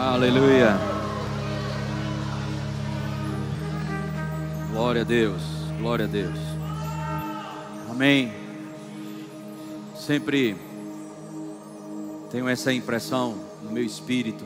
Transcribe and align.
Aleluia. 0.00 0.78
Glória 4.72 5.02
a 5.02 5.04
Deus, 5.04 5.42
glória 5.78 6.06
a 6.06 6.08
Deus. 6.08 6.38
Amém. 7.90 8.32
Sempre 9.94 10.56
tenho 12.30 12.48
essa 12.48 12.72
impressão 12.72 13.36
no 13.62 13.70
meu 13.70 13.84
espírito 13.84 14.42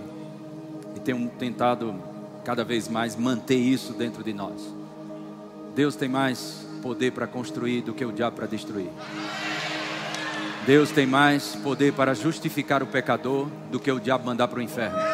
e 0.97 0.99
tenho 0.99 1.31
tentado 1.39 1.95
cada 2.45 2.65
vez 2.65 2.89
mais 2.89 3.15
manter 3.15 3.55
isso 3.55 3.93
dentro 3.93 4.25
de 4.25 4.33
nós. 4.33 4.61
Deus 5.73 5.95
tem 5.95 6.09
mais 6.09 6.67
poder 6.83 7.13
para 7.13 7.29
construir 7.29 7.83
do 7.83 7.95
que 7.95 8.05
o 8.05 8.11
diabo 8.11 8.35
para 8.35 8.47
destruir. 8.47 8.91
Deus 10.67 10.91
tem 10.91 11.07
mais 11.07 11.55
poder 11.55 11.93
para 11.93 12.13
justificar 12.13 12.83
o 12.83 12.87
pecador 12.89 13.47
do 13.71 13.79
que 13.79 13.93
o 13.93 14.01
diabo 14.01 14.27
mandar 14.27 14.49
para 14.49 14.59
o 14.59 14.63
inferno. 14.63 15.14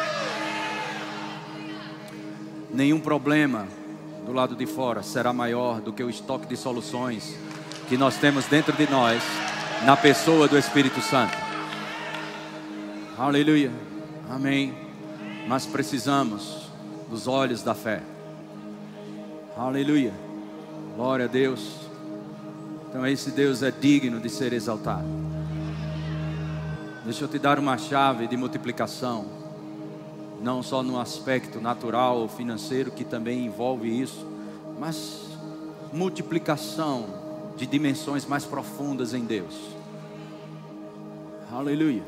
Nenhum 2.73 2.99
problema 2.99 3.67
do 4.25 4.31
lado 4.31 4.55
de 4.55 4.65
fora 4.65 5.03
será 5.03 5.33
maior 5.33 5.81
do 5.81 5.91
que 5.91 6.03
o 6.03 6.09
estoque 6.09 6.47
de 6.47 6.55
soluções 6.55 7.35
que 7.89 7.97
nós 7.97 8.17
temos 8.17 8.45
dentro 8.45 8.71
de 8.71 8.89
nós, 8.89 9.21
na 9.85 9.97
pessoa 9.97 10.47
do 10.47 10.57
Espírito 10.57 11.01
Santo. 11.01 11.37
Aleluia. 13.17 13.71
Amém. 14.29 14.73
Mas 15.47 15.65
precisamos 15.65 16.69
dos 17.09 17.27
olhos 17.27 17.61
da 17.61 17.75
fé. 17.75 18.01
Aleluia. 19.57 20.13
Glória 20.95 21.25
a 21.25 21.27
Deus. 21.27 21.75
Então 22.87 23.05
esse 23.05 23.31
Deus 23.31 23.61
é 23.61 23.71
digno 23.71 24.19
de 24.21 24.29
ser 24.29 24.53
exaltado. 24.53 25.07
Deixa 27.03 27.25
eu 27.25 27.27
te 27.27 27.37
dar 27.37 27.59
uma 27.59 27.77
chave 27.77 28.27
de 28.27 28.37
multiplicação, 28.37 29.40
não 30.41 30.63
só 30.63 30.81
no 30.81 30.99
aspecto 30.99 31.61
natural 31.61 32.19
ou 32.19 32.27
financeiro, 32.27 32.91
que 32.91 33.03
também 33.03 33.45
envolve 33.45 33.87
isso, 33.87 34.25
mas 34.79 35.29
multiplicação 35.93 37.05
de 37.55 37.65
dimensões 37.65 38.25
mais 38.25 38.43
profundas 38.45 39.13
em 39.13 39.23
Deus. 39.23 39.55
Aleluia. 41.51 42.03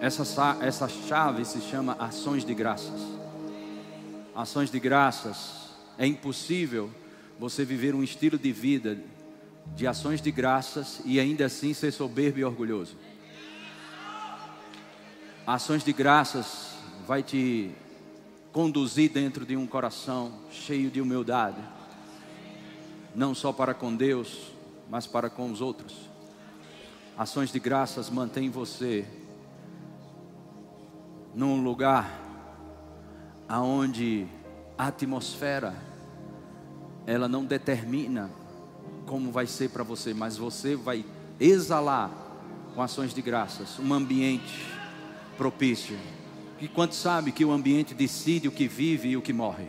Essa, 0.00 0.58
essa 0.60 0.88
chave 0.88 1.44
se 1.44 1.60
chama 1.60 1.96
ações 1.98 2.44
de 2.44 2.52
graças. 2.52 3.00
Ações 4.34 4.70
de 4.70 4.80
graças. 4.80 5.70
É 5.96 6.06
impossível 6.06 6.90
você 7.38 7.64
viver 7.64 7.94
um 7.94 8.02
estilo 8.02 8.36
de 8.36 8.52
vida 8.52 8.98
de 9.74 9.86
ações 9.86 10.20
de 10.20 10.30
graças 10.30 11.00
e 11.04 11.20
ainda 11.20 11.46
assim 11.46 11.72
ser 11.72 11.92
soberbo 11.92 12.38
e 12.38 12.44
orgulhoso. 12.44 12.96
Ações 15.46 15.82
de 15.82 15.92
graças 15.92 16.76
vai 17.04 17.20
te 17.20 17.72
conduzir 18.52 19.10
dentro 19.10 19.44
de 19.44 19.56
um 19.56 19.66
coração 19.66 20.32
cheio 20.52 20.88
de 20.88 21.00
humildade, 21.00 21.60
não 23.12 23.34
só 23.34 23.52
para 23.52 23.74
com 23.74 23.94
Deus, 23.94 24.52
mas 24.88 25.04
para 25.04 25.28
com 25.28 25.50
os 25.50 25.60
outros. 25.60 26.08
Ações 27.18 27.50
de 27.50 27.58
graças 27.58 28.08
mantêm 28.08 28.50
você 28.50 29.04
num 31.34 31.60
lugar 31.60 32.20
aonde 33.48 34.28
a 34.78 34.86
atmosfera 34.86 35.74
ela 37.04 37.26
não 37.26 37.44
determina 37.44 38.30
como 39.06 39.32
vai 39.32 39.48
ser 39.48 39.70
para 39.70 39.82
você, 39.82 40.14
mas 40.14 40.36
você 40.36 40.76
vai 40.76 41.04
exalar 41.40 42.12
com 42.76 42.80
ações 42.80 43.12
de 43.12 43.20
graças 43.20 43.80
um 43.80 43.92
ambiente 43.92 44.81
propício. 45.36 45.96
E 46.60 46.68
quanto 46.68 46.94
sabe 46.94 47.32
que 47.32 47.44
o 47.44 47.50
ambiente 47.50 47.94
decide 47.94 48.48
o 48.48 48.52
que 48.52 48.68
vive 48.68 49.10
e 49.10 49.16
o 49.16 49.22
que 49.22 49.32
morre? 49.32 49.66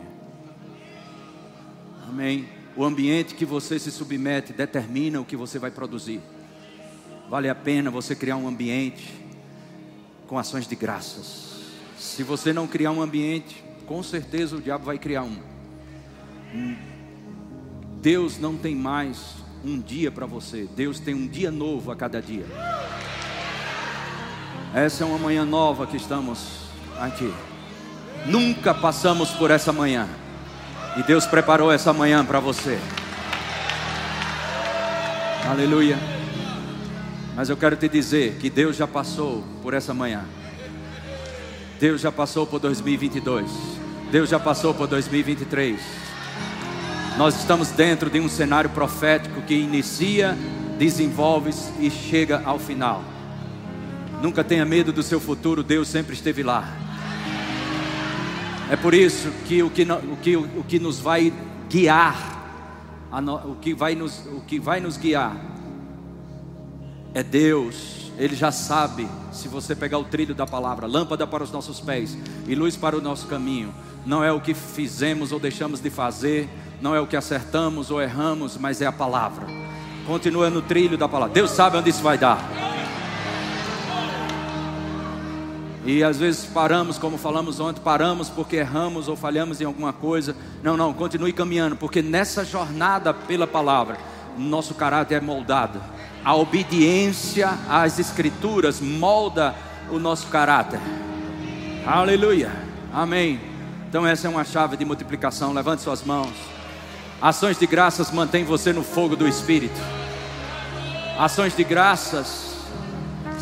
Amém. 2.08 2.48
O 2.76 2.84
ambiente 2.84 3.34
que 3.34 3.44
você 3.44 3.78
se 3.78 3.90
submete 3.90 4.52
determina 4.52 5.20
o 5.20 5.24
que 5.24 5.36
você 5.36 5.58
vai 5.58 5.70
produzir. 5.70 6.20
Vale 7.28 7.48
a 7.48 7.54
pena 7.54 7.90
você 7.90 8.14
criar 8.14 8.36
um 8.36 8.46
ambiente 8.46 9.12
com 10.26 10.38
ações 10.38 10.66
de 10.66 10.76
graças. 10.76 11.54
Se 11.98 12.22
você 12.22 12.52
não 12.52 12.66
criar 12.66 12.90
um 12.90 13.02
ambiente, 13.02 13.64
com 13.86 14.02
certeza 14.02 14.56
o 14.56 14.60
diabo 14.60 14.84
vai 14.84 14.98
criar 14.98 15.22
um. 15.22 15.36
Deus 18.00 18.38
não 18.38 18.56
tem 18.56 18.74
mais 18.74 19.34
um 19.64 19.80
dia 19.80 20.10
para 20.10 20.26
você, 20.26 20.68
Deus 20.76 21.00
tem 21.00 21.14
um 21.14 21.26
dia 21.26 21.50
novo 21.50 21.90
a 21.90 21.96
cada 21.96 22.20
dia. 22.20 22.46
Essa 24.74 25.04
é 25.04 25.06
uma 25.06 25.18
manhã 25.18 25.44
nova 25.44 25.86
que 25.86 25.96
estamos 25.96 26.64
aqui. 26.98 27.32
Nunca 28.26 28.74
passamos 28.74 29.30
por 29.30 29.52
essa 29.52 29.72
manhã. 29.72 30.08
E 30.96 31.02
Deus 31.04 31.26
preparou 31.26 31.70
essa 31.70 31.92
manhã 31.92 32.24
para 32.24 32.40
você. 32.40 32.80
Aleluia. 35.48 35.96
Mas 37.36 37.48
eu 37.48 37.56
quero 37.56 37.76
te 37.76 37.88
dizer 37.88 38.38
que 38.40 38.50
Deus 38.50 38.74
já 38.74 38.84
passou 38.84 39.44
por 39.62 39.74
essa 39.74 39.94
manhã. 39.94 40.24
Deus 41.78 42.00
já 42.00 42.10
passou 42.10 42.44
por 42.44 42.58
2022. 42.58 43.48
Deus 44.10 44.28
já 44.28 44.40
passou 44.40 44.74
por 44.74 44.88
2023. 44.88 45.80
Nós 47.16 47.38
estamos 47.38 47.70
dentro 47.70 48.10
de 48.10 48.18
um 48.18 48.28
cenário 48.28 48.70
profético 48.70 49.40
que 49.42 49.54
inicia, 49.54 50.36
desenvolve 50.76 51.50
e 51.78 51.88
chega 51.92 52.42
ao 52.44 52.58
final. 52.58 53.13
Nunca 54.24 54.42
tenha 54.42 54.64
medo 54.64 54.90
do 54.90 55.02
seu 55.02 55.20
futuro, 55.20 55.62
Deus 55.62 55.86
sempre 55.86 56.14
esteve 56.14 56.42
lá. 56.42 56.66
É 58.70 58.74
por 58.74 58.94
isso 58.94 59.30
que 59.46 59.62
o 59.62 59.68
que, 59.68 59.82
o 59.82 60.16
que, 60.16 60.34
o 60.34 60.64
que 60.66 60.78
nos 60.78 60.98
vai 60.98 61.30
guiar, 61.68 63.12
o 63.44 63.54
que 63.56 63.74
vai 63.74 63.94
nos, 63.94 64.24
o 64.24 64.40
que 64.40 64.58
vai 64.58 64.80
nos 64.80 64.96
guiar 64.96 65.36
é 67.12 67.22
Deus. 67.22 68.10
Ele 68.16 68.34
já 68.34 68.50
sabe 68.50 69.06
se 69.30 69.46
você 69.46 69.76
pegar 69.76 69.98
o 69.98 70.04
trilho 70.04 70.34
da 70.34 70.46
palavra, 70.46 70.86
lâmpada 70.86 71.26
para 71.26 71.44
os 71.44 71.52
nossos 71.52 71.78
pés 71.78 72.16
e 72.48 72.54
luz 72.54 72.78
para 72.78 72.96
o 72.96 73.02
nosso 73.02 73.26
caminho. 73.26 73.74
Não 74.06 74.24
é 74.24 74.32
o 74.32 74.40
que 74.40 74.54
fizemos 74.54 75.32
ou 75.32 75.38
deixamos 75.38 75.80
de 75.80 75.90
fazer, 75.90 76.48
não 76.80 76.94
é 76.94 77.00
o 77.00 77.06
que 77.06 77.14
acertamos 77.14 77.90
ou 77.90 78.00
erramos, 78.00 78.56
mas 78.56 78.80
é 78.80 78.86
a 78.86 78.92
palavra. 78.92 79.46
Continua 80.06 80.48
no 80.48 80.62
trilho 80.62 80.96
da 80.96 81.06
palavra. 81.06 81.34
Deus 81.34 81.50
sabe 81.50 81.76
onde 81.76 81.90
isso 81.90 82.02
vai 82.02 82.16
dar. 82.16 82.63
E 85.86 86.02
às 86.02 86.18
vezes 86.18 86.46
paramos, 86.46 86.98
como 86.98 87.18
falamos 87.18 87.60
ontem, 87.60 87.80
paramos 87.80 88.30
porque 88.30 88.56
erramos 88.56 89.06
ou 89.06 89.16
falhamos 89.16 89.60
em 89.60 89.64
alguma 89.64 89.92
coisa. 89.92 90.34
Não, 90.62 90.76
não, 90.76 90.94
continue 90.94 91.32
caminhando, 91.32 91.76
porque 91.76 92.00
nessa 92.00 92.44
jornada 92.44 93.12
pela 93.12 93.46
palavra, 93.46 93.98
nosso 94.38 94.74
caráter 94.74 95.16
é 95.16 95.20
moldado. 95.20 95.80
A 96.24 96.34
obediência 96.34 97.50
às 97.68 97.98
escrituras 97.98 98.80
molda 98.80 99.54
o 99.90 99.98
nosso 99.98 100.28
caráter. 100.28 100.80
Aleluia. 101.86 102.50
Amém. 102.90 103.38
Então 103.86 104.06
essa 104.06 104.26
é 104.26 104.30
uma 104.30 104.44
chave 104.44 104.78
de 104.78 104.84
multiplicação. 104.86 105.52
Levante 105.52 105.82
suas 105.82 106.02
mãos. 106.02 106.32
Ações 107.20 107.58
de 107.58 107.66
graças 107.66 108.10
mantém 108.10 108.42
você 108.42 108.72
no 108.72 108.82
fogo 108.82 109.16
do 109.16 109.28
Espírito. 109.28 109.78
Ações 111.18 111.54
de 111.54 111.62
graças, 111.62 112.53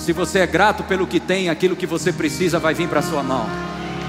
se 0.03 0.13
você 0.13 0.41
é 0.41 0.47
grato 0.49 0.83
pelo 0.83 1.07
que 1.07 1.21
tem, 1.21 1.49
aquilo 1.49 1.77
que 1.77 1.87
você 1.87 2.13
precisa 2.13 2.59
vai 2.59 2.75
vir 2.75 2.89
para 2.89 3.01
sua 3.01 3.23
mão. 3.23 3.49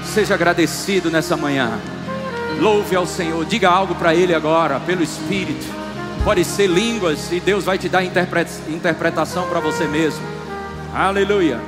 Seja 0.04 0.34
agradecido 0.34 1.08
nessa 1.08 1.36
manhã. 1.36 1.78
Louve 2.60 2.96
ao 2.96 3.06
Senhor, 3.06 3.44
diga 3.44 3.70
algo 3.70 3.94
para 3.94 4.12
Ele 4.12 4.34
agora, 4.34 4.80
pelo 4.80 5.04
Espírito. 5.04 5.64
Pode 6.24 6.44
ser 6.44 6.66
línguas 6.66 7.30
e 7.30 7.38
Deus 7.38 7.64
vai 7.64 7.78
te 7.78 7.88
dar 7.88 8.02
interpretação 8.02 9.46
para 9.46 9.60
você 9.60 9.84
mesmo. 9.84 10.20
Aleluia. 10.92 11.60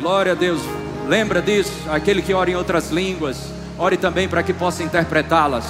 Glória 0.00 0.32
a 0.32 0.34
Deus. 0.34 0.62
Lembra 1.06 1.42
disso? 1.42 1.72
Aquele 1.90 2.22
que 2.22 2.32
ora 2.32 2.50
em 2.50 2.56
outras 2.56 2.90
línguas, 2.90 3.36
ore 3.76 3.98
também 3.98 4.26
para 4.26 4.42
que 4.42 4.54
possa 4.54 4.82
interpretá-las. 4.82 5.66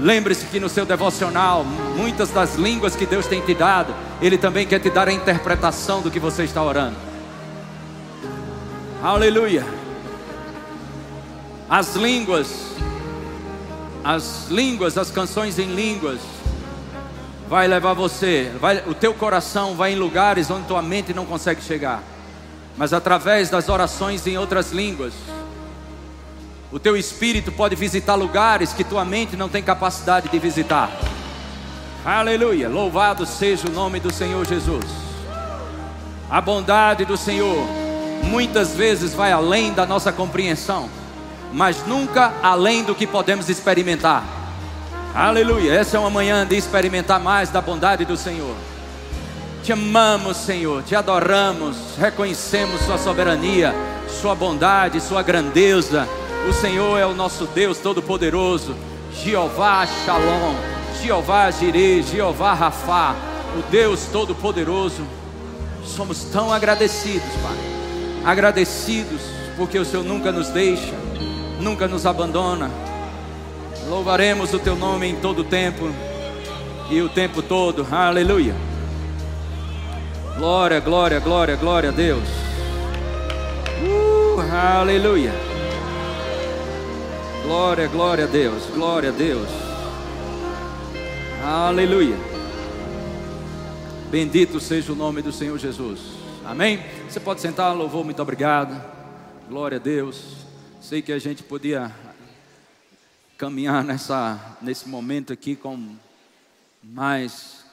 Lembre-se 0.00 0.46
que 0.46 0.58
no 0.58 0.68
seu 0.68 0.84
devocional, 0.84 1.64
muitas 1.96 2.30
das 2.30 2.56
línguas 2.56 2.96
que 2.96 3.06
Deus 3.06 3.26
tem 3.26 3.40
te 3.40 3.54
dado, 3.54 3.94
Ele 4.20 4.38
também 4.38 4.66
quer 4.66 4.80
te 4.80 4.90
dar 4.90 5.08
a 5.08 5.12
interpretação 5.12 6.00
do 6.00 6.10
que 6.10 6.18
você 6.18 6.44
está 6.44 6.62
orando. 6.62 6.96
Aleluia. 9.02 9.64
As 11.68 11.96
línguas, 11.96 12.74
as 14.04 14.48
línguas, 14.50 14.98
as 14.98 15.10
canções 15.10 15.58
em 15.58 15.74
línguas, 15.74 16.20
vai 17.48 17.68
levar 17.68 17.92
você, 17.92 18.50
vai, 18.60 18.82
o 18.86 18.94
teu 18.94 19.12
coração 19.12 19.74
vai 19.74 19.92
em 19.92 19.96
lugares 19.96 20.50
onde 20.50 20.66
tua 20.66 20.80
mente 20.80 21.12
não 21.12 21.26
consegue 21.26 21.62
chegar, 21.62 22.02
mas 22.76 22.92
através 22.92 23.50
das 23.50 23.68
orações 23.68 24.26
em 24.26 24.38
outras 24.38 24.72
línguas, 24.72 25.12
o 26.72 26.78
teu 26.78 26.96
espírito 26.96 27.52
pode 27.52 27.76
visitar 27.76 28.14
lugares 28.14 28.72
que 28.72 28.82
tua 28.82 29.04
mente 29.04 29.36
não 29.36 29.48
tem 29.48 29.62
capacidade 29.62 30.30
de 30.30 30.38
visitar. 30.38 30.90
Aleluia! 32.02 32.66
Louvado 32.66 33.26
seja 33.26 33.68
o 33.68 33.72
nome 33.72 34.00
do 34.00 34.10
Senhor 34.10 34.46
Jesus. 34.46 34.86
A 36.30 36.40
bondade 36.40 37.04
do 37.04 37.14
Senhor 37.14 37.66
muitas 38.24 38.74
vezes 38.74 39.12
vai 39.12 39.30
além 39.30 39.74
da 39.74 39.84
nossa 39.84 40.10
compreensão, 40.10 40.88
mas 41.52 41.86
nunca 41.86 42.32
além 42.42 42.82
do 42.82 42.94
que 42.94 43.06
podemos 43.06 43.50
experimentar. 43.50 44.24
Aleluia. 45.14 45.74
Essa 45.74 45.98
é 45.98 46.00
uma 46.00 46.08
manhã 46.08 46.46
de 46.46 46.56
experimentar 46.56 47.20
mais 47.20 47.50
da 47.50 47.60
bondade 47.60 48.06
do 48.06 48.16
Senhor. 48.16 48.56
Te 49.62 49.72
amamos, 49.72 50.38
Senhor, 50.38 50.82
te 50.82 50.96
adoramos, 50.96 51.76
reconhecemos 51.98 52.80
Sua 52.80 52.96
soberania, 52.96 53.74
Sua 54.08 54.34
bondade, 54.34 55.02
Sua 55.02 55.22
grandeza. 55.22 56.08
O 56.48 56.52
Senhor 56.52 56.98
é 56.98 57.06
o 57.06 57.14
nosso 57.14 57.46
Deus 57.46 57.78
Todo-Poderoso, 57.78 58.74
Jeová 59.12 59.86
Shalom, 59.86 60.54
Jeová 61.00 61.50
Jireh, 61.50 62.02
Jeová 62.02 62.52
Rafá, 62.52 63.14
o 63.56 63.70
Deus 63.70 64.06
Todo-Poderoso. 64.12 65.02
Somos 65.84 66.24
tão 66.24 66.52
agradecidos, 66.52 67.28
Pai, 67.42 67.56
agradecidos 68.24 69.20
porque 69.56 69.78
o 69.78 69.84
Senhor 69.84 70.04
nunca 70.04 70.32
nos 70.32 70.48
deixa, 70.48 70.94
nunca 71.60 71.86
nos 71.86 72.06
abandona. 72.06 72.70
Louvaremos 73.88 74.52
o 74.52 74.58
Teu 74.58 74.76
nome 74.76 75.06
em 75.06 75.16
todo 75.16 75.40
o 75.40 75.44
tempo 75.44 75.90
e 76.90 77.00
o 77.00 77.08
tempo 77.08 77.42
todo. 77.42 77.86
Aleluia. 77.90 78.54
Glória, 80.36 80.80
glória, 80.80 81.20
glória, 81.20 81.56
glória 81.56 81.90
a 81.90 81.92
Deus. 81.92 82.28
Uh, 83.84 84.40
aleluia. 84.80 85.51
Glória, 87.42 87.88
glória 87.88 88.24
a 88.24 88.28
Deus, 88.28 88.66
glória 88.66 89.08
a 89.08 89.12
Deus. 89.12 89.48
Aleluia. 91.44 92.14
Bendito 94.12 94.60
seja 94.60 94.92
o 94.92 94.94
nome 94.94 95.22
do 95.22 95.32
Senhor 95.32 95.58
Jesus. 95.58 95.98
Amém? 96.44 96.78
Você 97.08 97.18
pode 97.18 97.40
sentar, 97.40 97.76
louvor, 97.76 98.04
muito 98.04 98.22
obrigado. 98.22 98.80
Glória 99.48 99.76
a 99.76 99.80
Deus. 99.80 100.36
Sei 100.80 101.02
que 101.02 101.12
a 101.12 101.18
gente 101.18 101.42
podia 101.42 101.92
caminhar 103.36 103.82
nessa, 103.82 104.56
nesse 104.62 104.88
momento 104.88 105.32
aqui 105.32 105.56
com 105.56 105.96
mais 106.80 107.64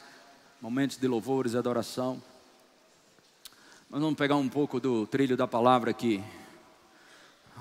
momentos 0.60 0.98
de 0.98 1.08
louvores 1.08 1.54
e 1.54 1.58
adoração. 1.58 2.20
Mas 3.88 4.02
vamos 4.02 4.18
pegar 4.18 4.36
um 4.36 4.50
pouco 4.50 4.80
do 4.80 5.06
trilho 5.06 5.38
da 5.38 5.48
palavra 5.48 5.92
aqui. 5.92 6.24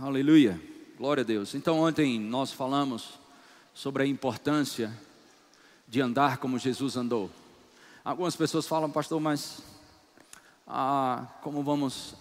Aleluia. 0.01 0.78
Glória 0.99 1.21
a 1.21 1.25
Deus. 1.25 1.55
Então, 1.55 1.79
ontem 1.79 2.19
nós 2.19 2.51
falamos 2.51 3.21
sobre 3.73 4.03
a 4.03 4.07
importância 4.07 4.93
de 5.87 6.01
andar 6.01 6.39
como 6.39 6.59
Jesus 6.59 6.97
andou. 6.97 7.31
Algumas 8.05 8.35
pessoas 8.35 8.67
falam, 8.67 8.91
pastor, 8.91 9.21
mas 9.21 9.63
ah, 10.67 11.25
como 11.41 11.63
vamos 11.63 12.17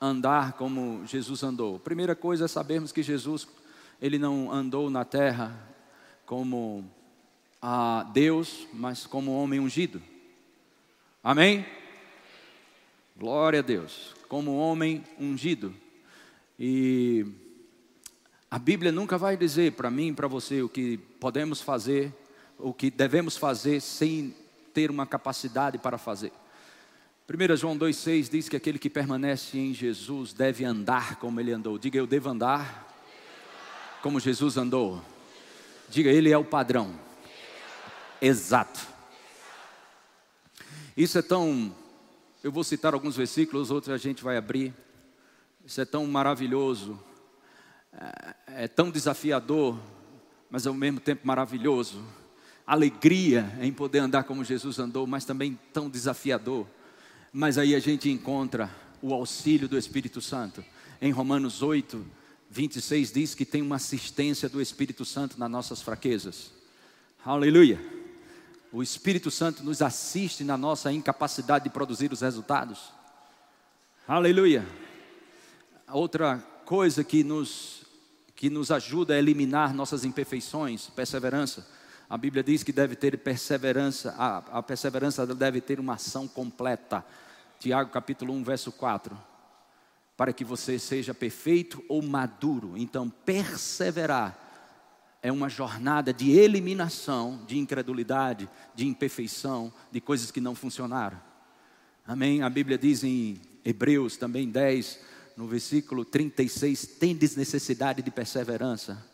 andar 0.00 0.54
como 0.54 1.04
Jesus 1.06 1.42
andou? 1.42 1.78
Primeira 1.78 2.16
coisa 2.16 2.46
é 2.46 2.48
sabermos 2.48 2.92
que 2.92 3.02
Jesus, 3.02 3.46
ele 4.00 4.18
não 4.18 4.50
andou 4.50 4.88
na 4.88 5.04
terra 5.04 5.54
como 6.24 6.82
ah, 7.60 8.10
Deus, 8.14 8.66
mas 8.72 9.06
como 9.06 9.36
homem 9.36 9.60
ungido. 9.60 10.00
Amém? 11.22 11.66
Glória 13.14 13.58
a 13.58 13.62
Deus, 13.62 14.14
como 14.30 14.56
homem 14.56 15.04
ungido. 15.20 15.74
E 16.58 17.43
a 18.54 18.58
Bíblia 18.60 18.92
nunca 18.92 19.18
vai 19.18 19.36
dizer 19.36 19.72
para 19.72 19.90
mim 19.90 20.10
e 20.10 20.12
para 20.12 20.28
você 20.28 20.62
o 20.62 20.68
que 20.68 20.96
podemos 21.18 21.60
fazer, 21.60 22.14
o 22.56 22.72
que 22.72 22.88
devemos 22.88 23.36
fazer 23.36 23.80
sem 23.80 24.32
ter 24.72 24.92
uma 24.92 25.04
capacidade 25.04 25.76
para 25.76 25.98
fazer. 25.98 26.30
1 27.28 27.56
João 27.56 27.76
2,6 27.76 28.30
diz 28.30 28.48
que 28.48 28.54
aquele 28.54 28.78
que 28.78 28.88
permanece 28.88 29.58
em 29.58 29.74
Jesus 29.74 30.32
deve 30.32 30.64
andar 30.64 31.16
como 31.16 31.40
ele 31.40 31.50
andou. 31.50 31.76
Diga, 31.76 31.98
eu 31.98 32.06
devo 32.06 32.28
andar 32.28 32.94
como 34.00 34.20
Jesus 34.20 34.56
andou. 34.56 35.02
Diga, 35.88 36.10
ele 36.10 36.30
é 36.30 36.38
o 36.38 36.44
padrão. 36.44 36.94
Exato. 38.22 38.86
Isso 40.96 41.18
é 41.18 41.22
tão 41.22 41.74
eu 42.40 42.52
vou 42.52 42.62
citar 42.62 42.94
alguns 42.94 43.16
versículos, 43.16 43.72
outros 43.72 43.92
a 43.92 43.98
gente 43.98 44.22
vai 44.22 44.36
abrir. 44.36 44.72
Isso 45.66 45.80
é 45.80 45.84
tão 45.84 46.06
maravilhoso, 46.06 47.02
é, 47.98 48.64
é 48.64 48.68
tão 48.68 48.90
desafiador, 48.90 49.78
mas 50.50 50.66
ao 50.66 50.74
mesmo 50.74 51.00
tempo 51.00 51.26
maravilhoso. 51.26 52.04
Alegria 52.66 53.52
em 53.60 53.72
poder 53.72 53.98
andar 53.98 54.24
como 54.24 54.44
Jesus 54.44 54.78
andou, 54.78 55.06
mas 55.06 55.24
também 55.24 55.58
tão 55.72 55.90
desafiador. 55.90 56.66
Mas 57.32 57.58
aí 57.58 57.74
a 57.74 57.80
gente 57.80 58.10
encontra 58.10 58.70
o 59.02 59.12
auxílio 59.12 59.68
do 59.68 59.76
Espírito 59.76 60.20
Santo. 60.20 60.64
Em 61.00 61.10
Romanos 61.10 61.62
8, 61.62 62.04
26 62.50 63.12
diz 63.12 63.34
que 63.34 63.44
tem 63.44 63.60
uma 63.60 63.76
assistência 63.76 64.48
do 64.48 64.62
Espírito 64.62 65.04
Santo 65.04 65.38
nas 65.38 65.50
nossas 65.50 65.82
fraquezas. 65.82 66.52
Aleluia. 67.24 67.80
O 68.72 68.82
Espírito 68.82 69.30
Santo 69.30 69.62
nos 69.62 69.82
assiste 69.82 70.42
na 70.42 70.56
nossa 70.56 70.92
incapacidade 70.92 71.64
de 71.64 71.70
produzir 71.70 72.12
os 72.12 72.22
resultados. 72.22 72.92
Aleluia. 74.06 74.66
Outra 75.88 76.38
coisa 76.64 77.04
que 77.04 77.22
nos, 77.22 77.83
que 78.34 78.50
nos 78.50 78.70
ajuda 78.70 79.14
a 79.14 79.18
eliminar 79.18 79.74
nossas 79.74 80.04
imperfeições, 80.04 80.88
perseverança. 80.88 81.66
A 82.08 82.18
Bíblia 82.18 82.42
diz 82.42 82.62
que 82.62 82.72
deve 82.72 82.96
ter 82.96 83.16
perseverança, 83.18 84.14
a, 84.18 84.58
a 84.58 84.62
perseverança 84.62 85.26
deve 85.26 85.60
ter 85.60 85.80
uma 85.80 85.94
ação 85.94 86.28
completa. 86.28 87.04
Tiago 87.58 87.90
capítulo 87.90 88.34
1, 88.34 88.44
verso 88.44 88.72
4. 88.72 89.16
Para 90.16 90.32
que 90.32 90.44
você 90.44 90.78
seja 90.78 91.14
perfeito 91.14 91.82
ou 91.88 92.02
maduro. 92.02 92.74
Então, 92.76 93.08
perseverar 93.08 94.44
é 95.24 95.32
uma 95.32 95.48
jornada 95.48 96.12
de 96.12 96.32
eliminação 96.32 97.40
de 97.46 97.56
incredulidade, 97.58 98.46
de 98.74 98.86
imperfeição, 98.86 99.72
de 99.90 99.98
coisas 99.98 100.30
que 100.30 100.38
não 100.38 100.54
funcionaram. 100.54 101.18
Amém? 102.06 102.42
A 102.42 102.50
Bíblia 102.50 102.76
diz 102.76 103.02
em 103.02 103.40
Hebreus 103.64 104.18
também 104.18 104.50
10, 104.50 105.00
no 105.36 105.46
versículo 105.46 106.04
36, 106.04 106.86
tendes 106.98 107.36
necessidade 107.36 108.02
de 108.02 108.10
perseverança, 108.10 109.04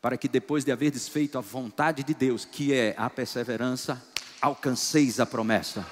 para 0.00 0.16
que 0.16 0.28
depois 0.28 0.64
de 0.64 0.72
haver 0.72 0.90
desfeito 0.90 1.38
a 1.38 1.40
vontade 1.40 2.02
de 2.02 2.14
Deus, 2.14 2.44
que 2.44 2.72
é 2.72 2.94
a 2.96 3.10
perseverança, 3.10 4.02
alcanceis 4.40 5.18
a 5.18 5.26
promessa. 5.26 5.86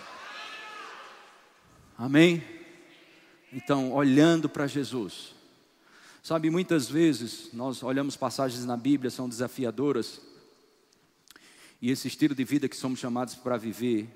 Amém? 1.99 2.45
Então, 3.53 3.93
olhando 3.93 4.49
para 4.49 4.67
Jesus, 4.67 5.37
Sabe, 6.27 6.51
muitas 6.51 6.89
vezes 6.89 7.51
nós 7.53 7.85
olhamos 7.85 8.17
passagens 8.17 8.65
na 8.65 8.77
Bíblia, 8.77 9.13
são 9.13 9.29
desafiadoras, 9.29 10.21
e 11.81 11.89
esse 11.89 12.09
estilo 12.09 12.35
de 12.35 12.43
vida 12.43 12.69
que 12.69 12.77
somos 12.77 12.99
chamados 12.99 13.37
para 13.37 13.57
viver, 13.57 14.09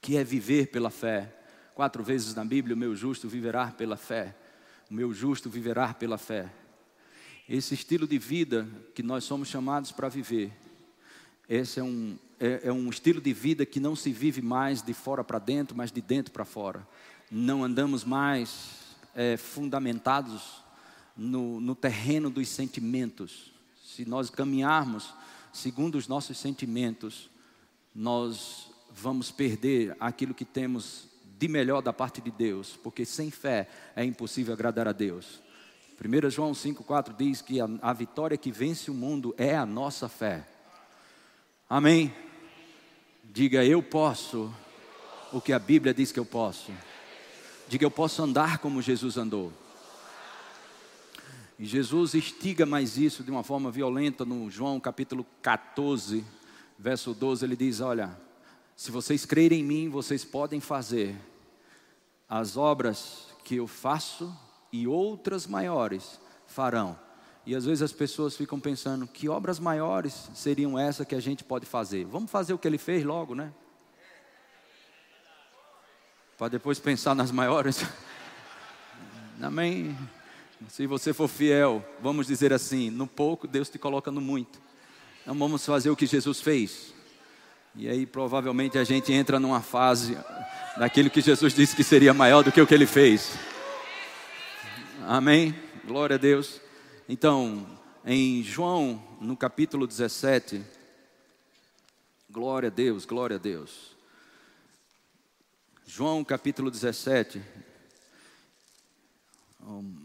que 0.00 0.16
é 0.16 0.22
viver 0.22 0.68
pela 0.68 0.88
fé. 0.88 1.34
Quatro 1.74 2.02
vezes 2.02 2.34
na 2.34 2.44
Bíblia, 2.44 2.76
o 2.76 2.78
meu 2.78 2.94
justo 2.94 3.28
viverá 3.28 3.68
pela 3.68 3.96
fé. 3.96 4.36
O 4.90 4.94
meu 4.94 5.12
justo 5.12 5.48
viverá 5.48 5.94
pela 5.94 6.18
fé. 6.18 6.52
Esse 7.48 7.74
estilo 7.74 8.06
de 8.06 8.18
vida 8.18 8.68
que 8.94 9.02
nós 9.02 9.24
somos 9.24 9.48
chamados 9.48 9.90
para 9.90 10.08
viver, 10.08 10.52
esse 11.48 11.80
é 11.80 11.82
um, 11.82 12.18
é, 12.38 12.60
é 12.64 12.72
um 12.72 12.88
estilo 12.90 13.20
de 13.20 13.32
vida 13.32 13.64
que 13.64 13.80
não 13.80 13.96
se 13.96 14.12
vive 14.12 14.42
mais 14.42 14.82
de 14.82 14.92
fora 14.92 15.24
para 15.24 15.38
dentro, 15.38 15.76
mas 15.76 15.90
de 15.90 16.00
dentro 16.00 16.32
para 16.32 16.44
fora. 16.44 16.86
Não 17.30 17.64
andamos 17.64 18.04
mais 18.04 18.96
é, 19.14 19.36
fundamentados 19.36 20.62
no, 21.16 21.60
no 21.60 21.74
terreno 21.74 22.28
dos 22.28 22.48
sentimentos. 22.48 23.52
Se 23.82 24.04
nós 24.04 24.28
caminharmos 24.28 25.14
segundo 25.52 25.96
os 25.96 26.08
nossos 26.08 26.38
sentimentos, 26.38 27.30
nós 27.94 28.70
vamos 28.90 29.30
perder 29.30 29.96
aquilo 30.00 30.34
que 30.34 30.44
temos 30.44 31.11
de 31.42 31.48
melhor 31.48 31.82
da 31.82 31.92
parte 31.92 32.20
de 32.20 32.30
Deus, 32.30 32.78
porque 32.84 33.04
sem 33.04 33.28
fé 33.28 33.68
é 33.96 34.04
impossível 34.04 34.54
agradar 34.54 34.86
a 34.86 34.92
Deus. 34.92 35.42
1 36.00 36.30
João 36.30 36.52
5,4 36.52 37.16
diz 37.16 37.42
que 37.42 37.60
a, 37.60 37.68
a, 37.82 37.92
vitória 37.92 38.36
que 38.36 38.52
vence 38.52 38.92
o 38.92 38.94
mundo 38.94 39.34
é 39.36 39.56
a 39.56 39.66
nossa 39.66 40.08
fé. 40.08 40.46
Amém? 41.68 42.14
Diga, 43.24 43.64
eu 43.64 43.82
posso 43.82 44.54
o 45.32 45.40
que 45.40 45.52
a 45.52 45.58
Bíblia 45.58 45.92
diz 45.92 46.12
que 46.12 46.20
eu 46.20 46.24
posso. 46.24 46.70
Diga, 47.66 47.84
eu 47.84 47.90
posso 47.90 48.22
andar 48.22 48.58
como 48.58 48.80
Jesus 48.80 49.16
andou. 49.16 49.52
E 51.58 51.66
Jesus 51.66 52.14
instiga 52.14 52.64
mais 52.64 52.96
isso 52.96 53.24
de 53.24 53.32
uma 53.32 53.42
forma 53.42 53.68
violenta 53.68 54.24
no 54.24 54.48
João 54.48 54.78
capítulo 54.78 55.26
14, 55.42 56.24
verso 56.78 57.12
12. 57.12 57.44
Ele 57.44 57.56
diz: 57.56 57.80
Olha, 57.80 58.16
se 58.76 58.92
vocês 58.92 59.26
crerem 59.26 59.58
em 59.58 59.64
mim, 59.64 59.88
vocês 59.88 60.24
podem 60.24 60.60
fazer 60.60 61.16
as 62.34 62.56
obras 62.56 63.26
que 63.44 63.56
eu 63.56 63.66
faço 63.66 64.34
e 64.72 64.86
outras 64.86 65.46
maiores 65.46 66.18
farão. 66.46 66.98
E 67.44 67.54
às 67.54 67.66
vezes 67.66 67.82
as 67.82 67.92
pessoas 67.92 68.34
ficam 68.34 68.58
pensando: 68.58 69.06
que 69.06 69.28
obras 69.28 69.58
maiores 69.58 70.30
seriam 70.32 70.78
essas 70.78 71.06
que 71.06 71.14
a 71.14 71.20
gente 71.20 71.44
pode 71.44 71.66
fazer? 71.66 72.06
Vamos 72.06 72.30
fazer 72.30 72.54
o 72.54 72.58
que 72.58 72.66
ele 72.66 72.78
fez 72.78 73.04
logo, 73.04 73.34
né? 73.34 73.52
para 76.38 76.48
depois 76.48 76.78
pensar 76.78 77.14
nas 77.14 77.30
maiores. 77.30 77.84
Amém? 79.40 79.96
Se 80.68 80.86
você 80.86 81.12
for 81.12 81.28
fiel, 81.28 81.84
vamos 82.00 82.26
dizer 82.26 82.50
assim: 82.50 82.88
no 82.88 83.06
pouco, 83.06 83.46
Deus 83.46 83.68
te 83.68 83.78
coloca 83.78 84.10
no 84.10 84.22
muito. 84.22 84.58
Então 85.20 85.34
vamos 85.38 85.66
fazer 85.66 85.90
o 85.90 85.96
que 85.96 86.06
Jesus 86.06 86.40
fez. 86.40 86.94
E 87.74 87.88
aí 87.88 88.06
provavelmente 88.06 88.78
a 88.78 88.84
gente 88.84 89.12
entra 89.12 89.38
numa 89.38 89.60
fase 89.60 90.16
daquilo 90.76 91.10
que 91.10 91.20
Jesus 91.20 91.52
disse 91.52 91.76
que 91.76 91.84
seria 91.84 92.14
maior 92.14 92.42
do 92.42 92.50
que 92.50 92.60
o 92.60 92.66
que 92.66 92.74
ele 92.74 92.86
fez. 92.86 93.32
Amém? 95.06 95.54
Glória 95.84 96.16
a 96.16 96.18
Deus. 96.18 96.60
Então, 97.08 97.66
em 98.04 98.42
João, 98.42 99.02
no 99.20 99.36
capítulo 99.36 99.86
17, 99.86 100.64
glória 102.30 102.68
a 102.68 102.70
Deus, 102.70 103.04
glória 103.04 103.36
a 103.36 103.38
Deus. 103.38 103.96
João 105.84 106.24
capítulo 106.24 106.70
17. 106.70 107.42
Um, 109.60 110.04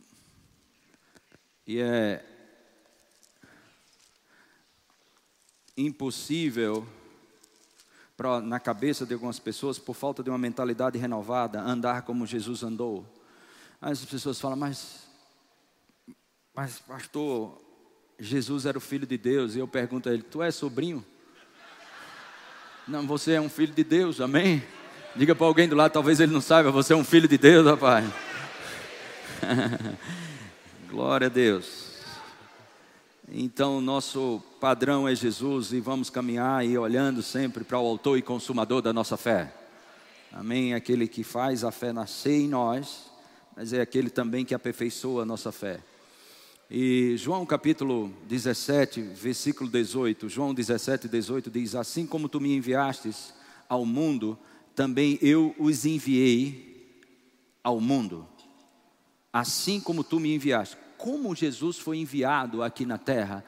e 1.65 1.79
é 1.79 2.23
impossível 5.75 6.87
pra, 8.17 8.41
na 8.41 8.59
cabeça 8.59 9.05
de 9.05 9.13
algumas 9.13 9.37
pessoas, 9.37 9.77
por 9.77 9.95
falta 9.95 10.23
de 10.23 10.29
uma 10.29 10.37
mentalidade 10.39 10.97
renovada, 10.97 11.61
andar 11.61 12.01
como 12.01 12.25
Jesus 12.25 12.63
andou. 12.63 13.05
As 13.79 14.03
pessoas 14.03 14.41
falam, 14.41 14.57
mas, 14.57 15.07
mas 16.53 16.79
pastor, 16.79 17.61
Jesus 18.19 18.65
era 18.65 18.77
o 18.77 18.81
filho 18.81 19.05
de 19.05 19.17
Deus. 19.17 19.55
E 19.55 19.59
eu 19.59 19.67
pergunto 19.67 20.09
a 20.09 20.13
ele: 20.13 20.23
Tu 20.23 20.41
és 20.41 20.55
sobrinho? 20.55 21.05
Não, 22.87 23.05
você 23.05 23.33
é 23.33 23.41
um 23.41 23.49
filho 23.49 23.73
de 23.73 23.83
Deus, 23.83 24.19
amém? 24.19 24.63
Diga 25.15 25.35
para 25.35 25.45
alguém 25.45 25.67
do 25.67 25.75
lado, 25.75 25.91
talvez 25.91 26.19
ele 26.19 26.31
não 26.31 26.41
saiba, 26.41 26.71
você 26.71 26.93
é 26.93 26.95
um 26.95 27.03
filho 27.03 27.27
de 27.27 27.37
Deus, 27.37 27.65
rapaz. 27.65 28.09
Glória 30.89 31.27
a 31.27 31.29
Deus. 31.29 31.86
Então, 33.29 33.81
nosso 33.81 34.41
padrão 34.57 35.05
é 35.05 35.13
Jesus 35.13 35.73
e 35.73 35.81
vamos 35.81 36.09
caminhar 36.09 36.65
e 36.65 36.77
olhando 36.77 37.21
sempre 37.21 37.65
para 37.65 37.77
o 37.77 37.85
autor 37.85 38.17
e 38.17 38.21
consumador 38.21 38.81
da 38.81 38.93
nossa 38.93 39.17
fé. 39.17 39.53
Amém? 40.31 40.73
Aquele 40.73 41.09
que 41.09 41.25
faz 41.25 41.65
a 41.65 41.71
fé 41.71 41.91
nascer 41.91 42.39
em 42.39 42.47
nós, 42.47 43.11
mas 43.53 43.73
é 43.73 43.81
aquele 43.81 44.09
também 44.09 44.45
que 44.45 44.55
aperfeiçoa 44.55 45.23
a 45.23 45.25
nossa 45.25 45.51
fé. 45.51 45.81
E 46.71 47.17
João 47.17 47.45
capítulo 47.45 48.13
17, 48.29 49.01
versículo 49.01 49.69
18, 49.69 50.29
João 50.29 50.53
17, 50.53 51.09
18 51.09 51.51
diz: 51.51 51.75
Assim 51.75 52.05
como 52.05 52.29
tu 52.29 52.39
me 52.39 52.55
enviastes 52.55 53.33
ao 53.67 53.85
mundo, 53.85 54.39
também 54.73 55.19
eu 55.21 55.53
os 55.59 55.85
enviei 55.85 57.01
ao 57.61 57.81
mundo. 57.81 58.25
Assim 59.33 59.81
como 59.81 60.01
tu 60.01 60.17
me 60.17 60.33
enviaste. 60.33 60.77
Como 60.97 61.35
Jesus 61.35 61.77
foi 61.77 61.97
enviado 61.97 62.63
aqui 62.63 62.85
na 62.85 62.97
terra 62.97 63.43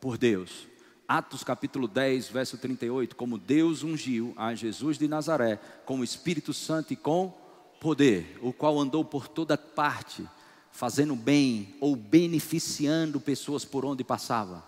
por 0.00 0.18
Deus? 0.18 0.66
Atos 1.06 1.42
capítulo 1.42 1.88
10, 1.88 2.28
verso 2.28 2.58
38, 2.58 3.16
como 3.16 3.38
Deus 3.38 3.82
ungiu 3.82 4.34
a 4.36 4.54
Jesus 4.54 4.98
de 4.98 5.08
Nazaré 5.08 5.58
com 5.86 6.00
o 6.00 6.04
Espírito 6.04 6.52
Santo 6.52 6.92
e 6.92 6.96
com 6.96 7.32
poder, 7.80 8.38
o 8.42 8.52
qual 8.52 8.78
andou 8.78 9.04
por 9.04 9.28
toda 9.28 9.56
parte 9.56 10.28
fazendo 10.70 11.16
bem 11.16 11.74
ou 11.80 11.96
beneficiando 11.96 13.20
pessoas 13.20 13.64
por 13.64 13.84
onde 13.84 14.04
passava, 14.04 14.62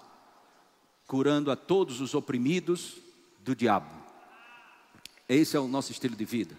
curando 1.07 1.51
a 1.51 1.57
todos 1.57 2.01
os 2.01 2.15
oprimidos 2.15 2.97
do 3.41 3.55
diabo. 3.55 3.91
Esse 5.29 5.57
é 5.57 5.61
o 5.61 5.69
nosso 5.69 5.93
estilo 5.93 6.17
de 6.17 6.25
vida. 6.25 6.57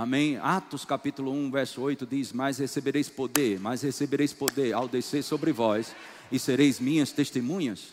Amém? 0.00 0.38
Atos 0.38 0.86
capítulo 0.86 1.30
1, 1.30 1.50
verso 1.50 1.82
8 1.82 2.06
diz: 2.06 2.32
Mas 2.32 2.56
recebereis 2.56 3.10
poder, 3.10 3.60
mas 3.60 3.82
recebereis 3.82 4.32
poder 4.32 4.72
ao 4.72 4.88
descer 4.88 5.22
sobre 5.22 5.52
vós, 5.52 5.94
e 6.32 6.38
sereis 6.38 6.80
minhas 6.80 7.12
testemunhas. 7.12 7.88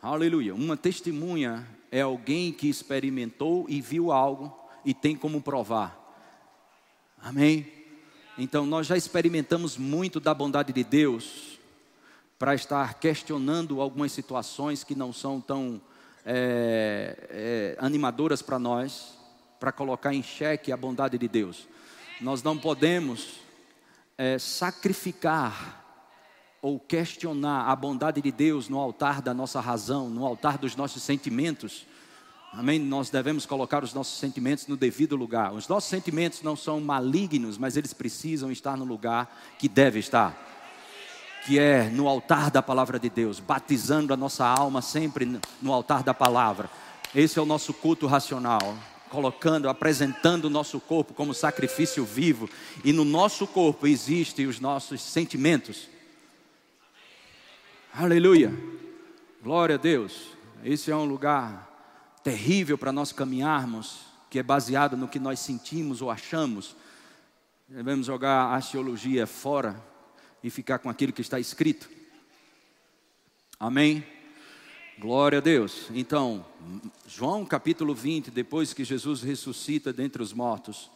Aleluia. 0.00 0.54
Uma 0.54 0.76
testemunha 0.76 1.66
é 1.90 2.02
alguém 2.02 2.52
que 2.52 2.68
experimentou 2.68 3.66
e 3.68 3.80
viu 3.80 4.12
algo 4.12 4.56
e 4.84 4.94
tem 4.94 5.16
como 5.16 5.42
provar. 5.42 5.98
Amém? 7.20 7.66
Então, 8.38 8.64
nós 8.64 8.86
já 8.86 8.96
experimentamos 8.96 9.76
muito 9.76 10.20
da 10.20 10.32
bondade 10.32 10.72
de 10.72 10.84
Deus 10.84 11.58
para 12.38 12.54
estar 12.54 13.00
questionando 13.00 13.80
algumas 13.80 14.12
situações 14.12 14.84
que 14.84 14.94
não 14.94 15.12
são 15.12 15.40
tão 15.40 15.82
é, 16.24 17.16
é, 17.30 17.76
animadoras 17.80 18.40
para 18.40 18.60
nós, 18.60 19.13
para 19.64 19.72
colocar 19.72 20.12
em 20.12 20.22
xeque 20.22 20.70
a 20.70 20.76
bondade 20.76 21.16
de 21.16 21.26
Deus. 21.26 21.66
Nós 22.20 22.42
não 22.42 22.58
podemos 22.58 23.36
é, 24.18 24.38
sacrificar 24.38 25.82
ou 26.60 26.78
questionar 26.78 27.70
a 27.70 27.74
bondade 27.74 28.20
de 28.20 28.30
Deus 28.30 28.68
no 28.68 28.78
altar 28.78 29.22
da 29.22 29.32
nossa 29.32 29.62
razão, 29.62 30.10
no 30.10 30.26
altar 30.26 30.58
dos 30.58 30.76
nossos 30.76 31.02
sentimentos, 31.02 31.86
Amém? 32.52 32.78
Nós 32.78 33.08
devemos 33.08 33.46
colocar 33.46 33.82
os 33.82 33.94
nossos 33.94 34.18
sentimentos 34.20 34.68
no 34.68 34.76
devido 34.76 35.16
lugar. 35.16 35.52
Os 35.52 35.66
nossos 35.66 35.88
sentimentos 35.88 36.40
não 36.42 36.54
são 36.54 36.78
malignos, 36.78 37.58
mas 37.58 37.76
eles 37.76 37.92
precisam 37.92 38.52
estar 38.52 38.76
no 38.76 38.84
lugar 38.84 39.34
que 39.58 39.66
deve 39.66 39.98
estar. 39.98 40.38
Que 41.46 41.58
é 41.58 41.88
no 41.88 42.06
altar 42.06 42.52
da 42.52 42.62
palavra 42.62 42.96
de 42.98 43.08
Deus, 43.08 43.40
batizando 43.40 44.12
a 44.12 44.16
nossa 44.16 44.46
alma 44.46 44.80
sempre 44.80 45.40
no 45.60 45.72
altar 45.72 46.04
da 46.04 46.14
palavra. 46.14 46.70
Esse 47.12 47.40
é 47.40 47.42
o 47.42 47.46
nosso 47.46 47.74
culto 47.74 48.06
racional 48.06 48.76
colocando, 49.14 49.68
apresentando 49.68 50.46
o 50.46 50.50
nosso 50.50 50.80
corpo 50.80 51.14
como 51.14 51.32
sacrifício 51.32 52.04
vivo, 52.04 52.50
e 52.82 52.92
no 52.92 53.04
nosso 53.04 53.46
corpo 53.46 53.86
existem 53.86 54.48
os 54.48 54.58
nossos 54.58 55.00
sentimentos. 55.00 55.88
Aleluia. 57.92 58.52
Glória 59.40 59.76
a 59.76 59.78
Deus. 59.78 60.30
Esse 60.64 60.90
é 60.90 60.96
um 60.96 61.04
lugar 61.04 61.70
terrível 62.24 62.76
para 62.76 62.90
nós 62.90 63.12
caminharmos, 63.12 64.00
que 64.28 64.40
é 64.40 64.42
baseado 64.42 64.96
no 64.96 65.06
que 65.06 65.20
nós 65.20 65.38
sentimos 65.38 66.02
ou 66.02 66.10
achamos. 66.10 66.74
Devemos 67.68 68.06
jogar 68.06 68.52
a 68.52 68.60
teologia 68.60 69.28
fora 69.28 69.80
e 70.42 70.50
ficar 70.50 70.80
com 70.80 70.90
aquilo 70.90 71.12
que 71.12 71.20
está 71.20 71.38
escrito. 71.38 71.88
Amém? 73.60 74.04
Glória 74.96 75.38
a 75.38 75.40
Deus. 75.40 75.88
Então, 75.92 76.46
João 77.08 77.44
capítulo 77.44 77.92
20, 77.92 78.30
depois 78.30 78.72
que 78.72 78.84
Jesus 78.84 79.22
ressuscita 79.22 79.92
dentre 79.92 80.22
os 80.22 80.32
mortos, 80.32 80.88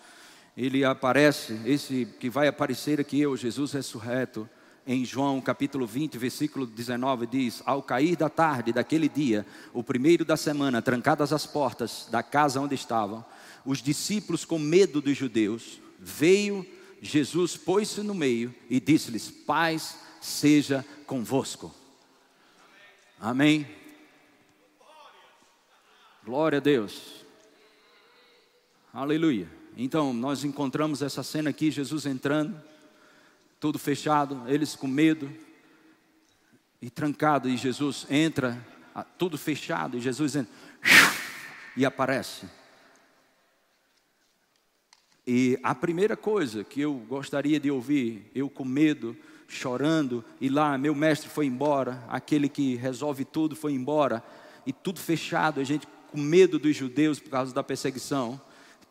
ele 0.56 0.84
aparece, 0.84 1.60
esse 1.66 2.06
que 2.20 2.30
vai 2.30 2.46
aparecer 2.46 3.00
aqui 3.00 3.22
é 3.22 3.26
o 3.26 3.36
Jesus 3.36 3.72
ressurreto, 3.72 4.48
em 4.86 5.04
João 5.04 5.40
capítulo 5.40 5.84
20, 5.84 6.16
versículo 6.16 6.64
19, 6.64 7.26
diz: 7.26 7.60
Ao 7.66 7.82
cair 7.82 8.16
da 8.16 8.28
tarde 8.28 8.72
daquele 8.72 9.08
dia, 9.08 9.44
o 9.74 9.82
primeiro 9.82 10.24
da 10.24 10.36
semana, 10.36 10.80
trancadas 10.80 11.32
as 11.32 11.44
portas 11.44 12.06
da 12.08 12.22
casa 12.22 12.60
onde 12.60 12.76
estavam, 12.76 13.24
os 13.66 13.82
discípulos, 13.82 14.44
com 14.44 14.60
medo 14.60 15.00
dos 15.00 15.16
judeus, 15.16 15.80
veio 15.98 16.64
Jesus, 17.02 17.56
pôs-se 17.56 18.00
no 18.02 18.14
meio 18.14 18.54
e 18.70 18.78
disse-lhes: 18.78 19.28
Paz 19.28 19.98
seja 20.20 20.84
convosco. 21.04 21.74
Amém. 23.20 23.77
Glória 26.28 26.58
a 26.58 26.60
Deus. 26.60 27.24
Aleluia. 28.92 29.48
Então, 29.74 30.12
nós 30.12 30.44
encontramos 30.44 31.00
essa 31.00 31.22
cena 31.22 31.48
aqui, 31.48 31.70
Jesus 31.70 32.04
entrando 32.04 32.54
tudo 33.58 33.78
fechado, 33.78 34.42
eles 34.46 34.76
com 34.76 34.86
medo 34.86 35.32
e 36.82 36.90
trancado, 36.90 37.48
e 37.48 37.56
Jesus 37.56 38.06
entra, 38.10 38.62
tudo 39.16 39.38
fechado, 39.38 39.96
e 39.96 40.02
Jesus 40.02 40.36
entra 40.36 40.52
e 41.74 41.86
aparece. 41.86 42.46
E 45.26 45.58
a 45.62 45.74
primeira 45.74 46.14
coisa 46.14 46.62
que 46.62 46.82
eu 46.82 46.92
gostaria 47.08 47.58
de 47.58 47.70
ouvir, 47.70 48.30
eu 48.34 48.50
com 48.50 48.66
medo, 48.66 49.16
chorando, 49.48 50.22
e 50.38 50.50
lá 50.50 50.76
meu 50.76 50.94
mestre 50.94 51.30
foi 51.30 51.46
embora, 51.46 52.04
aquele 52.06 52.50
que 52.50 52.76
resolve 52.76 53.24
tudo 53.24 53.56
foi 53.56 53.72
embora, 53.72 54.22
e 54.66 54.74
tudo 54.74 55.00
fechado, 55.00 55.58
a 55.58 55.64
gente 55.64 55.88
com 56.10 56.18
medo 56.18 56.58
dos 56.58 56.76
judeus 56.76 57.20
por 57.20 57.30
causa 57.30 57.54
da 57.54 57.62
perseguição 57.62 58.40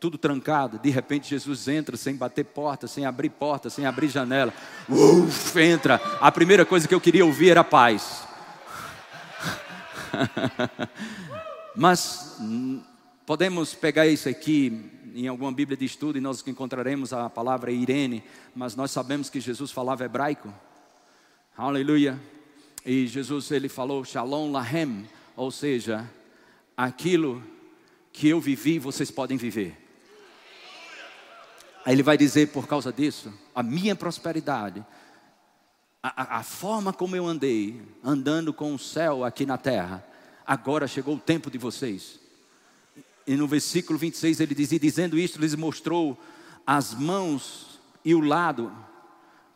tudo 0.00 0.16
trancado. 0.16 0.78
De 0.78 0.90
repente 0.90 1.28
Jesus 1.28 1.66
entra 1.68 1.96
sem 1.96 2.14
bater 2.14 2.44
porta, 2.44 2.86
sem 2.86 3.04
abrir 3.04 3.30
porta, 3.30 3.68
sem 3.68 3.86
abrir 3.86 4.08
janela. 4.08 4.52
Uf, 4.88 5.58
entra. 5.60 5.96
A 6.20 6.30
primeira 6.30 6.64
coisa 6.64 6.86
que 6.86 6.94
eu 6.94 7.00
queria 7.00 7.26
ouvir 7.26 7.50
era 7.50 7.64
paz. 7.64 8.26
Mas 11.74 12.36
hum, 12.40 12.82
podemos 13.26 13.74
pegar 13.74 14.06
isso 14.06 14.28
aqui 14.28 14.90
em 15.14 15.26
alguma 15.26 15.50
Bíblia 15.52 15.76
de 15.76 15.84
estudo 15.84 16.18
e 16.18 16.20
nós 16.20 16.46
encontraremos 16.46 17.12
a 17.12 17.28
palavra 17.28 17.72
Irene, 17.72 18.22
mas 18.54 18.76
nós 18.76 18.92
sabemos 18.92 19.28
que 19.28 19.40
Jesus 19.40 19.72
falava 19.72 20.04
hebraico. 20.04 20.52
Aleluia. 21.56 22.16
E 22.86 23.06
Jesus 23.08 23.50
ele 23.50 23.68
falou 23.68 24.04
Shalom 24.04 24.52
Lahem, 24.52 25.06
ou 25.34 25.50
seja, 25.50 26.08
aquilo 26.78 27.42
que 28.12 28.28
eu 28.28 28.40
vivi, 28.40 28.78
vocês 28.78 29.10
podem 29.10 29.36
viver. 29.36 29.76
Aí 31.84 31.92
ele 31.92 32.04
vai 32.04 32.16
dizer: 32.16 32.52
por 32.52 32.68
causa 32.68 32.92
disso, 32.92 33.34
a 33.52 33.64
minha 33.64 33.96
prosperidade, 33.96 34.86
a, 36.00 36.38
a, 36.38 36.42
forma 36.44 36.92
como 36.92 37.16
eu 37.16 37.26
andei, 37.26 37.82
andando 38.04 38.52
com 38.54 38.72
o 38.72 38.78
céu 38.78 39.24
aqui 39.24 39.44
na 39.44 39.58
terra, 39.58 40.06
agora 40.46 40.86
chegou 40.86 41.16
o 41.16 41.20
tempo 41.20 41.50
de 41.50 41.58
vocês. 41.58 42.20
E 43.26 43.36
no 43.36 43.48
versículo 43.48 43.98
26 43.98 44.38
ele 44.38 44.54
dizia: 44.54 44.78
dizendo 44.78 45.18
isto, 45.18 45.40
lhes 45.40 45.56
mostrou 45.56 46.16
as 46.64 46.94
mãos 46.94 47.80
e 48.04 48.14
o 48.14 48.20
lado, 48.20 48.72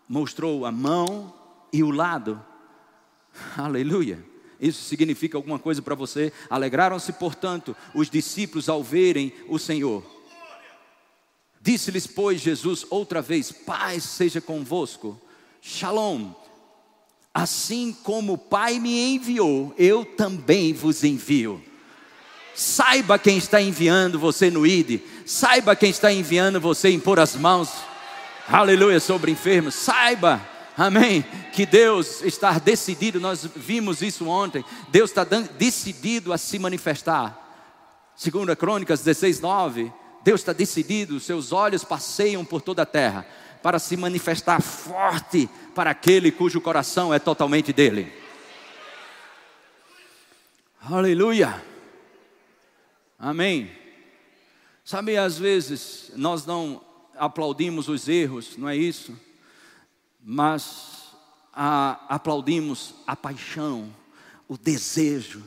mostrou 0.09 0.67
a 0.67 0.73
mão 0.73 1.33
e 1.73 1.85
o 1.85 1.91
lado. 1.93 2.43
Aleluia. 3.57 4.32
Isso 4.63 4.85
significa 4.85 5.37
alguma 5.37 5.59
coisa 5.59 5.83
para 5.83 5.97
você? 5.97 6.33
Alegraram-se, 6.49 7.13
portanto, 7.15 7.77
os 7.93 8.09
discípulos 8.09 8.69
ao 8.69 8.81
verem 8.81 9.33
o 9.49 9.59
Senhor. 9.59 10.05
Disse-lhes, 11.61 12.07
pois, 12.07 12.41
Jesus 12.41 12.87
outra 12.89 13.21
vez: 13.21 13.51
Paz 13.51 14.05
seja 14.05 14.41
convosco, 14.41 15.21
Shalom. 15.61 16.31
Assim 17.35 17.97
como 18.05 18.35
o 18.35 18.39
Pai 18.39 18.79
me 18.79 19.15
enviou, 19.15 19.75
eu 19.77 20.05
também 20.05 20.73
vos 20.73 21.03
envio. 21.03 21.63
Saiba 22.55 23.19
quem 23.19 23.39
está 23.39 23.61
enviando 23.61 24.19
você 24.19 24.51
no 24.51 24.67
ID, 24.67 25.01
saiba 25.25 25.75
quem 25.75 25.91
está 25.91 26.13
enviando 26.13 26.61
você 26.61 26.91
impor 26.91 27.19
as 27.19 27.35
mãos, 27.35 27.71
aleluia, 28.47 29.01
sobre 29.01 29.33
enfermos. 29.33 29.75
Saiba, 29.75 30.47
amém, 30.77 31.25
que 31.53 31.67
Deus 31.67 32.23
está 32.23 32.59
decidido, 32.59 33.21
nós 33.21 33.49
vimos 33.57 34.03
isso 34.03 34.27
ontem. 34.27 34.65
Deus 34.89 35.11
está 35.11 35.25
decidido 35.25 36.33
a 36.33 36.39
se 36.39 36.59
manifestar. 36.59 37.39
Segunda 38.17 38.55
Crônicas 38.55 39.01
16, 39.01 39.41
9 39.41 39.93
Deus 40.23 40.41
está 40.41 40.53
decidido, 40.53 41.19
seus 41.19 41.53
olhos 41.53 41.85
passeiam 41.85 42.45
por 42.45 42.63
toda 42.63 42.83
a 42.83 42.87
terra 42.87 43.27
para 43.63 43.79
se 43.79 43.97
manifestar 43.97 44.61
forte 44.61 45.49
para 45.75 45.91
aquele 45.91 46.31
cujo 46.31 46.61
coração 46.61 47.13
é 47.13 47.19
totalmente 47.19 47.73
dele. 47.73 48.13
Aleluia. 50.81 51.63
Amém. 53.19 53.71
Sabe, 54.85 55.17
às 55.17 55.39
vezes 55.39 56.13
nós 56.17 56.45
não 56.45 56.85
aplaudimos 57.17 57.89
os 57.89 58.09
erros, 58.09 58.57
não 58.57 58.69
é 58.69 58.77
isso? 58.77 59.17
Mas 60.23 61.03
aplaudimos 61.53 62.95
a 63.07 63.15
paixão, 63.15 63.93
o 64.49 64.57
desejo, 64.57 65.43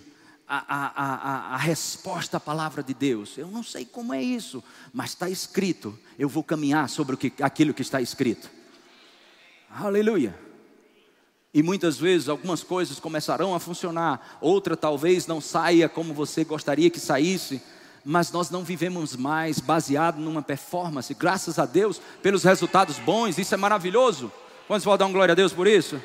a, 0.48 0.58
a, 0.58 1.04
a, 1.04 1.56
a, 1.56 1.58
resposta 1.58 2.38
à 2.38 2.40
palavra 2.40 2.84
de 2.84 2.94
Deus. 2.94 3.38
Eu 3.38 3.48
não 3.48 3.64
sei 3.64 3.86
como 3.86 4.14
é 4.14 4.22
isso, 4.22 4.64
mas 4.94 5.12
está 5.12 5.30
escrito. 5.30 5.98
Eu 6.20 6.30
vou 6.30 6.44
caminhar 6.44 6.88
sobre 6.90 7.16
o 7.16 7.18
que, 7.18 7.34
aquilo 7.42 7.74
que 7.74 7.82
está 7.82 8.02
escrito. 8.02 8.50
Aleluia. 9.70 10.38
E 11.54 11.64
muitas 11.64 11.98
vezes 11.98 12.30
algumas 12.30 12.62
coisas 12.62 13.00
começarão 13.00 13.56
a 13.56 13.60
funcionar, 13.60 14.38
outra 14.42 14.76
talvez 14.76 15.26
não 15.26 15.40
saia 15.40 15.88
como 15.88 16.14
você 16.14 16.44
gostaria 16.44 16.90
que 16.90 17.00
saísse, 17.00 17.62
mas 18.04 18.30
nós 18.30 18.50
não 18.50 18.64
vivemos 18.64 19.16
mais 19.16 19.60
baseado 19.60 20.20
numa 20.20 20.42
performance, 20.42 21.14
graças 21.14 21.58
a 21.58 21.66
Deus 21.66 22.00
pelos 22.22 22.44
resultados 22.44 23.00
bons, 23.00 23.38
isso 23.38 23.54
é 23.54 23.58
maravilhoso. 23.58 24.32
Quantos 24.68 24.84
vão 24.84 24.98
dar 24.98 25.06
um 25.06 25.12
glória 25.12 25.34
a 25.34 25.36
Deus 25.36 25.54
por 25.54 25.68
isso? 25.68 26.02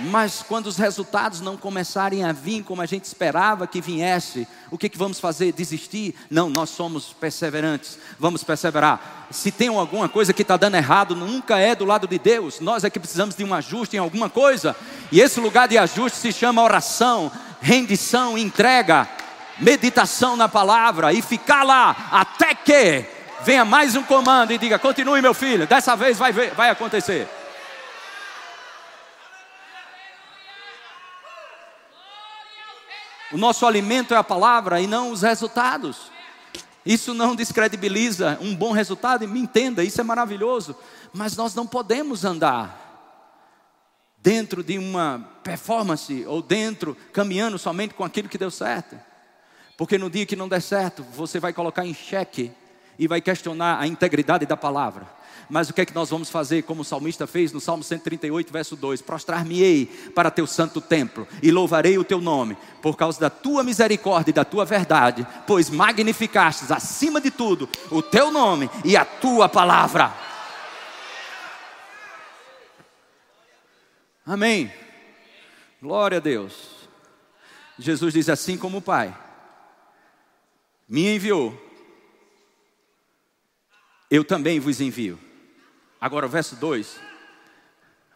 Mas 0.00 0.44
quando 0.46 0.66
os 0.66 0.76
resultados 0.76 1.40
não 1.40 1.56
começarem 1.56 2.22
a 2.22 2.30
vir 2.30 2.62
como 2.62 2.82
a 2.82 2.86
gente 2.86 3.04
esperava 3.04 3.66
que 3.66 3.80
viesse, 3.80 4.46
o 4.70 4.76
que, 4.76 4.90
que 4.90 4.98
vamos 4.98 5.18
fazer? 5.18 5.52
Desistir? 5.52 6.14
Não, 6.30 6.50
nós 6.50 6.68
somos 6.68 7.14
perseverantes, 7.14 7.98
vamos 8.18 8.44
perseverar. 8.44 9.26
Se 9.30 9.50
tem 9.50 9.68
alguma 9.68 10.06
coisa 10.06 10.34
que 10.34 10.42
está 10.42 10.58
dando 10.58 10.76
errado, 10.76 11.16
nunca 11.16 11.58
é 11.58 11.74
do 11.74 11.86
lado 11.86 12.06
de 12.06 12.18
Deus, 12.18 12.60
nós 12.60 12.84
é 12.84 12.90
que 12.90 13.00
precisamos 13.00 13.34
de 13.34 13.42
um 13.42 13.54
ajuste 13.54 13.96
em 13.96 14.00
alguma 14.00 14.28
coisa, 14.28 14.76
e 15.10 15.20
esse 15.20 15.40
lugar 15.40 15.66
de 15.66 15.78
ajuste 15.78 16.18
se 16.18 16.32
chama 16.32 16.62
oração, 16.62 17.32
rendição, 17.62 18.36
entrega, 18.36 19.08
meditação 19.58 20.36
na 20.36 20.48
palavra, 20.48 21.10
e 21.12 21.22
ficar 21.22 21.62
lá 21.62 22.08
até 22.12 22.54
que 22.54 23.06
venha 23.44 23.64
mais 23.64 23.96
um 23.96 24.02
comando 24.02 24.52
e 24.52 24.58
diga: 24.58 24.78
continue, 24.78 25.22
meu 25.22 25.32
filho, 25.32 25.66
dessa 25.66 25.96
vez 25.96 26.18
vai, 26.18 26.32
vai 26.32 26.68
acontecer. 26.68 27.26
O 33.32 33.36
nosso 33.36 33.66
alimento 33.66 34.14
é 34.14 34.16
a 34.16 34.24
palavra 34.24 34.80
e 34.80 34.86
não 34.86 35.10
os 35.10 35.22
resultados. 35.22 36.10
Isso 36.84 37.12
não 37.12 37.34
descredibiliza 37.34 38.38
um 38.40 38.54
bom 38.54 38.70
resultado, 38.70 39.26
me 39.26 39.40
entenda, 39.40 39.82
isso 39.82 40.00
é 40.00 40.04
maravilhoso. 40.04 40.76
Mas 41.12 41.36
nós 41.36 41.54
não 41.54 41.66
podemos 41.66 42.24
andar 42.24 42.84
dentro 44.18 44.62
de 44.62 44.78
uma 44.78 45.28
performance 45.42 46.24
ou 46.26 46.40
dentro, 46.40 46.96
caminhando 47.12 47.58
somente 47.58 47.94
com 47.94 48.04
aquilo 48.04 48.28
que 48.28 48.38
deu 48.38 48.50
certo. 48.50 48.96
Porque 49.76 49.98
no 49.98 50.08
dia 50.08 50.24
que 50.24 50.36
não 50.36 50.48
der 50.48 50.62
certo, 50.62 51.02
você 51.02 51.40
vai 51.40 51.52
colocar 51.52 51.84
em 51.84 51.94
xeque 51.94 52.52
e 52.98 53.06
vai 53.06 53.20
questionar 53.20 53.80
a 53.80 53.86
integridade 53.86 54.46
da 54.46 54.56
palavra. 54.56 55.06
Mas 55.48 55.70
o 55.70 55.72
que 55.72 55.80
é 55.80 55.86
que 55.86 55.94
nós 55.94 56.10
vamos 56.10 56.28
fazer, 56.28 56.62
como 56.62 56.82
o 56.82 56.84
salmista 56.84 57.26
fez 57.26 57.52
no 57.52 57.60
Salmo 57.60 57.82
138, 57.82 58.52
verso 58.52 58.74
2: 58.74 59.00
Prostrar-me-ei 59.00 59.86
para 60.14 60.30
teu 60.30 60.46
santo 60.46 60.80
templo 60.80 61.26
e 61.40 61.52
louvarei 61.52 61.96
o 61.98 62.04
teu 62.04 62.20
nome, 62.20 62.56
por 62.82 62.96
causa 62.96 63.20
da 63.20 63.30
tua 63.30 63.62
misericórdia 63.62 64.30
e 64.30 64.34
da 64.34 64.44
tua 64.44 64.64
verdade, 64.64 65.26
pois 65.46 65.70
magnificastes 65.70 66.72
acima 66.72 67.20
de 67.20 67.30
tudo 67.30 67.68
o 67.90 68.02
teu 68.02 68.30
nome 68.32 68.68
e 68.84 68.96
a 68.96 69.04
tua 69.04 69.48
palavra. 69.48 70.12
Amém. 74.24 74.72
Glória 75.80 76.18
a 76.18 76.20
Deus. 76.20 76.54
Jesus 77.78 78.12
diz 78.12 78.28
assim 78.28 78.58
como 78.58 78.78
o 78.78 78.82
Pai 78.82 79.16
me 80.88 81.14
enviou, 81.14 81.65
eu 84.10 84.24
também 84.24 84.60
vos 84.60 84.80
envio. 84.80 85.18
Agora 86.00 86.26
o 86.26 86.28
verso 86.28 86.56
2. 86.56 87.00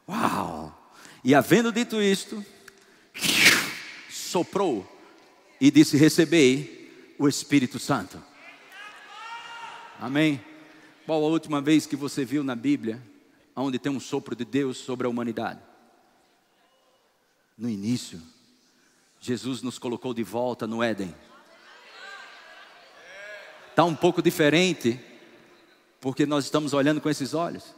Uau! 0.08 0.76
E 1.24 1.34
havendo 1.34 1.72
dito 1.72 2.00
isto, 2.00 2.44
soprou 4.08 4.86
e 5.60 5.70
disse: 5.70 5.96
Recebei 5.96 7.14
o 7.18 7.28
Espírito 7.28 7.78
Santo. 7.78 8.22
Amém? 9.98 10.42
Qual 11.04 11.22
a 11.22 11.28
última 11.28 11.60
vez 11.60 11.86
que 11.86 11.96
você 11.96 12.24
viu 12.24 12.42
na 12.42 12.54
Bíblia 12.54 13.02
onde 13.54 13.78
tem 13.78 13.92
um 13.92 14.00
sopro 14.00 14.34
de 14.34 14.44
Deus 14.44 14.78
sobre 14.78 15.06
a 15.06 15.10
humanidade? 15.10 15.60
No 17.58 17.68
início, 17.68 18.22
Jesus 19.20 19.60
nos 19.60 19.78
colocou 19.78 20.14
de 20.14 20.22
volta 20.22 20.66
no 20.66 20.82
Éden. 20.82 21.14
Está 23.68 23.84
um 23.84 23.94
pouco 23.94 24.22
diferente 24.22 24.98
porque 26.00 26.24
nós 26.24 26.44
estamos 26.44 26.72
olhando 26.72 27.00
com 27.00 27.10
esses 27.10 27.34
olhos. 27.34 27.74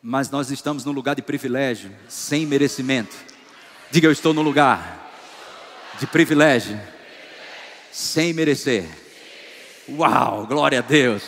Mas 0.00 0.30
nós 0.30 0.50
estamos 0.50 0.84
num 0.84 0.92
lugar 0.92 1.14
de 1.14 1.22
privilégio, 1.22 1.94
sem 2.08 2.46
merecimento. 2.46 3.16
Diga, 3.90 4.06
eu 4.06 4.12
estou 4.12 4.32
no 4.32 4.42
lugar 4.42 5.12
de 5.98 6.06
privilégio, 6.06 6.80
sem 7.90 8.32
merecer. 8.32 8.88
Uau, 9.88 10.46
glória 10.46 10.78
a 10.78 10.82
Deus. 10.82 11.24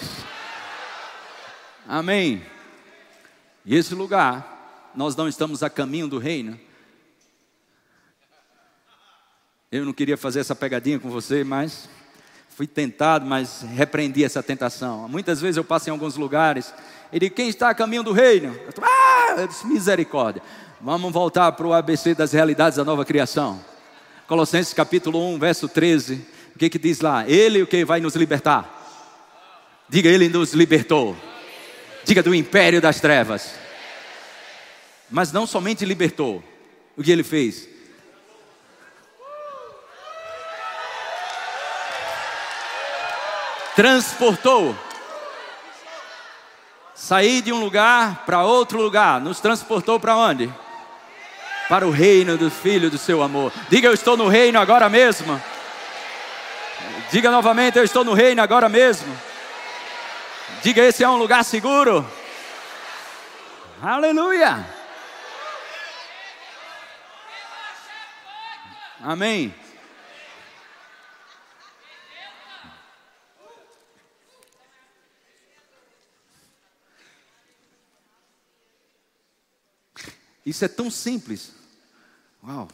Amém. 1.87 2.45
E 3.65 3.77
esse 3.77 3.95
lugar, 3.95 4.91
nós 4.95 5.17
não 5.17 5.29
estamos 5.29 5.63
a 5.63 5.69
caminho 5.69 6.09
do 6.09 6.19
reino. 6.19 6.59
Eu 9.73 9.85
não 9.85 9.93
queria 9.93 10.17
fazer 10.17 10.41
essa 10.41 10.55
pegadinha 10.55 10.99
com 10.99 11.11
você, 11.11 11.45
mas 11.45 11.89
fui 12.61 12.67
tentado, 12.67 13.25
mas 13.25 13.65
repreendi 13.75 14.23
essa 14.23 14.43
tentação. 14.43 15.09
Muitas 15.09 15.41
vezes 15.41 15.57
eu 15.57 15.65
passo 15.65 15.89
em 15.89 15.93
alguns 15.93 16.17
lugares 16.17 16.75
e 17.11 17.19
digo, 17.19 17.35
quem 17.35 17.49
está 17.49 17.71
a 17.71 17.75
caminho 17.75 18.03
do 18.03 18.13
reino? 18.13 18.55
Eu, 18.67 18.71
tô, 18.75 18.83
ah, 18.85 19.37
eu 19.39 19.47
disse, 19.47 19.67
misericórdia. 19.67 20.43
Vamos 20.79 21.11
voltar 21.11 21.53
para 21.53 21.67
o 21.67 21.73
ABC 21.73 22.15
das 22.15 22.33
realidades 22.33 22.77
da 22.77 22.85
nova 22.85 23.03
criação. 23.03 23.65
Colossenses 24.29 24.75
capítulo 24.75 25.27
1, 25.37 25.39
verso 25.39 25.69
13. 25.69 26.23
O 26.55 26.59
que 26.59 26.69
que 26.69 26.79
diz 26.79 27.01
lá? 27.01 27.27
Ele 27.27 27.63
o 27.63 27.67
que 27.67 27.83
vai 27.83 27.99
nos 27.99 28.15
libertar? 28.15 28.69
Diga, 29.89 30.11
ele 30.11 30.29
nos 30.29 30.53
libertou. 30.53 31.17
Diga 32.05 32.23
do 32.23 32.35
império 32.35 32.79
das 32.79 33.01
trevas. 33.01 33.55
Mas 35.11 35.33
não 35.33 35.47
somente 35.47 35.87
libertou. 35.87 36.45
O 36.95 37.03
que 37.03 37.11
ele 37.11 37.23
fez? 37.23 37.70
Transportou. 43.81 44.77
Sair 46.95 47.41
de 47.41 47.51
um 47.51 47.61
lugar 47.61 48.27
para 48.27 48.45
outro 48.45 48.79
lugar, 48.79 49.19
nos 49.23 49.41
transportou 49.41 49.99
para 49.99 50.15
onde? 50.15 50.53
Para 51.67 51.87
o 51.87 51.91
reino 51.91 52.37
do 52.37 52.51
Filho 52.51 52.91
do 52.91 52.99
seu 52.99 53.23
amor. 53.23 53.51
Diga, 53.71 53.89
eu 53.89 53.95
estou 53.95 54.19
no 54.19 54.29
reino 54.29 54.61
agora 54.61 54.87
mesmo. 54.91 55.43
Diga 57.11 57.31
novamente, 57.31 57.79
eu 57.79 57.85
estou 57.85 58.05
no 58.05 58.13
reino 58.13 58.43
agora 58.43 58.69
mesmo. 58.69 59.19
Diga: 60.63 60.83
esse 60.83 61.03
é 61.03 61.09
um 61.09 61.17
lugar 61.17 61.43
seguro. 61.43 62.07
Aleluia. 63.83 64.63
Amém. 69.03 69.55
Isso 80.45 80.65
é 80.65 80.69
tão 80.69 80.91
simples. 80.91 81.53
Uau. 82.43 82.69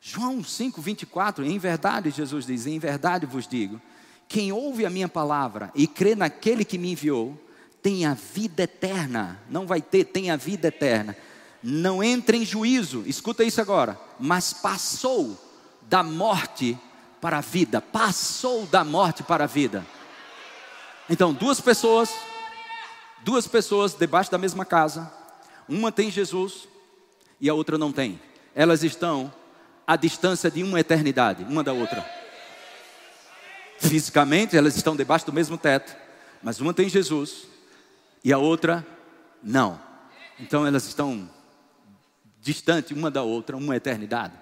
João 0.00 0.44
5, 0.44 0.82
24, 0.82 1.44
em 1.46 1.58
verdade, 1.58 2.10
Jesus 2.10 2.44
diz: 2.44 2.66
em 2.66 2.78
verdade 2.78 3.24
vos 3.24 3.46
digo, 3.46 3.80
quem 4.28 4.52
ouve 4.52 4.84
a 4.84 4.90
minha 4.90 5.08
palavra 5.08 5.70
e 5.74 5.86
crê 5.86 6.14
naquele 6.14 6.64
que 6.64 6.76
me 6.76 6.92
enviou, 6.92 7.40
tem 7.82 8.04
a 8.04 8.14
vida 8.14 8.64
eterna. 8.64 9.40
Não 9.48 9.66
vai 9.66 9.80
ter, 9.80 10.04
tem 10.04 10.30
a 10.30 10.36
vida 10.36 10.68
eterna. 10.68 11.16
Não 11.62 12.02
entra 12.02 12.36
em 12.36 12.44
juízo, 12.44 13.02
escuta 13.06 13.44
isso 13.44 13.60
agora, 13.60 13.98
mas 14.20 14.52
passou 14.52 15.38
da 15.82 16.02
morte 16.02 16.78
para 17.20 17.38
a 17.38 17.40
vida. 17.40 17.80
Passou 17.80 18.66
da 18.66 18.84
morte 18.84 19.22
para 19.22 19.44
a 19.44 19.46
vida. 19.46 19.86
Então, 21.08 21.32
duas 21.32 21.60
pessoas, 21.60 22.10
duas 23.22 23.46
pessoas 23.46 23.94
debaixo 23.94 24.30
da 24.30 24.36
mesma 24.36 24.64
casa, 24.64 25.10
uma 25.66 25.90
tem 25.90 26.10
Jesus, 26.10 26.68
e 27.40 27.48
a 27.48 27.54
outra 27.54 27.76
não 27.78 27.92
tem. 27.92 28.20
Elas 28.54 28.82
estão 28.82 29.32
à 29.86 29.96
distância 29.96 30.50
de 30.50 30.62
uma 30.62 30.80
eternidade, 30.80 31.44
uma 31.44 31.62
da 31.62 31.72
outra. 31.72 32.04
Fisicamente, 33.78 34.56
elas 34.56 34.76
estão 34.76 34.96
debaixo 34.96 35.26
do 35.26 35.32
mesmo 35.32 35.58
teto, 35.58 35.94
mas 36.42 36.60
uma 36.60 36.72
tem 36.72 36.88
Jesus 36.88 37.46
e 38.22 38.32
a 38.32 38.38
outra 38.38 38.86
não. 39.42 39.78
Então 40.40 40.66
elas 40.66 40.86
estão 40.86 41.28
distante 42.40 42.94
uma 42.94 43.10
da 43.10 43.22
outra, 43.22 43.56
uma 43.56 43.76
eternidade. 43.76 44.32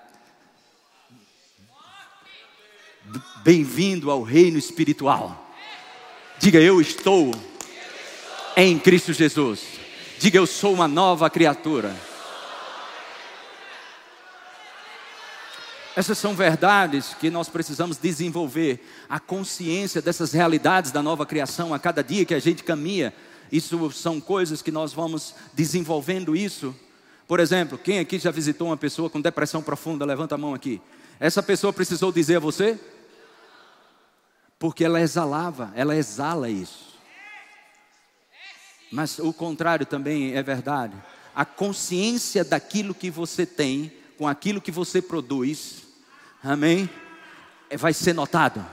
Bem-vindo 3.42 4.10
ao 4.10 4.22
reino 4.22 4.58
espiritual. 4.58 5.50
Diga 6.38 6.60
eu 6.60 6.80
estou 6.80 7.32
em 8.56 8.78
Cristo 8.78 9.12
Jesus. 9.12 9.64
Diga 10.18 10.38
eu 10.38 10.46
sou 10.46 10.72
uma 10.72 10.86
nova 10.86 11.28
criatura. 11.28 11.94
Essas 15.94 16.16
são 16.16 16.34
verdades 16.34 17.14
que 17.20 17.28
nós 17.28 17.50
precisamos 17.50 17.98
desenvolver, 17.98 18.82
a 19.10 19.20
consciência 19.20 20.00
dessas 20.00 20.32
realidades 20.32 20.90
da 20.90 21.02
nova 21.02 21.26
criação 21.26 21.74
a 21.74 21.78
cada 21.78 22.02
dia 22.02 22.24
que 22.24 22.32
a 22.32 22.38
gente 22.38 22.64
caminha. 22.64 23.12
Isso 23.50 23.90
são 23.90 24.18
coisas 24.18 24.62
que 24.62 24.70
nós 24.70 24.94
vamos 24.94 25.34
desenvolvendo 25.52 26.34
isso. 26.34 26.74
Por 27.28 27.38
exemplo, 27.40 27.76
quem 27.76 27.98
aqui 27.98 28.18
já 28.18 28.30
visitou 28.30 28.68
uma 28.68 28.76
pessoa 28.76 29.10
com 29.10 29.20
depressão 29.20 29.62
profunda? 29.62 30.06
Levanta 30.06 30.34
a 30.34 30.38
mão 30.38 30.54
aqui. 30.54 30.80
Essa 31.20 31.42
pessoa 31.42 31.72
precisou 31.74 32.10
dizer 32.10 32.36
a 32.36 32.40
você? 32.40 32.80
Porque 34.58 34.84
ela 34.84 35.00
exalava, 35.00 35.72
ela 35.74 35.94
exala 35.94 36.48
isso. 36.48 36.92
Mas 38.90 39.18
o 39.18 39.32
contrário 39.32 39.84
também 39.84 40.34
é 40.34 40.42
verdade. 40.42 40.94
A 41.34 41.44
consciência 41.44 42.44
daquilo 42.44 42.94
que 42.94 43.10
você 43.10 43.44
tem, 43.44 43.92
com 44.22 44.28
aquilo 44.28 44.60
que 44.60 44.70
você 44.70 45.02
produz, 45.02 45.82
amém? 46.44 46.88
É, 47.68 47.76
vai 47.76 47.92
ser 47.92 48.12
notado. 48.12 48.64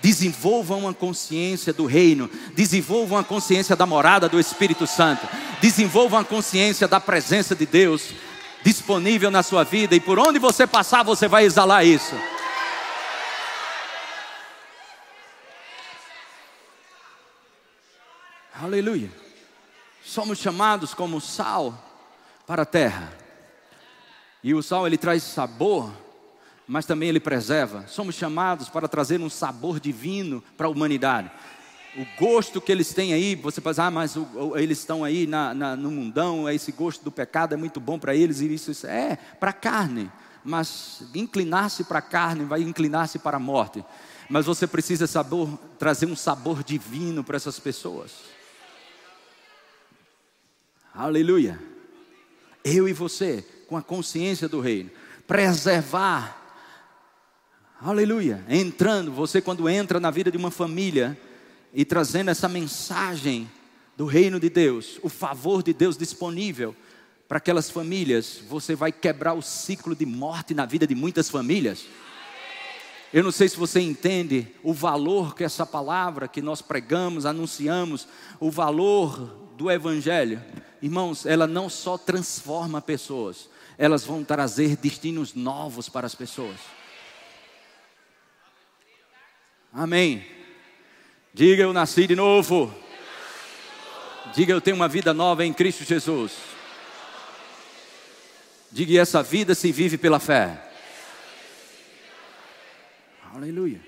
Desenvolvam 0.00 0.78
uma 0.78 0.94
consciência 0.94 1.74
do 1.74 1.84
reino, 1.84 2.26
desenvolvam 2.54 3.18
a 3.18 3.22
consciência 3.22 3.76
da 3.76 3.84
morada 3.84 4.30
do 4.30 4.40
Espírito 4.40 4.86
Santo, 4.86 5.28
desenvolvam 5.60 6.20
a 6.20 6.24
consciência 6.24 6.88
da 6.88 6.98
presença 6.98 7.54
de 7.54 7.66
Deus 7.66 8.14
disponível 8.64 9.30
na 9.30 9.42
sua 9.42 9.62
vida, 9.62 9.94
e 9.94 10.00
por 10.00 10.18
onde 10.18 10.38
você 10.38 10.66
passar, 10.66 11.02
você 11.02 11.28
vai 11.28 11.44
exalar 11.44 11.84
isso. 11.84 12.14
Aleluia. 18.54 19.12
Somos 20.02 20.38
chamados 20.38 20.94
como 20.94 21.20
sal 21.20 21.78
para 22.46 22.62
a 22.62 22.66
terra. 22.66 23.21
E 24.42 24.54
o 24.54 24.62
sal 24.62 24.86
ele 24.86 24.98
traz 24.98 25.22
sabor 25.22 25.92
mas 26.66 26.86
também 26.86 27.08
ele 27.08 27.20
preserva. 27.20 27.84
Somos 27.86 28.14
chamados 28.14 28.68
para 28.68 28.88
trazer 28.88 29.20
um 29.20 29.28
sabor 29.28 29.80
divino 29.80 30.42
para 30.56 30.66
a 30.66 30.70
humanidade. 30.70 31.30
O 31.96 32.06
gosto 32.18 32.60
que 32.60 32.72
eles 32.72 32.94
têm 32.94 33.12
aí, 33.12 33.34
você 33.34 33.60
dizer, 33.60 33.82
ah, 33.82 33.90
mas 33.90 34.16
o, 34.16 34.22
o, 34.22 34.56
eles 34.56 34.78
estão 34.78 35.04
aí 35.04 35.26
na, 35.26 35.52
na, 35.52 35.76
no 35.76 35.90
mundão, 35.90 36.48
esse 36.48 36.72
gosto 36.72 37.04
do 37.04 37.12
pecado 37.12 37.52
é 37.52 37.56
muito 37.56 37.78
bom 37.78 37.98
para 37.98 38.14
eles, 38.14 38.40
e 38.40 38.54
isso, 38.54 38.70
isso 38.70 38.86
é 38.86 39.16
para 39.38 39.50
a 39.50 39.52
carne. 39.52 40.10
Mas 40.42 41.02
inclinar-se 41.14 41.84
para 41.84 41.98
a 41.98 42.02
carne 42.02 42.44
vai 42.44 42.62
inclinar-se 42.62 43.18
para 43.18 43.36
a 43.36 43.40
morte. 43.40 43.84
Mas 44.30 44.46
você 44.46 44.66
precisa 44.66 45.06
sabor, 45.06 45.58
trazer 45.78 46.06
um 46.06 46.16
sabor 46.16 46.64
divino 46.64 47.22
para 47.22 47.36
essas 47.36 47.58
pessoas. 47.58 48.12
Aleluia. 50.94 51.60
Eu 52.64 52.88
e 52.88 52.94
você, 52.94 53.44
com 53.72 53.76
a 53.78 53.82
consciência 53.82 54.46
do 54.50 54.60
reino, 54.60 54.90
preservar 55.26 56.40
Aleluia. 57.80 58.44
Entrando, 58.48 59.10
você 59.10 59.40
quando 59.40 59.68
entra 59.68 59.98
na 59.98 60.08
vida 60.08 60.30
de 60.30 60.36
uma 60.36 60.52
família 60.52 61.18
e 61.74 61.84
trazendo 61.84 62.30
essa 62.30 62.48
mensagem 62.48 63.50
do 63.96 64.04
reino 64.04 64.38
de 64.38 64.48
Deus, 64.48 65.00
o 65.02 65.08
favor 65.08 65.64
de 65.64 65.72
Deus 65.72 65.96
disponível 65.96 66.76
para 67.26 67.38
aquelas 67.38 67.70
famílias, 67.70 68.40
você 68.48 68.76
vai 68.76 68.92
quebrar 68.92 69.32
o 69.32 69.42
ciclo 69.42 69.96
de 69.96 70.06
morte 70.06 70.54
na 70.54 70.64
vida 70.64 70.86
de 70.86 70.94
muitas 70.94 71.28
famílias. 71.28 71.86
Eu 73.12 73.24
não 73.24 73.32
sei 73.32 73.48
se 73.48 73.56
você 73.56 73.80
entende 73.80 74.46
o 74.62 74.72
valor 74.72 75.34
que 75.34 75.42
essa 75.42 75.66
palavra 75.66 76.28
que 76.28 76.40
nós 76.40 76.62
pregamos, 76.62 77.26
anunciamos, 77.26 78.06
o 78.38 78.48
valor 78.48 79.50
do 79.56 79.68
Evangelho. 79.68 80.40
Irmãos, 80.80 81.26
ela 81.26 81.46
não 81.46 81.68
só 81.68 81.98
transforma 81.98 82.80
pessoas, 82.80 83.48
elas 83.78 84.04
vão 84.04 84.24
trazer 84.24 84.76
destinos 84.76 85.34
novos 85.34 85.88
para 85.88 86.06
as 86.06 86.14
pessoas. 86.14 86.58
Amém. 89.72 90.26
Diga 91.32 91.62
eu 91.62 91.72
nasci 91.72 92.06
de 92.06 92.14
novo. 92.14 92.74
Diga 94.34 94.52
eu 94.52 94.60
tenho 94.60 94.76
uma 94.76 94.88
vida 94.88 95.14
nova 95.14 95.44
em 95.44 95.52
Cristo 95.52 95.84
Jesus. 95.84 96.32
Diga 98.70 99.00
essa 99.00 99.22
vida 99.22 99.54
se 99.54 99.72
vive 99.72 99.98
pela 99.98 100.18
fé. 100.18 100.70
Aleluia. 103.34 103.80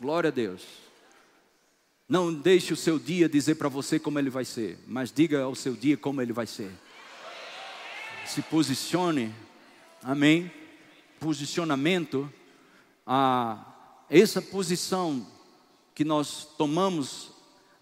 Glória 0.00 0.28
a 0.28 0.30
Deus. 0.30 0.62
Não 2.08 2.32
deixe 2.32 2.72
o 2.72 2.76
seu 2.76 2.98
dia 2.98 3.28
dizer 3.28 3.54
para 3.54 3.68
você 3.68 3.98
como 3.98 4.18
ele 4.18 4.30
vai 4.30 4.44
ser, 4.44 4.78
mas 4.86 5.12
diga 5.12 5.42
ao 5.42 5.54
seu 5.54 5.74
dia 5.74 5.96
como 5.96 6.20
ele 6.20 6.32
vai 6.32 6.46
ser. 6.46 6.70
Se 8.32 8.42
posicione, 8.42 9.34
amém. 10.04 10.52
Posicionamento, 11.18 12.32
a 13.04 13.58
essa 14.08 14.40
posição 14.40 15.26
que 15.96 16.04
nós 16.04 16.46
tomamos 16.56 17.32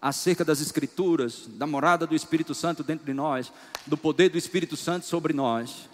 acerca 0.01 0.43
das 0.43 0.59
Escrituras, 0.59 1.45
da 1.49 1.67
morada 1.67 2.07
do 2.07 2.15
Espírito 2.15 2.55
Santo 2.55 2.83
dentro 2.83 3.05
de 3.05 3.13
nós, 3.13 3.53
do 3.85 3.95
poder 3.95 4.29
do 4.29 4.39
Espírito 4.39 4.75
Santo 4.75 5.05
sobre 5.05 5.33
nós, 5.33 5.87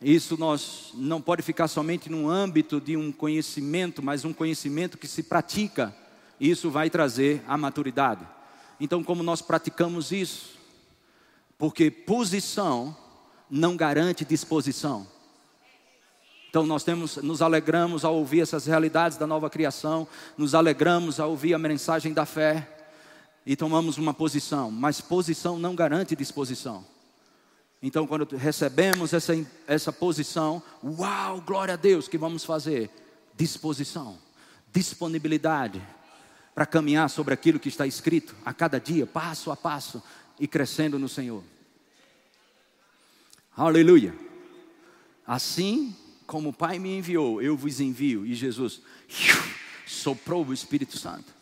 isso 0.00 0.38
nós 0.38 0.92
não 0.94 1.20
pode 1.20 1.42
ficar 1.42 1.66
somente 1.66 2.08
no 2.08 2.30
âmbito 2.30 2.80
de 2.80 2.96
um 2.96 3.10
conhecimento, 3.10 4.00
mas 4.00 4.24
um 4.24 4.32
conhecimento 4.32 4.96
que 4.96 5.08
se 5.08 5.24
pratica. 5.24 5.92
Isso 6.38 6.70
vai 6.70 6.88
trazer 6.88 7.42
a 7.44 7.58
maturidade. 7.58 8.24
Então, 8.78 9.02
como 9.02 9.24
nós 9.24 9.42
praticamos 9.42 10.12
isso? 10.12 10.60
Porque 11.58 11.90
posição 11.90 13.02
não 13.54 13.76
garante 13.76 14.24
disposição. 14.24 15.06
Então 16.50 16.66
nós 16.66 16.82
temos, 16.82 17.18
nos 17.18 17.40
alegramos 17.40 18.04
ao 18.04 18.16
ouvir 18.16 18.40
essas 18.40 18.66
realidades 18.66 19.16
da 19.16 19.28
nova 19.28 19.48
criação, 19.48 20.08
nos 20.36 20.56
alegramos 20.56 21.20
ao 21.20 21.30
ouvir 21.30 21.54
a 21.54 21.58
mensagem 21.58 22.12
da 22.12 22.26
fé 22.26 22.68
e 23.46 23.54
tomamos 23.54 23.96
uma 23.96 24.12
posição, 24.12 24.72
mas 24.72 25.00
posição 25.00 25.56
não 25.56 25.76
garante 25.76 26.16
disposição. 26.16 26.84
Então 27.80 28.08
quando 28.08 28.36
recebemos 28.36 29.12
essa, 29.12 29.34
essa 29.68 29.92
posição, 29.92 30.60
uau, 30.82 31.40
glória 31.40 31.74
a 31.74 31.76
Deus, 31.76 32.08
que 32.08 32.18
vamos 32.18 32.44
fazer? 32.44 32.90
Disposição, 33.36 34.18
disponibilidade 34.72 35.80
para 36.56 36.66
caminhar 36.66 37.08
sobre 37.08 37.32
aquilo 37.32 37.60
que 37.60 37.68
está 37.68 37.86
escrito 37.86 38.34
a 38.44 38.52
cada 38.52 38.80
dia, 38.80 39.06
passo 39.06 39.52
a 39.52 39.56
passo 39.56 40.02
e 40.40 40.48
crescendo 40.48 40.98
no 40.98 41.08
Senhor. 41.08 41.53
Aleluia. 43.56 44.12
Assim 45.24 45.96
como 46.26 46.48
o 46.48 46.52
Pai 46.52 46.78
me 46.78 46.96
enviou, 46.96 47.40
eu 47.40 47.56
vos 47.56 47.78
envio. 47.80 48.26
E 48.26 48.34
Jesus 48.34 48.82
soprou 49.86 50.44
o 50.44 50.52
Espírito 50.52 50.98
Santo 50.98 51.32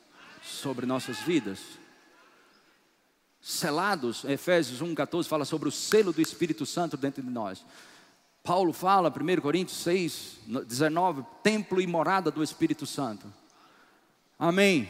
sobre 0.43 0.85
nossas 0.85 1.19
vidas. 1.21 1.59
selados. 3.41 4.25
Efésios 4.25 4.81
1,14 4.83 5.27
fala 5.27 5.45
sobre 5.45 5.69
o 5.69 5.73
selo 5.73 6.13
do 6.13 6.21
Espírito 6.21 6.67
Santo 6.67 6.97
dentro 6.97 7.23
de 7.23 7.31
nós. 7.31 7.65
Paulo 8.45 8.73
fala, 8.73 9.09
1 9.09 9.41
Coríntios 9.41 9.79
6, 9.79 10.39
19, 10.67 11.25
templo 11.43 11.81
e 11.81 11.87
morada 11.87 12.31
do 12.31 12.43
Espírito 12.43 12.87
Santo. 12.87 13.27
Amém. 14.39 14.89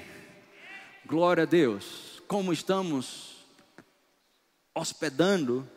Glória 1.07 1.45
a 1.45 1.47
Deus. 1.47 2.23
Como 2.27 2.53
estamos 2.53 3.45
hospedando 4.75 5.69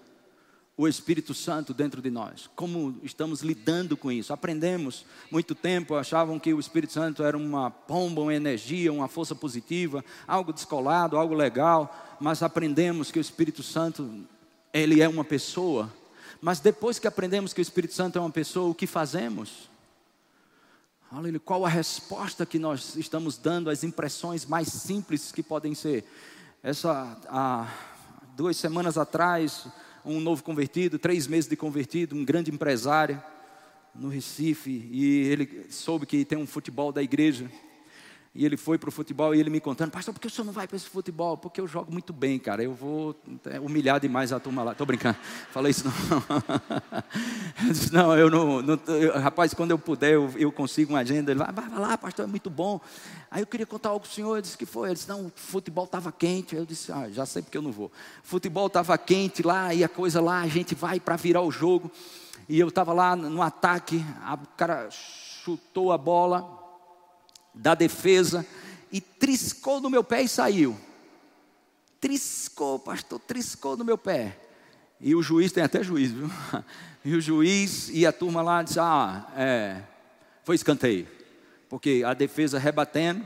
o 0.78 0.88
Espírito 0.88 1.34
Santo 1.34 1.74
dentro 1.74 2.02
de 2.02 2.10
nós. 2.10 2.50
Como 2.56 3.00
estamos 3.02 3.42
lidando 3.42 3.96
com 3.96 4.12
isso? 4.12 4.34
Aprendemos 4.34 5.06
muito 5.32 5.56
tempo, 5.56 5.96
achavam 5.96 6.38
que 6.38 6.54
o 6.54 6.60
Espírito 6.60 6.92
Santo 6.92 7.24
era 7.24 7.38
uma 7.38 7.72
pomba, 7.72 8.22
uma 8.22 8.34
energia, 8.34 8.92
uma 8.92 9.08
força 9.08 9.34
positiva, 9.34 10.04
algo 10.28 10.52
descolado, 10.52 11.18
algo 11.18 11.34
legal, 11.34 12.18
mas 12.20 12.44
aprendemos 12.44 13.10
que 13.10 13.20
o 13.20 13.22
Espírito 13.22 13.64
Santo, 13.64 14.26
ele 14.74 15.02
é 15.02 15.08
uma 15.08 15.24
pessoa. 15.24 15.92
Mas 16.42 16.60
depois 16.60 17.00
que 17.00 17.08
aprendemos 17.08 17.54
que 17.54 17.62
o 17.62 17.64
Espírito 17.64 17.94
Santo 17.94 18.18
é 18.18 18.22
uma 18.22 18.30
pessoa, 18.30 18.70
o 18.70 18.76
que 18.76 18.86
fazemos? 18.86 19.70
Qual 21.46 21.66
a 21.66 21.70
resposta 21.70 22.46
que 22.46 22.60
nós 22.60 22.98
estamos 22.98 23.38
dando 23.38 23.70
às 23.70 23.86
impressões 23.86 24.46
mais 24.46 24.68
simples 24.68 25.32
que 25.32 25.42
podem 25.42 25.74
ser? 25.74 26.04
Essa, 26.62 27.18
há 27.30 27.72
duas 28.36 28.58
semanas 28.58 28.98
atrás, 28.98 29.66
um 30.06 30.20
novo 30.20 30.44
convertido, 30.44 31.00
três 31.00 31.28
meses 31.28 31.50
de 31.50 31.56
convertido, 31.56 32.16
um 32.16 32.24
grande 32.24 32.52
empresário 32.52 33.22
no 33.94 34.10
Recife, 34.10 34.88
e 34.92 35.28
ele 35.28 35.66
soube 35.70 36.06
que 36.06 36.24
tem 36.24 36.38
um 36.38 36.46
futebol 36.46 36.92
da 36.92 37.02
igreja. 37.02 37.50
E 38.38 38.46
ele 38.46 38.58
foi 38.58 38.78
para 38.78 38.90
o 38.90 38.92
futebol 38.92 39.34
e 39.34 39.40
ele 39.40 39.50
me 39.50 39.62
contando, 39.62 39.92
pastor, 39.92 40.14
por 40.14 40.20
que 40.20 40.28
o 40.28 40.30
senhor 40.30 40.44
não 40.44 40.52
vai 40.52 40.68
para 40.68 40.76
esse 40.76 40.90
futebol? 40.90 41.38
Porque 41.38 41.62
eu 41.62 41.66
jogo 41.66 41.90
muito 41.90 42.12
bem, 42.12 42.38
cara. 42.38 42.62
Eu 42.62 42.74
vou 42.74 43.16
é, 43.46 43.62
humilhar 43.62 43.98
demais 43.98 44.34
a 44.34 44.40
turma 44.42 44.62
lá. 44.62 44.74
Estou 44.74 44.86
brincando, 44.86 45.18
falei 45.54 45.72
isso 45.72 45.86
não. 45.86 45.94
eu 47.66 47.72
disse, 47.72 47.94
não, 47.94 48.18
eu 48.18 48.30
não. 48.30 48.62
não 48.62 48.80
eu, 48.88 49.18
rapaz, 49.18 49.54
quando 49.54 49.72
eu 49.72 49.80
puder, 49.80 50.16
eu, 50.16 50.30
eu 50.36 50.52
consigo 50.52 50.92
uma 50.92 51.00
agenda. 51.00 51.32
Ele 51.32 51.40
vai, 51.40 51.50
vai 51.50 51.80
lá, 51.80 51.98
pastor, 51.98 52.26
é 52.26 52.28
muito 52.28 52.50
bom. 52.50 52.82
Aí 53.32 53.42
eu 53.42 53.48
queria 53.48 53.66
contar 53.66 53.88
algo 53.88 54.02
para 54.02 54.12
o 54.12 54.14
senhor. 54.14 54.36
Ele 54.36 54.42
disse 54.42 54.58
que 54.58 54.66
foi. 54.66 54.90
Ele 54.90 54.96
disse, 54.96 55.08
não, 55.08 55.28
o 55.28 55.32
futebol 55.34 55.86
estava 55.86 56.12
quente. 56.12 56.58
Eu 56.58 56.66
disse, 56.66 56.92
ah, 56.92 57.10
já 57.10 57.26
sei 57.26 57.42
porque 57.42 57.58
eu 57.58 57.62
não 57.62 57.72
vou. 57.72 57.90
Futebol 58.22 58.68
estava 58.68 58.98
quente 58.98 59.44
lá 59.44 59.74
e 59.74 59.82
a 59.82 59.88
coisa 59.88 60.20
lá, 60.20 60.42
a 60.42 60.48
gente 60.48 60.76
vai 60.76 61.00
para 61.00 61.16
virar 61.16 61.42
o 61.42 61.50
jogo. 61.50 61.90
E 62.50 62.60
eu 62.60 62.68
estava 62.68 62.92
lá 62.92 63.16
no 63.16 63.42
ataque, 63.42 64.04
o 64.34 64.48
cara 64.58 64.90
chutou 64.92 65.94
a 65.94 65.98
bola 65.98 66.65
da 67.56 67.74
defesa 67.74 68.46
e 68.92 69.02
triscou 69.02 69.82
no 69.82 69.90
meu 69.90 70.04
pé 70.04 70.22
e 70.22 70.28
saiu. 70.28 70.78
Triscou, 72.00 72.78
pastor, 72.80 73.20
triscou 73.20 73.76
no 73.76 73.84
meu 73.84 73.98
pé. 73.98 74.38
E 75.00 75.16
o 75.16 75.22
juiz 75.22 75.52
tem 75.52 75.64
até 75.64 75.84
juiz, 75.84 76.12
viu? 76.12 76.30
E 77.08 77.14
o 77.14 77.22
juiz 77.22 77.90
e 77.90 78.04
a 78.04 78.12
turma 78.12 78.42
lá 78.42 78.64
disse: 78.64 78.80
Ah, 78.80 79.32
é, 79.38 79.80
foi 80.44 80.56
escanteio. 80.56 81.08
Porque 81.70 82.02
a 82.04 82.16
defesa 82.16 82.58
rebatendo, 82.58 83.24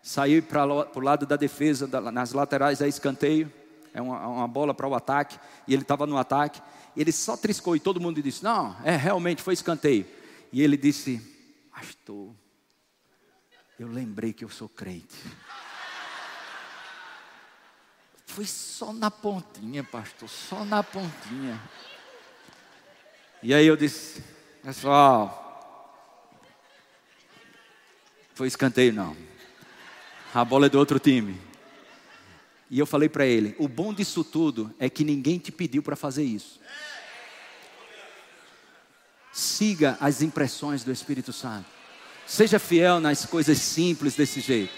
saiu 0.00 0.40
para 0.40 0.64
o 0.64 1.00
lado 1.00 1.26
da 1.26 1.34
defesa, 1.34 1.88
nas 2.12 2.32
laterais 2.32 2.80
é 2.80 2.86
escanteio, 2.86 3.52
é 3.92 4.00
uma, 4.00 4.24
uma 4.28 4.46
bola 4.46 4.72
para 4.72 4.86
o 4.86 4.94
ataque, 4.94 5.36
e 5.66 5.74
ele 5.74 5.82
estava 5.82 6.06
no 6.06 6.16
ataque. 6.16 6.62
Ele 6.96 7.10
só 7.10 7.36
triscou 7.36 7.74
e 7.74 7.80
todo 7.80 8.00
mundo 8.00 8.22
disse: 8.22 8.44
Não, 8.44 8.76
é 8.84 8.94
realmente 8.94 9.42
foi 9.42 9.54
escanteio. 9.54 10.06
E 10.52 10.62
ele 10.62 10.76
disse: 10.76 11.20
Pastor, 11.74 12.30
eu 13.82 13.88
lembrei 13.88 14.32
que 14.32 14.44
eu 14.44 14.48
sou 14.48 14.68
crente. 14.68 15.16
Foi 18.26 18.46
só 18.46 18.92
na 18.92 19.10
pontinha, 19.10 19.82
pastor, 19.82 20.28
só 20.28 20.64
na 20.64 20.82
pontinha. 20.84 21.60
E 23.42 23.52
aí 23.52 23.66
eu 23.66 23.76
disse, 23.76 24.22
pessoal, 24.62 26.38
foi 28.34 28.46
escanteio 28.46 28.92
não. 28.92 29.16
A 30.32 30.44
bola 30.44 30.66
é 30.66 30.68
do 30.68 30.78
outro 30.78 31.00
time. 31.00 31.38
E 32.70 32.78
eu 32.78 32.86
falei 32.86 33.08
para 33.08 33.26
ele: 33.26 33.54
o 33.58 33.66
bom 33.66 33.92
disso 33.92 34.22
tudo 34.22 34.72
é 34.78 34.88
que 34.88 35.04
ninguém 35.04 35.38
te 35.38 35.50
pediu 35.50 35.82
para 35.82 35.96
fazer 35.96 36.22
isso. 36.22 36.60
Siga 39.32 39.98
as 40.00 40.22
impressões 40.22 40.84
do 40.84 40.92
Espírito 40.92 41.32
Santo. 41.32 41.81
Seja 42.26 42.58
fiel 42.58 43.00
nas 43.00 43.26
coisas 43.26 43.58
simples 43.58 44.14
desse 44.14 44.40
jeito. 44.40 44.72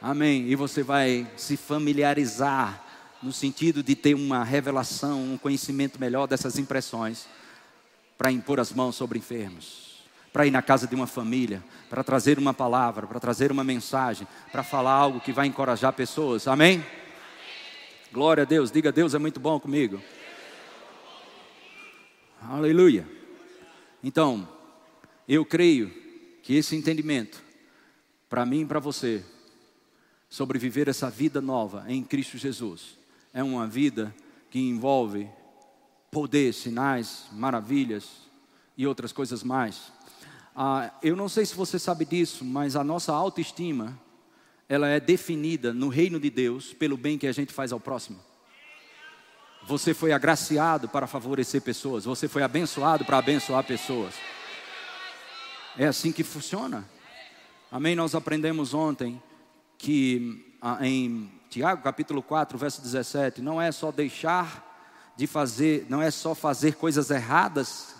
Amém. 0.00 0.48
E 0.48 0.54
você 0.54 0.82
vai 0.82 1.26
se 1.36 1.56
familiarizar 1.56 2.84
no 3.22 3.32
sentido 3.32 3.82
de 3.82 3.96
ter 3.96 4.14
uma 4.14 4.44
revelação, 4.44 5.22
um 5.22 5.38
conhecimento 5.38 5.98
melhor 5.98 6.26
dessas 6.26 6.58
impressões 6.58 7.26
para 8.16 8.30
impor 8.30 8.60
as 8.60 8.72
mãos 8.72 8.94
sobre 8.94 9.18
enfermos, 9.18 10.02
para 10.32 10.46
ir 10.46 10.50
na 10.50 10.62
casa 10.62 10.86
de 10.86 10.94
uma 10.94 11.06
família, 11.06 11.62
para 11.90 12.04
trazer 12.04 12.38
uma 12.38 12.54
palavra, 12.54 13.06
para 13.06 13.20
trazer 13.20 13.50
uma 13.50 13.64
mensagem, 13.64 14.26
para 14.52 14.62
falar 14.62 14.92
algo 14.92 15.20
que 15.20 15.32
vai 15.32 15.46
encorajar 15.46 15.92
pessoas. 15.92 16.46
Amém? 16.46 16.84
Glória 18.12 18.42
a 18.42 18.46
Deus. 18.46 18.70
Diga, 18.70 18.92
Deus 18.92 19.14
é 19.14 19.18
muito 19.18 19.40
bom 19.40 19.58
comigo. 19.58 20.00
Aleluia. 22.40 23.06
Então, 24.04 24.48
eu 25.34 25.44
creio 25.44 25.90
que 26.42 26.54
esse 26.54 26.76
entendimento, 26.76 27.42
para 28.28 28.46
mim 28.46 28.60
e 28.60 28.66
para 28.66 28.78
você, 28.78 29.24
sobre 30.28 30.58
viver 30.58 30.88
essa 30.88 31.10
vida 31.10 31.40
nova 31.40 31.84
em 31.88 32.02
Cristo 32.04 32.38
Jesus, 32.38 32.96
é 33.32 33.42
uma 33.42 33.66
vida 33.66 34.14
que 34.50 34.58
envolve 34.58 35.28
poder, 36.10 36.54
sinais, 36.54 37.24
maravilhas 37.32 38.08
e 38.76 38.86
outras 38.86 39.12
coisas 39.12 39.42
mais. 39.42 39.92
Ah, 40.54 40.92
eu 41.02 41.16
não 41.16 41.28
sei 41.28 41.44
se 41.44 41.54
você 41.54 41.78
sabe 41.78 42.04
disso, 42.04 42.44
mas 42.44 42.76
a 42.76 42.84
nossa 42.84 43.12
autoestima, 43.12 43.98
ela 44.68 44.88
é 44.88 44.98
definida 44.98 45.72
no 45.72 45.88
reino 45.88 46.18
de 46.18 46.30
Deus 46.30 46.72
pelo 46.72 46.96
bem 46.96 47.18
que 47.18 47.26
a 47.26 47.32
gente 47.32 47.52
faz 47.52 47.72
ao 47.72 47.80
próximo. 47.80 48.18
Você 49.66 49.92
foi 49.92 50.12
agraciado 50.12 50.88
para 50.88 51.06
favorecer 51.08 51.60
pessoas, 51.60 52.04
você 52.04 52.28
foi 52.28 52.42
abençoado 52.42 53.04
para 53.04 53.18
abençoar 53.18 53.64
pessoas. 53.64 54.14
É 55.78 55.86
assim 55.86 56.10
que 56.10 56.24
funciona. 56.24 56.88
Amém? 57.70 57.94
Nós 57.94 58.14
aprendemos 58.14 58.72
ontem 58.72 59.22
que 59.76 60.56
ah, 60.62 60.78
em 60.80 61.30
Tiago 61.50 61.82
capítulo 61.82 62.22
4, 62.22 62.56
verso 62.56 62.80
17, 62.80 63.42
não 63.42 63.60
é 63.60 63.70
só 63.70 63.92
deixar 63.92 65.12
de 65.16 65.26
fazer, 65.26 65.86
não 65.90 66.00
é 66.00 66.10
só 66.10 66.34
fazer 66.34 66.76
coisas 66.76 67.10
erradas 67.10 67.94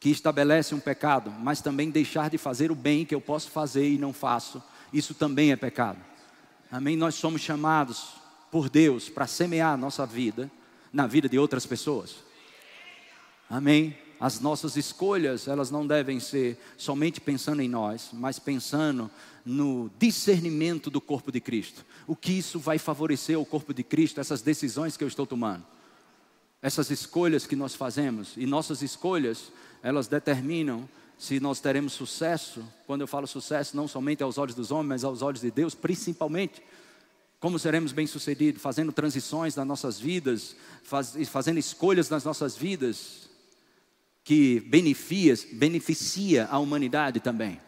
que 0.00 0.08
estabelece 0.08 0.74
um 0.74 0.80
pecado, 0.80 1.30
mas 1.30 1.60
também 1.60 1.90
deixar 1.90 2.30
de 2.30 2.38
fazer 2.38 2.70
o 2.70 2.74
bem 2.74 3.04
que 3.04 3.14
eu 3.14 3.20
posso 3.20 3.50
fazer 3.50 3.86
e 3.86 3.98
não 3.98 4.14
faço. 4.14 4.62
Isso 4.90 5.12
também 5.12 5.52
é 5.52 5.56
pecado. 5.56 5.98
Amém? 6.72 6.96
Nós 6.96 7.14
somos 7.14 7.42
chamados 7.42 8.14
por 8.50 8.70
Deus 8.70 9.10
para 9.10 9.26
semear 9.26 9.74
a 9.74 9.76
nossa 9.76 10.06
vida 10.06 10.50
na 10.90 11.06
vida 11.06 11.28
de 11.28 11.38
outras 11.38 11.66
pessoas. 11.66 12.16
Amém? 13.50 14.05
As 14.18 14.40
nossas 14.40 14.76
escolhas, 14.76 15.46
elas 15.46 15.70
não 15.70 15.86
devem 15.86 16.18
ser 16.18 16.58
somente 16.76 17.20
pensando 17.20 17.60
em 17.60 17.68
nós, 17.68 18.10
mas 18.12 18.38
pensando 18.38 19.10
no 19.44 19.90
discernimento 19.98 20.90
do 20.90 21.00
corpo 21.00 21.30
de 21.30 21.40
Cristo. 21.40 21.84
O 22.06 22.16
que 22.16 22.32
isso 22.32 22.58
vai 22.58 22.78
favorecer 22.78 23.38
o 23.38 23.44
corpo 23.44 23.74
de 23.74 23.82
Cristo, 23.82 24.20
essas 24.20 24.42
decisões 24.42 24.96
que 24.96 25.04
eu 25.04 25.08
estou 25.08 25.26
tomando. 25.26 25.64
Essas 26.62 26.90
escolhas 26.90 27.46
que 27.46 27.54
nós 27.54 27.74
fazemos, 27.74 28.32
e 28.36 28.46
nossas 28.46 28.82
escolhas, 28.82 29.52
elas 29.82 30.08
determinam 30.08 30.88
se 31.18 31.38
nós 31.38 31.60
teremos 31.60 31.92
sucesso. 31.92 32.64
Quando 32.86 33.02
eu 33.02 33.06
falo 33.06 33.26
sucesso, 33.26 33.76
não 33.76 33.86
somente 33.86 34.22
aos 34.22 34.38
olhos 34.38 34.54
dos 34.54 34.70
homens, 34.70 34.88
mas 34.88 35.04
aos 35.04 35.22
olhos 35.22 35.42
de 35.42 35.50
Deus, 35.50 35.74
principalmente. 35.74 36.62
Como 37.38 37.58
seremos 37.58 37.92
bem-sucedidos? 37.92 38.62
Fazendo 38.62 38.92
transições 38.92 39.54
nas 39.54 39.66
nossas 39.66 40.00
vidas, 40.00 40.56
faz, 40.82 41.14
fazendo 41.28 41.58
escolhas 41.58 42.08
nas 42.08 42.24
nossas 42.24 42.56
vidas, 42.56 43.25
que 44.26 44.58
beneficia, 44.58 46.48
a 46.50 46.58
humanidade 46.58 47.20
também. 47.20 47.60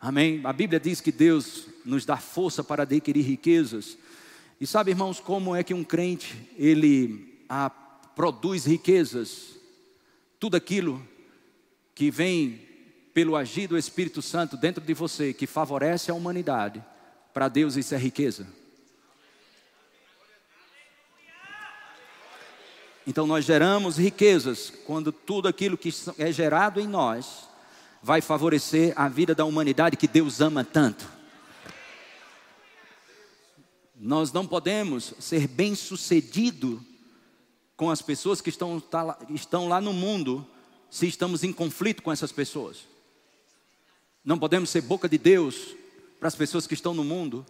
Amém? 0.00 0.40
A 0.44 0.52
Bíblia 0.52 0.78
diz 0.78 1.00
que 1.00 1.10
Deus 1.10 1.66
nos 1.84 2.06
dá 2.06 2.16
força 2.16 2.62
para 2.62 2.84
adquirir 2.84 3.22
riquezas. 3.22 3.98
E 4.60 4.68
sabe, 4.68 4.92
irmãos, 4.92 5.18
como 5.18 5.52
é 5.54 5.64
que 5.64 5.74
um 5.74 5.82
crente 5.82 6.48
ele 6.56 7.44
ah, 7.48 7.70
produz 8.14 8.66
riquezas? 8.66 9.56
Tudo 10.38 10.56
aquilo 10.56 11.04
que 11.92 12.08
vem 12.08 12.60
pelo 13.12 13.34
agir 13.34 13.66
do 13.66 13.76
Espírito 13.76 14.22
Santo 14.22 14.56
dentro 14.56 14.84
de 14.84 14.94
você, 14.94 15.32
que 15.34 15.44
favorece 15.44 16.08
a 16.08 16.14
humanidade, 16.14 16.80
para 17.34 17.48
Deus 17.48 17.74
isso 17.74 17.96
é 17.96 17.98
riqueza. 17.98 18.46
Então 23.06 23.26
nós 23.26 23.44
geramos 23.44 23.96
riquezas 23.96 24.70
quando 24.86 25.10
tudo 25.10 25.48
aquilo 25.48 25.76
que 25.76 25.92
é 26.18 26.30
gerado 26.30 26.80
em 26.80 26.86
nós 26.86 27.48
vai 28.02 28.20
favorecer 28.20 28.92
a 28.96 29.08
vida 29.08 29.34
da 29.34 29.44
humanidade 29.44 29.96
que 29.96 30.08
Deus 30.08 30.40
ama 30.40 30.64
tanto. 30.64 31.06
Nós 33.96 34.32
não 34.32 34.46
podemos 34.46 35.14
ser 35.18 35.46
bem-sucedido 35.46 36.84
com 37.76 37.90
as 37.90 38.00
pessoas 38.00 38.40
que 38.40 38.48
estão, 38.48 38.80
tá, 38.80 39.18
estão 39.30 39.68
lá 39.68 39.80
no 39.80 39.92
mundo 39.92 40.46
se 40.90 41.06
estamos 41.06 41.44
em 41.44 41.52
conflito 41.52 42.02
com 42.02 42.10
essas 42.10 42.32
pessoas. 42.32 42.78
Não 44.24 44.38
podemos 44.38 44.70
ser 44.70 44.82
boca 44.82 45.08
de 45.08 45.18
Deus 45.18 45.74
para 46.18 46.28
as 46.28 46.34
pessoas 46.34 46.66
que 46.66 46.74
estão 46.74 46.92
no 46.92 47.04
mundo 47.04 47.44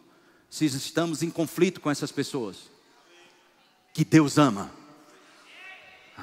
se 0.49 0.67
estamos 0.67 1.23
em 1.23 1.31
conflito 1.31 1.81
com 1.81 1.91
essas 1.91 2.11
pessoas. 2.11 2.57
Que 3.95 4.05
Deus 4.05 4.39
ama. 4.39 4.80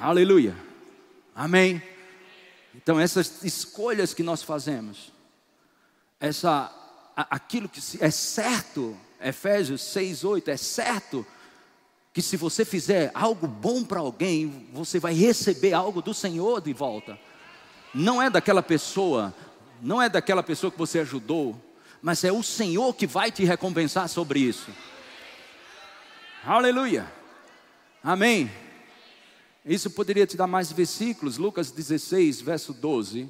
Aleluia. 0.00 0.56
Amém. 1.34 1.82
Então 2.74 3.00
essas 3.00 3.42
escolhas 3.42 4.14
que 4.14 4.22
nós 4.22 4.42
fazemos, 4.42 5.12
essa 6.20 6.72
aquilo 7.16 7.68
que 7.68 7.80
é 8.00 8.10
certo 8.10 8.96
Efésios 9.20 9.82
6, 9.82 10.22
8, 10.22 10.50
é 10.50 10.56
certo 10.56 11.26
que 12.12 12.22
se 12.22 12.36
você 12.36 12.64
fizer 12.64 13.10
algo 13.12 13.48
bom 13.48 13.82
para 13.82 13.98
alguém, 13.98 14.68
você 14.72 15.00
vai 15.00 15.14
receber 15.14 15.72
algo 15.72 16.00
do 16.00 16.14
Senhor 16.14 16.60
de 16.60 16.72
volta. 16.72 17.18
Não 17.92 18.22
é 18.22 18.30
daquela 18.30 18.62
pessoa, 18.62 19.34
não 19.82 20.00
é 20.00 20.08
daquela 20.08 20.44
pessoa 20.44 20.70
que 20.70 20.78
você 20.78 21.00
ajudou, 21.00 21.60
mas 22.00 22.22
é 22.22 22.30
o 22.30 22.42
Senhor 22.42 22.94
que 22.94 23.06
vai 23.06 23.32
te 23.32 23.44
recompensar 23.44 24.08
sobre 24.08 24.38
isso. 24.38 24.70
Aleluia. 26.44 27.12
Amém. 28.02 28.48
Isso 29.68 29.90
poderia 29.90 30.26
te 30.26 30.34
dar 30.34 30.46
mais 30.46 30.72
versículos, 30.72 31.36
Lucas 31.36 31.70
16, 31.70 32.40
verso 32.40 32.72
12. 32.72 33.28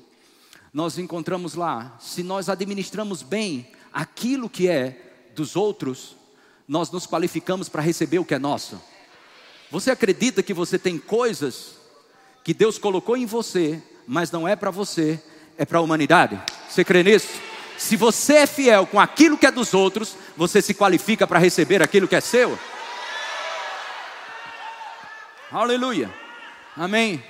Nós 0.73 0.97
encontramos 0.97 1.55
lá: 1.55 1.97
se 1.99 2.23
nós 2.23 2.49
administramos 2.49 3.23
bem 3.23 3.67
aquilo 3.93 4.49
que 4.49 4.69
é 4.69 5.31
dos 5.35 5.57
outros, 5.57 6.15
nós 6.69 6.93
nos 6.93 7.09
qualificamos 7.09 7.69
para 7.69 7.83
receber 7.83 8.21
o 8.21 8.25
que 8.25 8.35
é 8.35 8.39
nosso. 8.39 8.81
Você 9.69 9.91
acredita 9.91 10.41
que 10.41 10.55
você 10.55 10.79
tem 10.79 10.97
coisas 10.97 11.73
que 12.45 12.55
Deus 12.55 12.79
colocou 12.79 13.17
em 13.17 13.27
você, 13.27 13.83
mas 14.07 14.31
não 14.31 14.47
é 14.47 14.55
para 14.55 14.71
você, 14.71 15.21
é 15.57 15.67
para 15.67 15.79
a 15.79 15.83
humanidade? 15.83 16.41
Você 16.71 16.85
crê 16.85 17.03
nisso? 17.03 17.29
Se 17.77 17.97
você 17.97 18.35
é 18.35 18.47
fiel 18.47 18.87
com 18.87 19.01
aquilo 19.01 19.37
que 19.37 19.47
é 19.47 19.51
dos 19.51 19.75
outros, 19.75 20.15
você 20.37 20.63
se 20.63 20.73
qualifica 20.73 21.27
para 21.27 21.41
receber 21.41 21.83
aquilo 21.83 22.07
que 22.07 22.15
é 22.15 22.21
seu. 22.21 22.57
Aleluia. 25.51 26.28
Amém. 26.79 27.21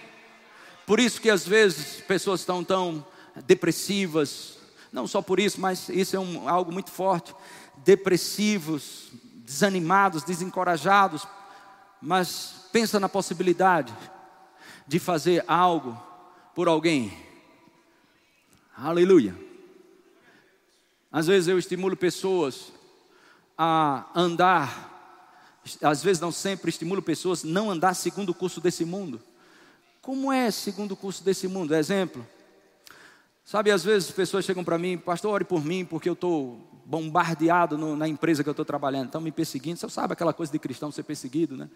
Por 0.86 1.00
isso 1.00 1.22
que 1.22 1.30
às 1.30 1.48
vezes 1.48 2.02
pessoas 2.02 2.40
estão 2.40 2.62
tão 2.62 3.02
depressivas, 3.46 4.58
não 4.92 5.06
só 5.06 5.22
por 5.22 5.40
isso, 5.40 5.58
mas 5.58 5.88
isso 5.88 6.14
é 6.14 6.20
um, 6.20 6.46
algo 6.46 6.70
muito 6.70 6.90
forte 6.90 7.34
depressivos, 7.78 9.08
desanimados, 9.36 10.22
desencorajados, 10.22 11.26
mas 12.02 12.68
pensa 12.70 13.00
na 13.00 13.08
possibilidade 13.08 13.94
de 14.86 14.98
fazer 14.98 15.42
algo 15.48 15.98
por 16.54 16.68
alguém. 16.68 17.16
Aleluia. 18.76 19.34
Às 21.10 21.26
vezes 21.26 21.48
eu 21.48 21.58
estimulo 21.58 21.96
pessoas 21.96 22.70
a 23.56 24.10
andar, 24.14 25.62
às 25.80 26.02
vezes 26.02 26.20
não 26.20 26.30
sempre 26.30 26.68
estimulo 26.68 27.00
pessoas 27.00 27.42
a 27.42 27.48
não 27.48 27.70
andar 27.70 27.94
segundo 27.94 28.28
o 28.28 28.34
curso 28.34 28.60
desse 28.60 28.84
mundo. 28.84 29.22
Como 30.08 30.32
é 30.32 30.50
segundo 30.50 30.92
o 30.92 30.96
curso 30.96 31.22
desse 31.22 31.46
mundo? 31.46 31.74
Exemplo. 31.74 32.26
Sabe, 33.44 33.70
às 33.70 33.84
vezes 33.84 34.08
as 34.08 34.14
pessoas 34.14 34.42
chegam 34.42 34.64
para 34.64 34.78
mim, 34.78 34.96
pastor, 34.96 35.34
ore 35.34 35.44
por 35.44 35.62
mim, 35.62 35.84
porque 35.84 36.08
eu 36.08 36.14
estou 36.14 36.66
bombardeado 36.86 37.76
no, 37.76 37.94
na 37.94 38.08
empresa 38.08 38.42
que 38.42 38.48
eu 38.48 38.52
estou 38.52 38.64
trabalhando, 38.64 39.08
estão 39.08 39.20
me 39.20 39.30
perseguindo. 39.30 39.78
Você 39.78 39.86
sabe 39.90 40.14
aquela 40.14 40.32
coisa 40.32 40.50
de 40.50 40.58
cristão 40.58 40.90
ser 40.90 41.02
perseguido, 41.02 41.58
né? 41.58 41.68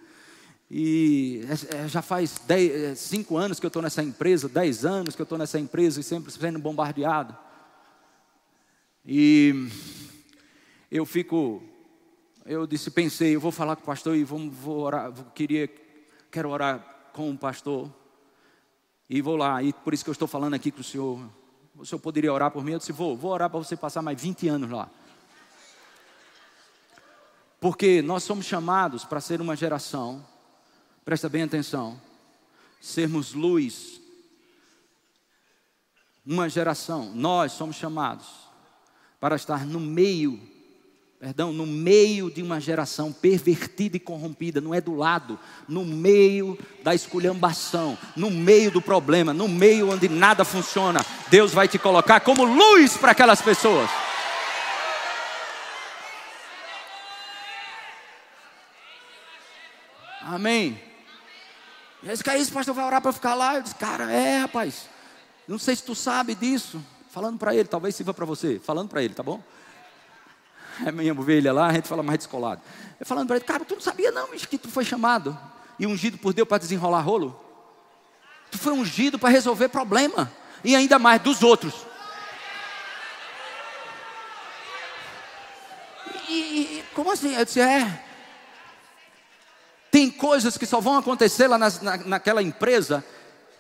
E 0.71 1.47
é, 1.47 1.85
é 1.85 1.89
já 1.89 2.01
faz 2.01 2.41
dez, 2.47 2.73
é, 2.73 2.95
cinco 2.95 3.37
anos 3.37 3.61
que 3.61 3.67
eu 3.67 3.69
estou 3.69 3.83
nessa 3.83 4.03
empresa, 4.03 4.49
dez 4.49 4.87
anos 4.87 5.15
que 5.15 5.21
eu 5.21 5.25
estou 5.25 5.37
nessa 5.37 5.59
empresa 5.59 6.01
e 6.01 6.03
sempre 6.03 6.33
sendo 6.33 6.59
bombardeado. 6.59 7.37
E 9.05 9.69
eu 10.91 11.05
fico, 11.05 11.63
eu 12.47 12.67
disse, 12.67 12.91
pensei, 12.91 13.37
eu 13.37 13.41
vou 13.41 13.53
falar 13.53 13.77
com 13.77 13.83
o 13.83 13.85
pastor 13.85 14.17
e 14.17 14.25
vou, 14.25 14.51
vou 14.51 14.79
orar, 14.79 15.13
vou, 15.13 15.27
queria, 15.35 15.69
quero 16.31 16.49
orar 16.49 17.11
com 17.13 17.31
o 17.31 17.37
pastor. 17.37 18.01
E 19.15 19.21
vou 19.21 19.37
lá, 19.37 19.63
e 19.63 19.75
por 19.75 19.93
isso 19.93 20.03
que 20.03 20.09
eu 20.09 20.13
estou 20.13 20.27
falando 20.27 20.55
aqui 20.55 20.71
com 20.71 20.81
o 20.81 20.85
senhor. 20.85 21.21
O 21.77 21.85
senhor 21.85 21.99
poderia 21.99 22.33
orar 22.33 22.51
por 22.51 22.65
mim? 22.65 22.73
Eu 22.73 22.79
disse, 22.79 22.93
vou, 22.93 23.15
vou 23.15 23.31
orar 23.31 23.51
para 23.51 23.59
você 23.59 23.77
passar 23.77 24.01
mais 24.01 24.19
20 24.19 24.49
anos 24.49 24.71
lá. 24.71 24.89
Porque 27.61 28.01
nós 28.01 28.23
somos 28.23 28.47
chamados 28.47 29.05
para 29.05 29.21
ser 29.21 29.39
uma 29.43 29.55
geração, 29.55 30.27
presta 31.05 31.29
bem 31.29 31.43
atenção, 31.43 32.01
sermos 32.81 33.35
luz. 33.35 34.01
Uma 36.25 36.49
geração, 36.49 37.13
nós 37.15 37.53
somos 37.53 37.77
chamados 37.77 38.49
para 39.21 39.37
estar 39.37 39.67
no 39.67 39.79
meio, 39.79 40.41
perdão, 41.23 41.53
no 41.53 41.65
meio 41.65 42.29
de 42.33 42.43
uma 42.43 42.59
geração 42.61 43.13
pervertida 43.13 43.97
e 43.97 44.01
corrompida, 44.01 44.61
não 44.61 44.75
é 44.75 44.81
do 44.81 44.93
lado, 44.93 45.39
no 45.69 45.85
meio 45.85 46.59
da 46.83 46.97
esculhambação, 46.97 47.97
no 48.17 48.29
meio 48.29 48.73
do 48.73 48.83
problema, 48.83 49.33
no 49.33 49.47
meio 49.47 49.89
onde 49.89 50.09
nada 50.09 50.45
funciona. 50.45 50.99
Deus 51.31 51.53
vai 51.53 51.69
te 51.69 51.79
colocar 51.79 52.19
como 52.19 52.43
luz 52.45 52.97
para 52.97 53.13
aquelas 53.13 53.41
pessoas. 53.41 53.89
Amém. 60.23 60.77
E 62.03 62.11
aí, 62.11 62.19
que 62.19 62.31
é 62.31 62.37
isso, 62.37 62.53
pastor, 62.53 62.75
vai 62.75 62.85
orar 62.85 63.01
para 63.01 63.13
ficar 63.13 63.37
lá? 63.37 63.55
Eu 63.55 63.63
disse, 63.63 63.77
cara, 63.77 64.11
é, 64.11 64.39
rapaz. 64.39 64.89
Não 65.47 65.57
sei 65.57 65.77
se 65.77 65.85
tu 65.85 65.95
sabe 65.95 66.35
disso. 66.35 66.85
Falando 67.11 67.39
para 67.39 67.55
ele, 67.55 67.69
talvez 67.69 67.95
sirva 67.95 68.13
para 68.13 68.27
você. 68.27 68.59
Falando 68.59 68.89
para 68.89 69.05
ele, 69.05 69.15
tá 69.15 69.23
bom? 69.23 69.41
É 70.87 70.93
minha 70.93 71.13
ovelha 71.13 71.53
lá, 71.53 71.69
a 71.69 71.73
gente 71.73 71.89
fala 71.89 72.03
mais 72.03 72.19
descolado. 72.19 72.61
Eu 72.99 73.07
falando 73.07 73.27
para 73.27 73.37
ele, 73.37 73.45
cara, 73.45 73.65
tu 73.65 73.75
não 73.75 73.83
sabia 73.83 74.11
não, 74.11 74.29
que 74.29 74.59
tu 74.59 74.69
foi 74.69 74.85
chamado 74.85 75.37
e 75.79 75.87
ungido 75.87 76.19
por 76.19 76.33
Deus 76.33 76.49
para 76.49 76.59
desenrolar 76.59 77.01
rolo? 77.01 77.39
Tu 78.51 78.59
foi 78.59 78.73
ungido 78.73 79.19
para 79.19 79.31
resolver 79.31 79.69
problema. 79.69 80.31
E 80.65 80.77
ainda 80.77 80.99
mais 80.99 81.21
dos 81.21 81.43
outros. 81.43 81.75
E, 86.29 86.35
e 86.35 86.85
como 86.95 87.11
assim? 87.11 87.35
Eu 87.35 87.45
disse, 87.45 87.61
é. 87.61 88.05
Tem 89.91 90.11
coisas 90.11 90.57
que 90.57 90.67
só 90.67 90.81
vão 90.81 90.97
acontecer 90.97 91.47
lá 91.47 91.59
na, 91.59 91.69
naquela 92.07 92.43
empresa 92.43 93.05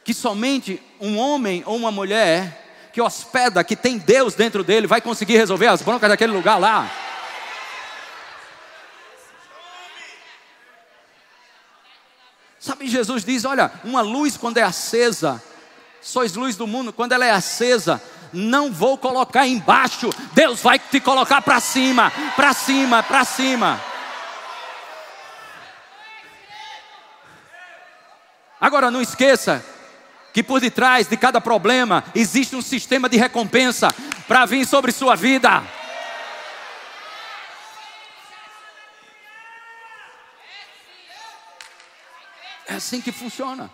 que 0.05 0.14
somente 0.14 0.83
um 1.01 1.18
homem 1.18 1.62
ou 1.66 1.77
uma 1.77 1.90
mulher 1.90 2.90
que 2.92 3.01
hospeda, 3.01 3.64
que 3.64 3.75
tem 3.75 3.98
Deus 3.98 4.35
dentro 4.35 4.62
dele, 4.62 4.87
vai 4.87 5.01
conseguir 5.01 5.37
resolver 5.37 5.66
as 5.66 5.83
broncas 5.83 6.09
daquele 6.09 6.33
lugar 6.33 6.59
lá. 6.59 6.90
Sabe, 12.59 12.82
Jesus 12.92 13.24
diz: 13.24 13.44
olha, 13.44 13.72
uma 13.83 14.00
luz 14.00 14.37
quando 14.37 14.59
é 14.59 14.62
acesa, 14.62 15.42
sois 16.00 16.35
luz 16.35 16.55
do 16.55 16.66
mundo, 16.66 16.92
quando 16.92 17.12
ela 17.12 17.26
é 17.26 17.31
acesa, 17.31 18.00
não 18.33 18.72
vou 18.72 18.96
colocar 18.96 19.46
embaixo, 19.46 20.11
Deus 20.33 20.61
vai 20.61 20.78
te 20.78 21.00
colocar 21.00 21.42
para 21.42 21.59
cima, 21.61 22.12
para 22.37 22.52
cima, 22.52 23.02
para 23.02 23.24
cima. 23.24 23.81
Agora 28.61 28.90
não 28.90 29.02
esqueça 29.02 29.64
que 30.33 30.42
por 30.42 30.61
detrás 30.61 31.09
de 31.09 31.16
cada 31.16 31.40
problema 31.40 32.05
existe 32.14 32.55
um 32.55 32.62
sistema 32.62 33.09
de 33.09 33.16
recompensa 33.16 33.88
para 34.28 34.47
vir 34.47 34.66
sobre 34.66 34.93
sua 34.93 35.16
vida. 35.16 35.62
É 42.73 42.77
assim 42.77 43.03
que 43.03 43.12
funciona. 43.12 43.70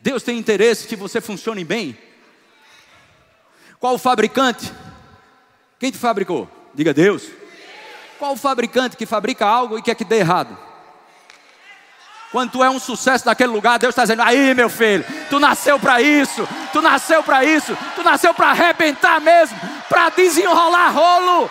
Deus 0.00 0.22
tem 0.22 0.38
interesse 0.38 0.88
que 0.88 0.96
você 0.96 1.20
funcione 1.20 1.64
bem. 1.64 1.98
Qual 3.78 3.94
o 3.94 3.98
fabricante? 3.98 4.72
Quem 5.78 5.90
te 5.90 5.98
fabricou? 5.98 6.48
Diga 6.72 6.94
Deus. 6.94 7.28
Qual 8.18 8.32
o 8.32 8.36
fabricante 8.36 8.96
que 8.96 9.04
fabrica 9.04 9.44
algo 9.44 9.78
e 9.78 9.82
quer 9.82 9.94
que 9.94 10.04
dê 10.04 10.16
errado? 10.16 10.56
Quando 12.30 12.52
tu 12.52 12.64
é 12.64 12.70
um 12.70 12.80
sucesso 12.80 13.26
naquele 13.26 13.52
lugar, 13.52 13.78
Deus 13.78 13.92
está 13.92 14.04
dizendo: 14.04 14.22
aí, 14.22 14.54
meu 14.54 14.70
filho, 14.70 15.04
tu 15.28 15.38
nasceu 15.38 15.78
para 15.78 16.00
isso, 16.00 16.48
tu 16.72 16.80
nasceu 16.80 17.22
para 17.22 17.44
isso, 17.44 17.76
tu 17.94 18.02
nasceu 18.02 18.32
para 18.32 18.48
arrebentar 18.48 19.20
mesmo, 19.20 19.60
para 19.90 20.08
desenrolar 20.08 20.88
rolo. 20.88 21.50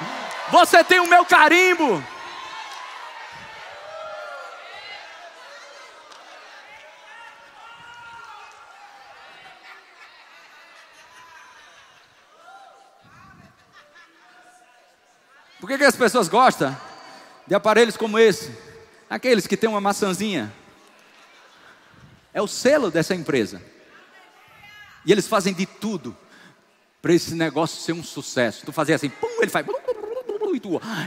Você 0.50 0.84
tem 0.84 1.00
o 1.00 1.08
meu 1.08 1.24
carimbo. 1.24 2.04
Que, 15.72 15.78
que 15.78 15.84
as 15.86 15.96
pessoas 15.96 16.28
gostam 16.28 16.76
de 17.48 17.56
aparelhos 17.56 17.96
como 17.96 18.20
esse? 18.20 18.52
Aqueles 19.10 19.48
que 19.48 19.56
têm 19.56 19.70
uma 19.70 19.82
maçãzinha. 19.82 20.52
É 22.34 22.42
o 22.42 22.48
selo 22.48 22.92
dessa 22.92 23.16
empresa. 23.16 23.62
E 25.06 25.12
eles 25.12 25.28
fazem 25.28 25.54
de 25.54 25.66
tudo 25.66 26.16
para 27.02 27.14
esse 27.14 27.34
negócio 27.34 27.82
ser 27.82 27.94
um 27.94 28.04
sucesso. 28.04 28.66
Tu 28.66 28.72
fazia 28.72 28.96
assim, 28.96 29.10
pum, 29.10 29.28
ele 29.42 29.50
faz, 29.50 29.66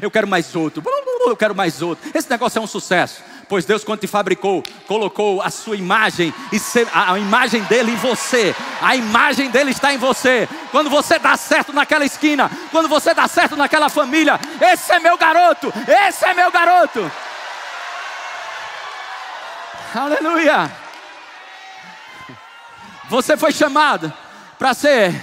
eu 0.03 0.11
quero 0.11 0.27
mais 0.27 0.55
outro, 0.57 0.83
eu 1.27 1.37
quero 1.37 1.55
mais 1.55 1.81
outro. 1.83 2.11
Esse 2.15 2.29
negócio 2.29 2.59
é 2.59 2.63
um 2.63 2.67
sucesso. 2.67 3.23
Pois 3.49 3.65
Deus, 3.65 3.85
quando 3.85 4.01
te 4.01 4.07
fabricou, 4.07 4.63
colocou 4.87 5.43
a 5.43 5.51
sua 5.51 5.77
imagem, 5.77 6.33
e 6.53 6.59
a 6.93 7.19
imagem 7.19 7.63
dele 7.65 7.93
em 7.93 7.97
você, 7.97 8.55
a 8.81 8.97
imagem 8.97 9.51
dele 9.51 9.71
está 9.71 9.93
em 9.93 9.99
você. 9.99 10.49
Quando 10.71 10.89
você 10.89 11.19
dá 11.19 11.37
certo 11.37 11.73
naquela 11.73 12.05
esquina, 12.05 12.51
quando 12.71 12.89
você 12.89 13.13
dá 13.15 13.29
certo 13.29 13.57
naquela 13.57 13.89
família, 13.89 14.39
esse 14.61 14.93
é 14.93 14.99
meu 14.99 15.17
garoto, 15.19 15.73
esse 16.09 16.25
é 16.25 16.35
meu 16.35 16.51
garoto. 16.51 17.11
Aleluia. 19.95 20.71
Você 23.09 23.37
foi 23.37 23.53
chamado 23.53 24.13
para 24.59 24.75
ser 24.75 25.15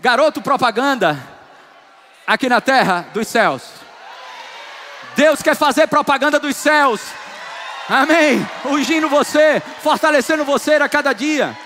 garoto 0.00 0.40
propaganda 0.40 1.16
aqui 2.26 2.48
na 2.48 2.60
terra 2.60 3.06
dos 3.12 3.28
céus. 3.28 3.62
Deus 5.14 5.42
quer 5.42 5.54
fazer 5.54 5.86
propaganda 5.86 6.40
dos 6.40 6.56
céus. 6.56 7.00
Amém. 7.90 8.46
Ungindo 8.66 9.08
você, 9.08 9.60
fortalecendo 9.82 10.44
você 10.44 10.74
a 10.74 10.88
cada 10.88 11.12
dia. 11.12 11.58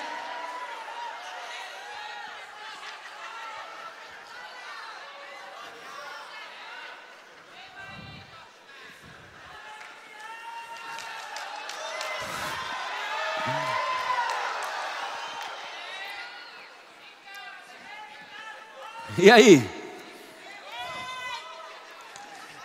E 19.18 19.30
aí? 19.30 19.62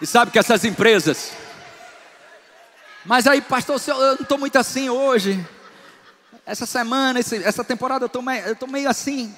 E 0.02 0.08
sabe 0.08 0.32
que 0.32 0.40
essas 0.40 0.64
empresas. 0.64 1.49
Mas 3.10 3.26
aí, 3.26 3.42
pastor, 3.42 3.82
eu 3.88 3.98
não 3.98 4.22
estou 4.22 4.38
muito 4.38 4.56
assim 4.56 4.88
hoje. 4.88 5.44
Essa 6.46 6.68
semana, 6.68 7.20
essa 7.20 7.64
temporada, 7.64 8.04
eu 8.04 8.06
estou 8.54 8.70
meio, 8.70 8.88
assim, 8.88 9.36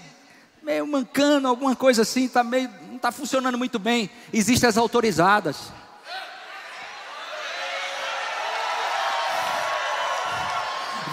meio 0.61 0.85
mancando, 0.85 1.47
alguma 1.47 1.73
coisa 1.73 2.01
assim, 2.01 2.27
tá 2.27 2.43
meio, 2.43 2.69
não 2.89 2.97
está 2.97 3.13
funcionando 3.13 3.57
muito 3.57 3.79
bem. 3.79 4.09
Existem 4.33 4.67
as 4.67 4.75
autorizadas. 4.75 5.71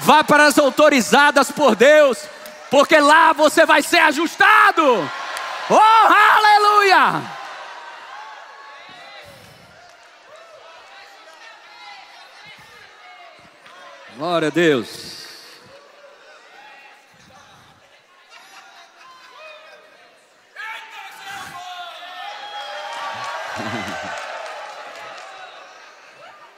Vá 0.00 0.24
para 0.24 0.48
as 0.48 0.58
autorizadas 0.58 1.52
por 1.52 1.76
Deus, 1.76 2.18
porque 2.72 2.98
lá 2.98 3.32
você 3.32 3.64
vai 3.64 3.82
ser 3.82 4.00
ajustado. 4.00 5.08
Oh, 5.70 5.74
aleluia! 5.76 7.37
Glória 14.18 14.48
a 14.48 14.50
Deus. 14.50 15.28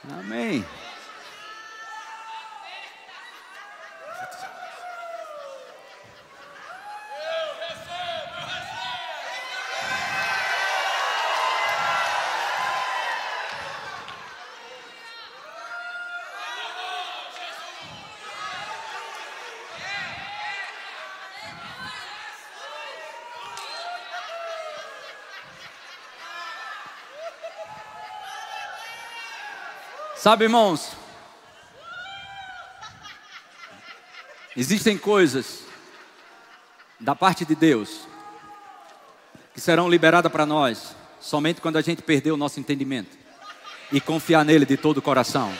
Amém. 0.19 0.65
Sabe, 30.21 30.45
irmãos, 30.45 30.91
existem 34.55 34.95
coisas 34.95 35.61
da 36.99 37.15
parte 37.15 37.43
de 37.43 37.55
Deus 37.55 38.01
que 39.51 39.59
serão 39.59 39.89
liberadas 39.89 40.31
para 40.31 40.45
nós 40.45 40.95
somente 41.19 41.59
quando 41.59 41.77
a 41.77 41.81
gente 41.81 42.03
perder 42.03 42.31
o 42.31 42.37
nosso 42.37 42.59
entendimento 42.59 43.17
e 43.91 43.99
confiar 43.99 44.45
nele 44.45 44.63
de 44.63 44.77
todo 44.77 44.99
o 44.99 45.01
coração. 45.01 45.51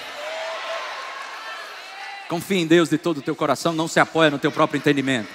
Confia 2.29 2.59
em 2.59 2.67
Deus 2.67 2.87
de 2.87 2.99
todo 2.99 3.17
o 3.17 3.23
teu 3.23 3.35
coração, 3.35 3.73
não 3.73 3.87
se 3.87 3.99
apoia 3.99 4.29
no 4.29 4.37
teu 4.37 4.51
próprio 4.51 4.77
entendimento. 4.77 5.29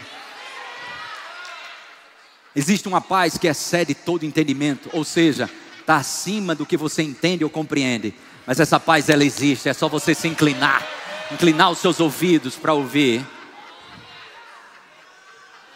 Existe 2.55 2.87
uma 2.87 3.01
paz 3.01 3.37
que 3.37 3.49
excede 3.49 3.93
todo 3.93 4.25
entendimento, 4.25 4.89
ou 4.93 5.03
seja, 5.03 5.51
está 5.81 5.97
acima 5.97 6.55
do 6.55 6.65
que 6.65 6.77
você 6.77 7.03
entende 7.03 7.43
ou 7.43 7.51
compreende. 7.51 8.15
Mas 8.47 8.61
essa 8.61 8.79
paz 8.79 9.09
ela 9.09 9.25
existe, 9.25 9.69
é 9.69 9.73
só 9.73 9.89
você 9.89 10.15
se 10.15 10.29
inclinar, 10.29 10.87
inclinar 11.33 11.71
os 11.71 11.79
seus 11.79 11.99
ouvidos 11.99 12.55
para 12.55 12.73
ouvir. 12.73 13.27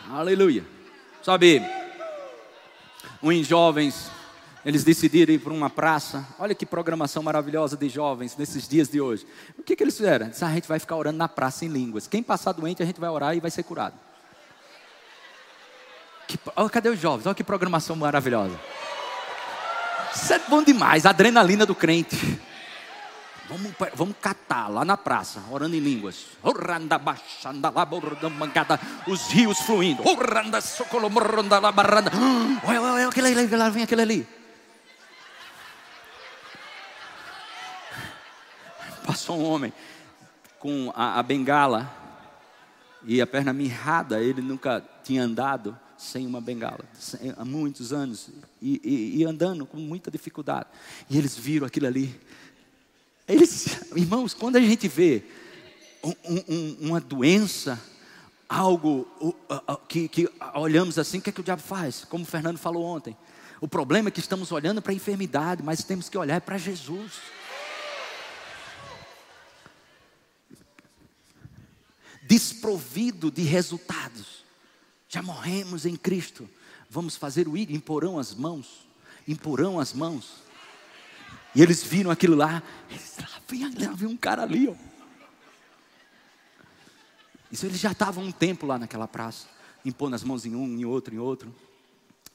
Aleluia. 0.09 0.65
Sabe, 1.21 1.63
uns 3.21 3.47
jovens, 3.47 4.11
eles 4.65 4.85
decidiram 4.85 5.35
ir 5.35 5.39
para 5.39 5.53
uma 5.53 5.69
praça. 5.69 6.25
Olha 6.39 6.55
que 6.55 6.65
programação 6.65 7.23
maravilhosa 7.23 7.77
de 7.77 7.89
jovens 7.89 8.37
nesses 8.37 8.69
dias 8.69 8.89
de 8.89 9.01
hoje. 9.01 9.27
O 9.59 9.63
que, 9.63 9.75
que 9.75 9.83
eles 9.83 9.97
fizeram? 9.97 10.29
Disse, 10.29 10.45
a 10.45 10.51
gente 10.51 10.69
vai 10.69 10.79
ficar 10.79 10.97
orando 10.97 11.19
na 11.19 11.29
praça 11.29 11.65
em 11.65 11.69
línguas. 11.69 12.07
Quem 12.07 12.23
passar 12.23 12.53
doente, 12.53 12.83
a 12.83 12.87
gente 12.87 13.01
vai 13.01 13.11
orar 13.11 13.37
e 13.37 13.41
vai 13.41 13.51
ser 13.51 13.65
curado. 13.65 13.95
Que, 16.29 16.39
oh, 16.55 16.71
cadê 16.71 16.89
os 16.89 17.01
jovens? 17.01 17.27
Olha 17.27 17.35
que 17.35 17.43
programação 17.43 17.97
maravilhosa. 17.97 18.59
Isso 20.15 20.33
é 20.33 20.39
bom 20.49 20.63
demais, 20.63 21.05
a 21.05 21.11
adrenalina 21.11 21.67
do 21.67 21.75
crente. 21.75 22.41
Vamos, 23.51 23.75
vamos 23.97 24.15
catar 24.21 24.69
lá 24.69 24.85
na 24.85 24.97
praça, 24.97 25.43
orando 25.51 25.75
em 25.75 25.81
línguas. 25.81 26.27
Os 29.09 29.27
rios 29.33 29.59
fluindo. 29.59 30.05
Olha, 32.65 32.81
olha, 32.81 32.93
olha 32.93 33.09
aquele 33.09 33.27
ali, 33.27 33.49
vem 33.73 33.83
aquele 33.83 34.03
ali. 34.03 34.25
Passou 39.05 39.37
um 39.37 39.45
homem 39.45 39.73
com 40.61 40.93
a, 40.95 41.19
a 41.19 41.23
bengala 41.23 41.93
e 43.03 43.21
a 43.21 43.27
perna 43.27 43.53
mirrada, 43.53 44.21
ele 44.21 44.43
nunca 44.43 44.81
tinha 45.03 45.25
andado 45.25 45.77
sem 45.99 46.25
uma 46.27 46.41
bengala, 46.41 46.85
sem, 46.95 47.35
há 47.37 47.45
muitos 47.45 47.93
anos, 47.93 48.31
e, 48.63 48.81
e, 48.85 49.21
e 49.21 49.25
andando 49.25 49.67
com 49.67 49.77
muita 49.77 50.09
dificuldade. 50.11 50.67
E 51.11 51.19
eles 51.19 51.37
viram 51.37 51.67
aquilo 51.67 51.89
ali 51.89 52.19
eles, 53.33 53.79
irmãos, 53.97 54.35
quando 54.35 54.57
a 54.57 54.61
gente 54.61 54.89
vê 54.89 55.23
um, 56.03 56.15
um, 56.49 56.77
uma 56.89 57.01
doença, 57.01 57.81
algo 58.49 59.07
que, 59.89 60.09
que, 60.09 60.29
olhamos 60.55 60.99
assim, 60.99 61.19
o 61.19 61.23
que, 61.23 61.31
é 61.31 61.33
que 61.33 61.41
o 61.41 61.45
diabo 61.45 61.63
faz? 61.63 62.05
Como 62.05 62.25
o 62.25 62.27
Fernando 62.27 62.59
falou 62.59 62.85
ontem. 62.85 63.17
O 63.61 63.69
problema 63.69 64.09
é 64.09 64.13
que 64.13 64.21
estamos 64.21 64.51
olhando 64.51 64.81
para 64.81 64.93
a 64.93 64.95
enfermidade, 64.95 65.63
mas 65.63 65.85
temos 65.85 66.09
que 66.09 66.17
olhar 66.17 66.41
para 66.41 66.57
Jesus. 66.57 67.13
Desprovido 72.23 73.31
de 73.31 73.43
resultados. 73.43 74.45
Já 75.09 75.23
morremos 75.23 75.85
em 75.85 75.97
Cristo. 75.97 76.49
Vamos 76.89 77.17
fazer 77.17 77.47
o 77.47 77.57
ir, 77.57 77.71
imporão 77.71 78.19
as 78.19 78.35
mãos. 78.35 78.87
Imporão 79.29 79.79
as 79.79 79.93
mãos. 79.93 80.43
E 81.55 81.63
eles 81.63 81.83
viram 81.83 82.11
aquilo 82.11 82.37
lá. 82.37 82.63
Eles, 82.89 83.17
lá, 83.19 83.41
vem, 83.49 83.63
lá 83.63 83.93
vem 83.93 84.09
um 84.09 84.17
cara 84.17 84.43
ali, 84.43 84.69
ó. 84.69 84.75
Isso 87.51 87.67
eles 87.67 87.81
já 87.81 87.91
estavam 87.91 88.25
um 88.25 88.31
tempo 88.31 88.65
lá 88.65 88.79
naquela 88.79 89.09
praça, 89.09 89.49
impondo 89.85 90.15
as 90.15 90.23
mãos 90.23 90.47
em 90.47 90.55
um, 90.55 90.67
em 90.67 90.85
outro, 90.85 91.15
em 91.15 91.19
outro. 91.19 91.53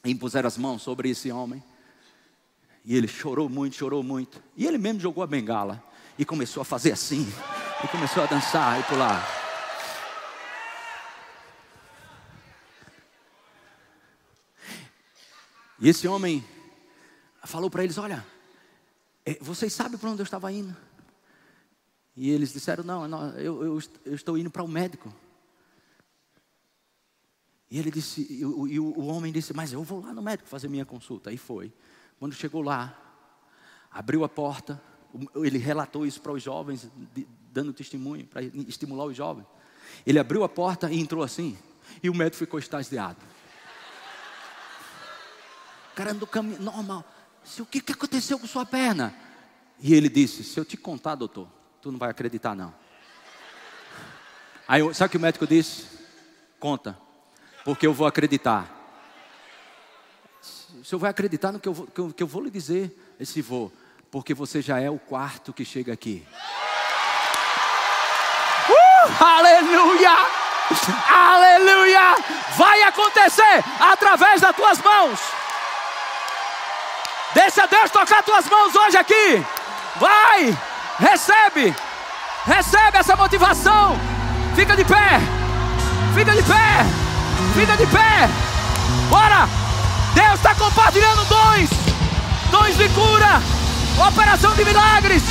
E 0.04 0.12
impuseram 0.12 0.48
as 0.48 0.58
mãos 0.58 0.82
sobre 0.82 1.10
esse 1.10 1.32
homem. 1.32 1.64
E 2.84 2.96
ele 2.96 3.08
chorou 3.08 3.50
muito, 3.50 3.76
chorou 3.76 4.04
muito. 4.04 4.44
E 4.56 4.66
ele 4.66 4.78
mesmo 4.78 5.00
jogou 5.00 5.24
a 5.24 5.28
bengala 5.28 5.82
e 6.20 6.26
começou 6.26 6.62
a 6.62 6.66
fazer 6.66 6.92
assim. 6.92 7.26
E 7.84 7.88
começou 7.88 8.24
a 8.24 8.26
dançar 8.26 8.80
e 8.80 8.84
pular. 8.84 9.26
E 15.80 15.90
esse 15.90 16.08
homem 16.08 16.44
falou 17.44 17.70
para 17.70 17.84
eles: 17.84 17.98
Olha, 17.98 18.26
vocês 19.42 19.74
sabem 19.74 19.98
para 19.98 20.10
onde 20.10 20.22
eu 20.22 20.26
estava 20.26 20.52
indo? 20.52 20.76
E 22.16 22.30
eles 22.30 22.54
disseram: 22.54 22.84
Não, 22.84 23.06
eu, 23.38 23.64
eu, 23.64 23.80
eu 24.06 24.16
estou 24.16 24.38
indo 24.38 24.50
para 24.50 24.64
o 24.64 24.68
médico. 24.68 25.14
E 27.70 27.80
ele 27.80 27.90
disse, 27.90 28.26
e 28.30 28.46
o, 28.46 28.68
e 28.68 28.80
o 28.80 29.06
homem 29.08 29.32
disse: 29.32 29.54
Mas 29.54 29.74
eu 29.74 29.84
vou 29.84 30.00
lá 30.00 30.14
no 30.14 30.22
médico 30.22 30.48
fazer 30.48 30.68
minha 30.68 30.86
consulta. 30.86 31.30
Aí 31.30 31.38
foi. 31.38 31.74
Quando 32.20 32.34
chegou 32.34 32.62
lá, 32.62 32.98
abriu 33.92 34.24
a 34.24 34.30
porta, 34.30 34.82
ele 35.36 35.58
relatou 35.58 36.06
isso 36.06 36.22
para 36.22 36.32
os 36.32 36.44
jovens, 36.44 36.90
dando 37.52 37.74
testemunho, 37.74 38.26
para 38.28 38.44
estimular 38.44 39.06
os 39.06 39.16
jovens. 39.16 39.46
Ele 40.06 40.20
abriu 40.20 40.44
a 40.44 40.50
porta 40.50 40.92
e 40.92 41.00
entrou 41.00 41.24
assim, 41.24 41.58
e 42.02 42.10
o 42.10 42.16
médico 42.16 42.38
ficou 42.38 42.60
extasiado. 42.60 43.18
Cara 45.96 46.14
do 46.14 46.28
caminho, 46.28 46.62
normal. 46.62 47.04
O 47.60 47.66
que, 47.66 47.82
que 47.82 47.94
aconteceu 47.94 48.40
com 48.40 48.48
sua 48.48 48.66
perna? 48.66 49.14
E 49.80 49.94
ele 49.94 50.10
disse: 50.10 50.44
Se 50.44 50.60
eu 50.60 50.66
te 50.66 50.76
contar, 50.78 51.16
doutor, 51.16 51.48
tu 51.82 51.92
não 51.92 52.00
vai 52.00 52.10
acreditar, 52.10 52.56
não. 52.56 52.74
Aí, 54.68 54.82
sabe 54.94 55.08
o 55.08 55.12
que 55.12 55.18
o 55.18 55.22
médico 55.22 55.46
disse? 55.46 55.86
Conta, 56.60 56.98
porque 57.64 57.86
eu 57.86 57.94
vou 57.94 58.08
acreditar. 58.08 58.72
O 60.80 60.84
senhor 60.84 61.00
vai 61.00 61.10
acreditar 61.10 61.52
no 61.52 61.60
que 61.60 61.68
eu 61.68 61.74
vou, 61.74 61.88
que 61.88 62.00
eu, 62.00 62.14
que 62.14 62.24
eu 62.24 62.28
vou 62.28 62.44
lhe 62.44 62.52
dizer? 62.52 63.16
Esse 63.20 63.42
vou 63.42 63.72
porque 64.16 64.34
você 64.34 64.62
já 64.62 64.80
é 64.80 64.90
o 64.90 64.98
quarto 64.98 65.52
que 65.52 65.66
chega 65.66 65.92
aqui. 65.92 66.26
Uh, 68.70 69.24
aleluia! 69.24 70.16
Aleluia! 71.14 72.16
Vai 72.56 72.82
acontecer 72.84 73.62
através 73.78 74.40
das 74.40 74.56
tuas 74.56 74.82
mãos. 74.82 75.20
Deixa 77.56 77.70
Deus 77.70 77.90
tocar 77.90 78.22
tuas 78.22 78.50
mãos 78.50 78.76
hoje 78.76 78.98
aqui. 78.98 79.42
Vai! 79.96 80.58
Recebe! 81.00 81.74
Recebe 82.46 82.98
essa 82.98 83.16
motivação. 83.16 83.98
Fica 84.58 84.76
de 84.76 84.84
pé. 84.84 85.22
Fica 86.14 86.36
de 86.36 86.44
pé. 86.44 86.86
Fica 87.54 87.78
de 87.78 87.88
pé. 87.88 88.30
Bora! 89.10 89.48
Deus 90.14 90.34
está 90.34 90.54
compartilhando 90.56 91.24
dons. 91.24 91.70
Dons 92.52 92.78
de 92.78 92.90
cura 92.90 93.42
Operação 94.06 94.54
de 94.54 94.66
milagres. 94.66 95.24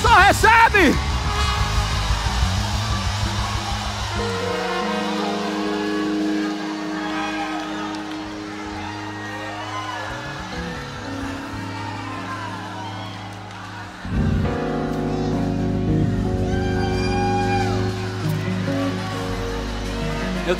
Só 0.00 0.14
recebe. 0.14 1.09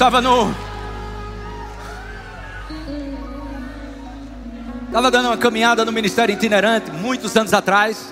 Estava 0.00 0.22
no 0.22 0.50
Estava 4.86 5.10
dando 5.10 5.26
uma 5.26 5.36
caminhada 5.36 5.84
no 5.84 5.92
ministério 5.92 6.32
itinerante, 6.32 6.90
muitos 6.90 7.36
anos 7.36 7.52
atrás. 7.52 8.10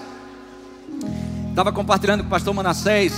Estava 1.48 1.72
compartilhando 1.72 2.20
com 2.20 2.26
o 2.26 2.30
pastor 2.30 2.52
Manassés, 2.52 3.14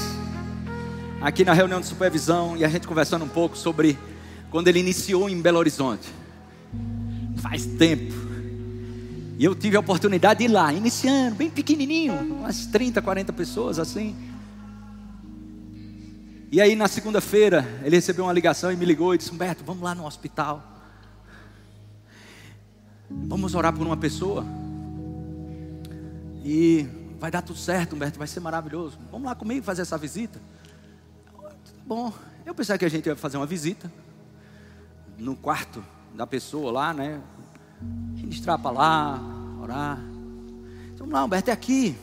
aqui 1.21 1.45
na 1.45 1.53
reunião 1.53 1.81
de 1.81 1.87
supervisão, 1.89 2.57
e 2.57 2.65
a 2.65 2.69
gente 2.69 2.87
conversando 2.87 3.25
um 3.25 3.29
pouco 3.29 3.59
sobre 3.59 3.99
quando 4.53 4.69
ele 4.69 4.79
iniciou 4.79 5.29
em 5.29 5.43
Belo 5.43 5.59
Horizonte. 5.59 6.07
Faz 7.43 7.67
tempo. 7.67 8.15
E 9.37 9.45
eu 9.45 9.53
tive 9.53 9.77
a 9.77 9.81
oportunidade 9.81 10.39
de 10.39 10.45
ir 10.45 10.49
lá, 10.49 10.73
iniciando, 10.73 11.35
bem 11.35 11.51
pequenininho, 11.51 12.15
umas 12.15 12.67
30, 12.67 13.03
40 13.03 13.33
pessoas 13.33 13.81
assim. 13.81 14.15
E 16.53 16.61
aí 16.61 16.75
na 16.75 16.89
segunda-feira 16.89 17.65
ele 17.85 17.95
recebeu 17.95 18.25
uma 18.25 18.33
ligação 18.33 18.73
e 18.73 18.77
me 18.77 18.85
ligou 18.85 19.15
e 19.15 19.19
disse: 19.19 19.31
Humberto, 19.31 19.63
vamos 19.63 19.83
lá 19.83 19.95
no 19.95 20.05
hospital. 20.05 20.61
Vamos 23.09 23.55
orar 23.55 23.73
por 23.73 23.87
uma 23.87 23.97
pessoa. 23.97 24.45
E 26.45 26.89
vai 27.21 27.31
dar 27.31 27.43
tudo 27.43 27.59
certo, 27.59 27.95
Humberto, 27.95 28.19
vai 28.19 28.27
ser 28.27 28.41
maravilhoso. 28.41 28.99
Vamos 29.13 29.27
lá 29.27 29.35
comigo 29.35 29.65
fazer 29.65 29.83
essa 29.83 29.97
visita. 29.97 30.41
Bom, 31.87 32.13
eu 32.45 32.55
pensei 32.55 32.77
que 32.77 32.85
a 32.85 32.89
gente 32.89 33.07
ia 33.07 33.15
fazer 33.15 33.37
uma 33.37 33.47
visita 33.47 33.93
no 35.19 35.37
quarto 35.37 35.85
da 36.15 36.27
pessoa 36.27 36.73
lá, 36.73 36.93
né? 36.95 37.21
Ministrar 37.81 38.59
para 38.59 38.71
lá, 38.71 39.21
orar. 39.63 39.99
Então, 40.87 41.07
vamos 41.07 41.13
lá, 41.13 41.25
Humberto, 41.25 41.51
é 41.51 41.53
aqui. 41.53 41.97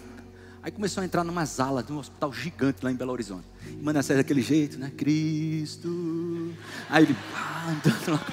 Aí 0.63 0.71
começou 0.71 1.01
a 1.01 1.05
entrar 1.05 1.23
numa 1.23 1.45
sala 1.45 1.83
de 1.83 1.91
um 1.91 1.97
hospital 1.97 2.31
gigante 2.31 2.83
lá 2.83 2.91
em 2.91 2.95
Belo 2.95 3.11
Horizonte. 3.11 3.56
E 3.71 3.83
Manassés 3.83 4.17
daquele 4.17 4.41
jeito, 4.41 4.77
né? 4.77 4.91
Cristo. 4.95 6.53
Aí 6.89 7.03
ele, 7.03 7.15
ah, 7.35 7.69
andando 7.71 8.11
lá. 8.11 8.25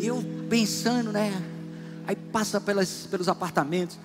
E 0.00 0.06
eu 0.06 0.24
pensando, 0.48 1.12
né? 1.12 1.30
Aí 2.06 2.16
passa 2.16 2.60
pelas, 2.60 3.06
pelos 3.06 3.28
apartamentos, 3.28 3.98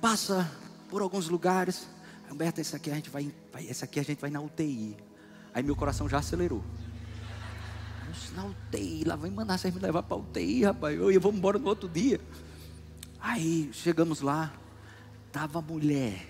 passa 0.00 0.50
por 0.88 1.02
alguns 1.02 1.28
lugares. 1.28 1.88
Humberto, 2.30 2.60
esse 2.60 2.76
aqui 2.76 2.90
a 2.90 2.94
gente 2.94 3.10
vai, 3.10 3.32
vai, 3.52 3.68
aqui 3.70 4.00
a 4.00 4.02
gente 4.02 4.20
vai 4.20 4.30
na 4.30 4.40
UTI. 4.40 4.96
Aí 5.54 5.62
meu 5.62 5.74
coração 5.74 6.08
já 6.08 6.18
acelerou. 6.18 6.62
Na 8.34 8.44
UTI, 8.44 9.04
lá 9.04 9.16
vai 9.16 9.30
vocês 9.30 9.74
me 9.74 9.80
levar 9.80 10.02
para 10.02 10.16
UTI, 10.16 10.64
rapaz. 10.64 10.96
Eu, 10.96 11.10
eu 11.10 11.20
vou 11.20 11.32
embora 11.32 11.58
no 11.58 11.68
outro 11.68 11.88
dia. 11.88 12.20
Aí 13.20 13.70
chegamos 13.72 14.20
lá, 14.20 14.52
tava 15.32 15.58
a 15.58 15.62
mulher 15.62 16.26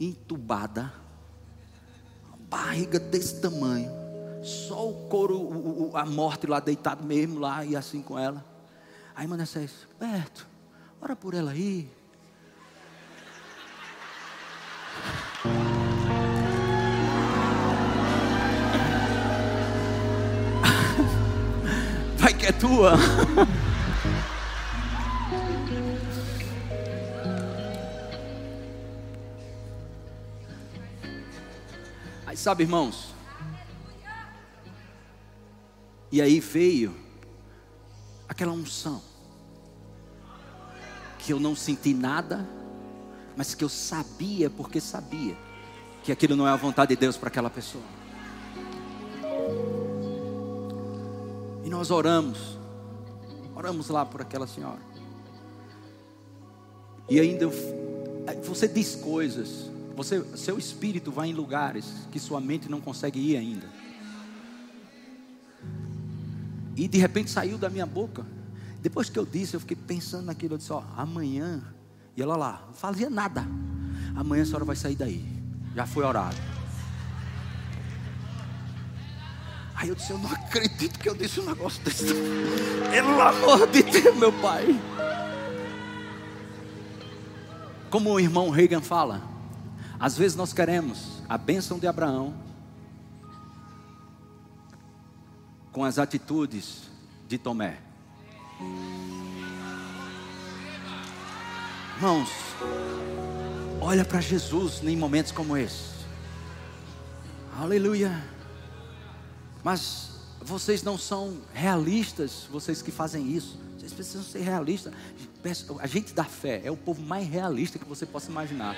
entubada, 0.00 0.92
barriga 2.48 2.98
desse 2.98 3.40
tamanho 3.40 4.04
só 4.44 4.90
o 4.90 5.08
couro, 5.08 5.38
o, 5.38 5.90
o, 5.90 5.96
a 5.96 6.04
morte 6.04 6.46
lá 6.46 6.60
deitado 6.60 7.02
mesmo 7.02 7.40
lá 7.40 7.64
e 7.64 7.74
assim 7.74 8.02
com 8.02 8.18
ela. 8.18 8.44
Aí 9.16 9.26
Manassés, 9.26 9.88
Berto, 9.98 10.46
ora 11.00 11.16
por 11.16 11.32
ela 11.34 11.52
aí. 11.52 11.90
Vai 22.18 22.34
que 22.34 22.46
é 22.46 22.52
tua. 22.52 22.92
Aí 32.34 32.38
sabe, 32.38 32.64
irmãos, 32.64 33.14
e 36.10 36.20
aí 36.20 36.40
veio 36.40 36.92
aquela 38.28 38.50
unção. 38.50 39.00
Que 41.16 41.32
eu 41.32 41.38
não 41.38 41.54
senti 41.54 41.94
nada, 41.94 42.44
mas 43.36 43.54
que 43.54 43.62
eu 43.62 43.68
sabia 43.68 44.50
porque 44.50 44.80
sabia 44.80 45.36
que 46.02 46.10
aquilo 46.10 46.34
não 46.34 46.48
é 46.48 46.50
a 46.50 46.56
vontade 46.56 46.88
de 46.88 47.00
Deus 47.00 47.16
para 47.16 47.28
aquela 47.28 47.48
pessoa. 47.48 47.84
E 51.62 51.70
nós 51.70 51.92
oramos, 51.92 52.58
oramos 53.54 53.88
lá 53.90 54.04
por 54.04 54.20
aquela 54.20 54.48
senhora. 54.48 54.82
E 57.08 57.20
ainda 57.20 57.46
você 58.42 58.66
diz 58.66 58.96
coisas, 58.96 59.70
você, 59.94 60.24
seu 60.36 60.58
espírito 60.58 61.10
vai 61.10 61.28
em 61.28 61.32
lugares 61.32 61.86
que 62.10 62.18
sua 62.18 62.40
mente 62.40 62.68
não 62.68 62.80
consegue 62.80 63.18
ir 63.18 63.36
ainda. 63.36 63.68
E 66.76 66.88
de 66.88 66.98
repente 66.98 67.30
saiu 67.30 67.56
da 67.56 67.70
minha 67.70 67.86
boca. 67.86 68.26
Depois 68.80 69.08
que 69.08 69.18
eu 69.18 69.24
disse, 69.24 69.54
eu 69.54 69.60
fiquei 69.60 69.76
pensando 69.76 70.26
naquilo. 70.26 70.54
Eu 70.54 70.58
disse: 70.58 70.72
Ó, 70.72 70.82
amanhã. 70.96 71.62
E 72.16 72.22
ela 72.22 72.36
lá, 72.36 72.64
não 72.66 72.74
fazia 72.74 73.08
nada. 73.08 73.46
Amanhã 74.14 74.42
a 74.42 74.46
senhora 74.46 74.64
vai 74.64 74.76
sair 74.76 74.96
daí. 74.96 75.24
Já 75.74 75.86
foi 75.86 76.04
orado. 76.04 76.36
Aí 79.74 79.88
eu 79.88 79.94
disse: 79.94 80.12
Eu 80.12 80.18
não 80.18 80.30
acredito 80.30 80.98
que 80.98 81.08
eu 81.08 81.14
disse 81.14 81.40
um 81.40 81.46
negócio 81.46 81.82
desse. 81.84 82.06
Pelo 82.90 83.20
amor 83.20 83.66
de 83.68 83.82
Deus, 83.82 84.16
meu 84.16 84.32
pai. 84.32 84.80
Como 87.90 88.10
o 88.10 88.18
irmão 88.18 88.50
Reagan 88.50 88.80
fala, 88.80 89.33
às 89.98 90.16
vezes 90.16 90.36
nós 90.36 90.52
queremos 90.52 91.22
a 91.28 91.38
bênção 91.38 91.78
de 91.78 91.86
Abraão, 91.86 92.34
com 95.72 95.84
as 95.84 95.98
atitudes 95.98 96.82
de 97.26 97.36
Tomé. 97.36 97.78
Irmãos, 101.96 102.30
olha 103.80 104.04
para 104.04 104.20
Jesus 104.20 104.82
em 104.84 104.96
momentos 104.96 105.32
como 105.32 105.56
esse. 105.56 105.94
Aleluia. 107.58 108.24
Mas 109.62 110.10
vocês 110.40 110.82
não 110.82 110.98
são 110.98 111.38
realistas, 111.52 112.46
vocês 112.50 112.82
que 112.82 112.90
fazem 112.90 113.32
isso. 113.32 113.58
Vocês 113.78 113.92
precisam 113.92 114.22
ser 114.22 114.40
realistas. 114.40 114.92
A 115.80 115.86
gente 115.86 116.12
da 116.12 116.24
fé 116.24 116.62
é 116.64 116.70
o 116.70 116.76
povo 116.76 117.02
mais 117.02 117.26
realista 117.28 117.78
que 117.78 117.84
você 117.84 118.06
possa 118.06 118.30
imaginar. 118.30 118.76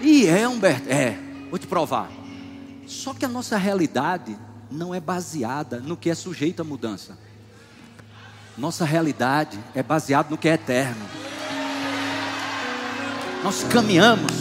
E 0.00 0.26
é, 0.26 0.46
Humberto, 0.48 0.88
é, 0.88 1.18
vou 1.50 1.58
te 1.58 1.66
provar. 1.66 2.08
Só 2.86 3.14
que 3.14 3.24
a 3.24 3.28
nossa 3.28 3.56
realidade 3.56 4.36
não 4.70 4.94
é 4.94 5.00
baseada 5.00 5.80
no 5.80 5.96
que 5.96 6.10
é 6.10 6.14
sujeito 6.14 6.60
à 6.60 6.64
mudança. 6.64 7.16
Nossa 8.56 8.84
realidade 8.84 9.58
é 9.74 9.82
baseada 9.82 10.28
no 10.30 10.38
que 10.38 10.48
é 10.48 10.54
eterno. 10.54 11.06
Nós 13.42 13.64
caminhamos 13.64 14.32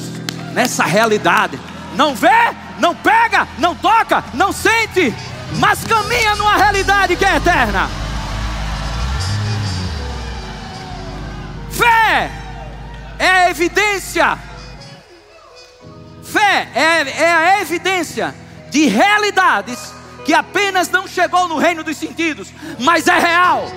nessa 0.54 0.84
realidade. 0.84 1.60
Não 1.96 2.16
vê, 2.16 2.30
não 2.80 2.96
pega, 2.96 3.48
não 3.58 3.76
toca, 3.76 4.24
não 4.34 4.52
sente, 4.52 5.14
mas 5.60 5.84
caminha 5.84 6.36
numa 6.36 6.58
realidade 6.58 7.16
que 7.16 7.26
é 7.26 7.36
eterna. 7.36 7.90
Fé 11.70 12.32
é 13.20 13.28
a 13.28 13.50
evidência. 13.50 14.38
Fé 16.34 16.68
é, 16.74 17.24
é 17.24 17.32
a 17.32 17.62
evidência 17.62 18.34
de 18.72 18.88
realidades 18.88 19.94
que 20.26 20.34
apenas 20.34 20.90
não 20.90 21.08
chegou 21.08 21.48
no 21.48 21.60
reino 21.60 21.84
dos 21.84 21.96
sentidos, 21.96 22.52
mas 22.80 23.08
é 23.08 23.20
real. 23.20 23.68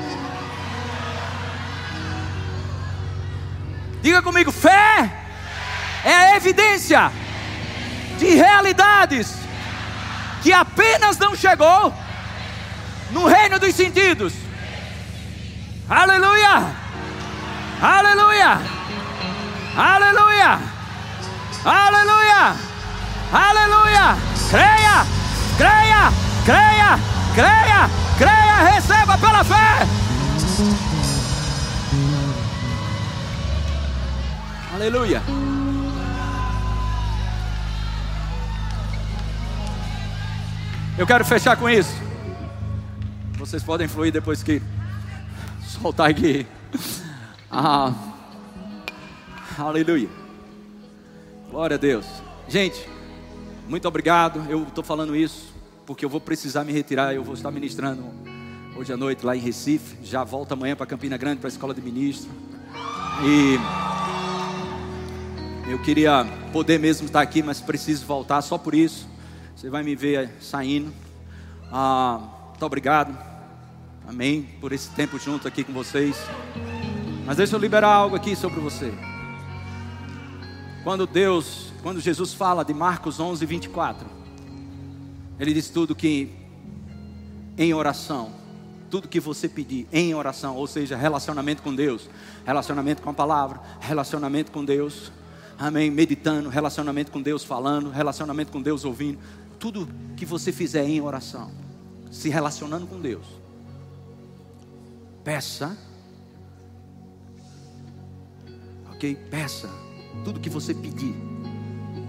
Diga 4.01 4.23
comigo, 4.23 4.51
fé 4.51 5.13
é 6.03 6.15
a 6.15 6.37
evidência 6.37 7.13
de 8.19 8.27
realidades 8.35 9.35
que 10.43 10.51
apenas 10.51 11.19
não 11.19 11.37
chegou 11.37 11.93
no 13.11 13.27
reino 13.27 13.59
dos 13.59 13.75
sentidos. 13.75 14.33
Aleluia! 15.91 16.75
Aleluia! 17.83 18.61
Aleluia! 19.77 20.76
Aleluia! 21.69 22.55
Aleluia! 23.33 24.17
Creia! 24.49 25.05
Creia! 25.57 26.13
Creia! 26.45 26.99
Creia! 27.35 27.91
Creia! 28.17 28.73
Receba 28.73 29.19
pela 29.19 29.43
fé! 29.43 29.85
Aleluia! 34.73 35.21
Eu 40.97 41.05
quero 41.05 41.25
fechar 41.25 41.57
com 41.57 41.69
isso. 41.69 42.01
Vocês 43.39 43.65
podem 43.65 43.89
fluir 43.89 44.13
depois 44.13 44.41
que 44.41 44.63
soltar 45.67 46.09
aqui. 46.11 46.47
Ah, 47.51 47.93
aleluia. 49.59 50.09
Glória 51.57 51.77
a 51.77 51.79
Deus. 51.79 52.05
Gente, 52.47 52.87
muito 53.67 53.89
obrigado. 53.89 54.45
Eu 54.47 54.65
estou 54.65 54.85
falando 54.85 55.17
isso 55.17 55.55
porque 55.87 56.05
eu 56.05 56.09
vou 56.11 56.21
precisar 56.21 56.65
me 56.65 56.71
retirar. 56.71 57.15
Eu 57.15 57.25
vou 57.25 57.33
estar 57.33 57.51
ministrando 57.51 58.05
hoje 58.77 58.93
à 58.93 58.97
noite 58.99 59.25
lá 59.25 59.35
em 59.35 59.41
Recife. 59.41 59.97
Já 60.03 60.23
volto 60.23 60.53
amanhã 60.53 60.77
para 60.77 60.85
Campina 60.85 61.17
Grande, 61.17 61.39
para 61.41 61.49
a 61.49 61.49
escola 61.49 61.73
de 61.73 61.81
ministro. 61.81 62.31
E 63.25 63.59
eu 65.71 65.79
queria 65.79 66.27
poder 66.53 66.79
mesmo 66.79 67.07
estar 67.07 67.23
aqui, 67.23 67.43
mas 67.43 67.59
preciso 67.59 68.05
voltar 68.05 68.43
só 68.43 68.59
por 68.59 68.75
isso. 68.75 69.09
Você 69.57 69.71
vai 69.71 69.83
me 69.83 69.97
ver 69.97 70.33
saindo. 70.43 70.93
Ah, 71.73 72.21
muito 72.51 72.67
obrigado. 72.67 73.17
Amém. 74.07 74.47
Por 74.61 74.73
esse 74.73 74.91
tempo 74.91 75.19
junto 75.19 75.49
aqui 75.49 75.65
com 75.65 75.73
vocês. 75.73 76.19
Mas 77.25 77.39
deixa 77.39 77.57
eu 77.57 77.59
liberar 77.59 77.95
algo 77.95 78.15
aqui 78.15 78.37
sobre 78.37 78.61
você. 78.61 78.93
Quando 80.87 81.05
Deus, 81.05 81.73
quando 81.83 81.99
Jesus 81.99 82.33
fala 82.33 82.65
de 82.65 82.73
Marcos 82.73 83.19
11, 83.19 83.45
24, 83.45 84.07
Ele 85.37 85.53
diz 85.53 85.69
tudo 85.69 85.97
que 85.97 86.31
em 87.59 87.75
oração, 87.75 88.31
tudo 88.89 89.09
que 89.09 89.19
você 89.19 89.49
pedir 89.49 89.89
em 89.93 90.15
oração, 90.15 90.55
ou 90.55 90.65
seja, 90.69 90.97
relacionamento 90.97 91.61
com 91.61 91.75
Deus, 91.75 92.09
relacionamento 92.45 93.03
com 93.03 93.11
a 93.11 93.13
palavra, 93.13 93.61
relacionamento 93.81 94.53
com 94.53 94.65
Deus, 94.65 95.11
amém, 95.59 95.91
meditando, 95.91 96.49
relacionamento 96.49 97.11
com 97.11 97.21
Deus 97.21 97.43
falando, 97.43 97.91
relacionamento 97.91 98.53
com 98.53 98.63
Deus 98.63 98.85
ouvindo, 98.85 99.19
tudo 99.59 99.89
que 100.17 100.25
você 100.25 100.53
fizer 100.53 100.85
em 100.85 101.01
oração, 101.01 101.51
se 102.13 102.29
relacionando 102.29 102.87
com 102.87 103.01
Deus, 103.01 103.27
peça, 105.25 105.77
ok? 108.89 109.17
Peça 109.29 109.86
tudo 110.25 110.41
que 110.41 110.51
você 110.51 110.75
pedir 110.75 111.15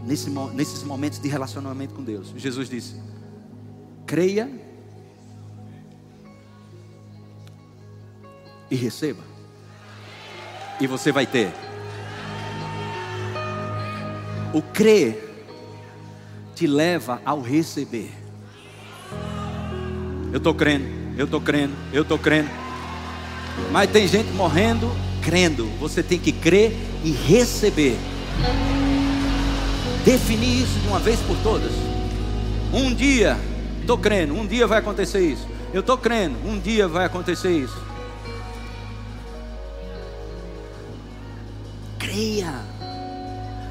nesse, 0.06 0.30
nesses 0.54 0.84
momentos 0.84 1.20
de 1.20 1.28
relacionamento 1.28 1.94
com 1.94 2.04
Deus. 2.04 2.34
Jesus 2.36 2.70
disse: 2.70 2.96
creia 4.06 4.50
e 8.72 8.76
receba, 8.76 9.24
e 10.80 10.88
você 10.88 11.12
vai 11.12 11.26
ter. 11.26 11.54
O 14.54 14.62
crer 14.62 15.46
te 16.56 16.66
leva 16.66 17.22
ao 17.24 17.42
receber. 17.42 18.12
Eu 20.32 20.38
estou 20.38 20.54
crendo, 20.54 20.86
eu 21.18 21.26
estou 21.26 21.42
crendo, 21.42 21.74
eu 21.94 22.02
estou 22.02 22.18
crendo. 22.18 22.50
Mas 23.72 23.92
tem 23.92 24.08
gente 24.08 24.32
morrendo 24.32 24.90
crendo. 25.22 25.66
Você 25.80 26.02
tem 26.02 26.18
que 26.18 26.32
crer 26.32 26.72
e 27.04 27.12
receber. 27.12 27.98
Definir 30.04 30.64
isso 30.64 30.80
de 30.80 30.88
uma 30.88 31.00
vez 31.00 31.20
por 31.22 31.38
todas. 31.38 31.72
Um 32.74 32.94
dia, 32.94 33.38
estou 33.82 33.98
crendo, 33.98 34.34
um 34.34 34.46
dia 34.46 34.68
vai 34.68 34.80
acontecer 34.80 35.20
isso. 35.20 35.48
Eu 35.74 35.82
estou 35.82 35.98
crendo, 35.98 36.38
um 36.48 36.60
dia 36.60 36.88
vai 36.88 37.06
acontecer 37.06 37.52
isso. 37.52 37.78
Creia. 42.00 42.54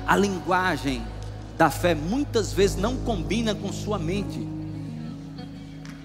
A 0.06 0.16
linguagem 0.16 1.02
da 1.56 1.70
fé 1.70 1.94
muitas 1.94 2.52
vezes 2.52 2.76
não 2.76 2.96
combina 2.96 3.54
com 3.54 3.72
sua 3.72 3.98
mente. 3.98 4.46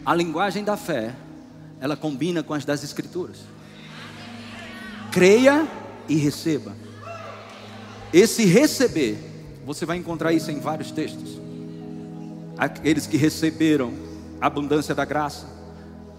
A 0.05 0.15
linguagem 0.15 0.63
da 0.63 0.76
fé, 0.76 1.13
ela 1.80 1.95
combina 1.95 2.41
com 2.41 2.53
as 2.53 2.65
das 2.65 2.84
Escrituras. 2.84 3.38
Creia 5.11 5.67
e 6.07 6.15
receba. 6.15 6.74
Esse 8.14 8.45
receber, 8.45 9.18
você 9.66 9.86
vai 9.86 9.97
encontrar 9.97 10.34
isso 10.34 10.51
em 10.51 10.59
vários 10.59 10.91
textos. 10.91 11.39
Aqueles 12.57 13.07
que 13.07 13.18
receberam 13.18 13.93
a 14.39 14.47
abundância 14.47 14.93
da 14.93 15.05
graça, 15.05 15.47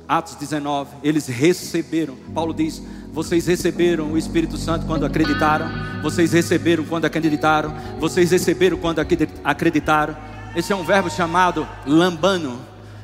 Atos 0.09 0.35
19, 0.37 0.97
eles 1.03 1.27
receberam. 1.27 2.17
Paulo 2.35 2.53
diz: 2.53 2.83
vocês 3.13 3.47
receberam 3.47 4.13
o 4.13 4.19
Espírito 4.19 4.57
Santo 4.57 4.87
quando 4.87 5.05
acreditaram. 5.05 5.69
Vocês 6.03 6.33
receberam 6.33 6.83
quando 6.85 7.05
acreditaram. 7.05 7.75
Vocês 8.01 8.31
receberam 8.31 8.79
quando 8.79 9.01
acreditaram. 9.45 10.17
Esse 10.57 10.73
é 10.73 10.77
um 10.77 10.83
verbo 10.83 11.11
chamado 11.11 11.69
lambano, 11.87 12.59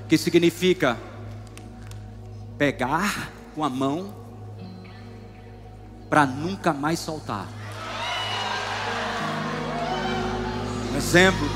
que 0.08 0.16
significa 0.16 0.98
pegar 2.56 3.30
com 3.54 3.62
a 3.62 3.68
mão 3.68 4.14
para 6.08 6.24
nunca 6.24 6.72
mais 6.72 6.98
soltar. 6.98 7.46
Exemplo, 10.98 11.48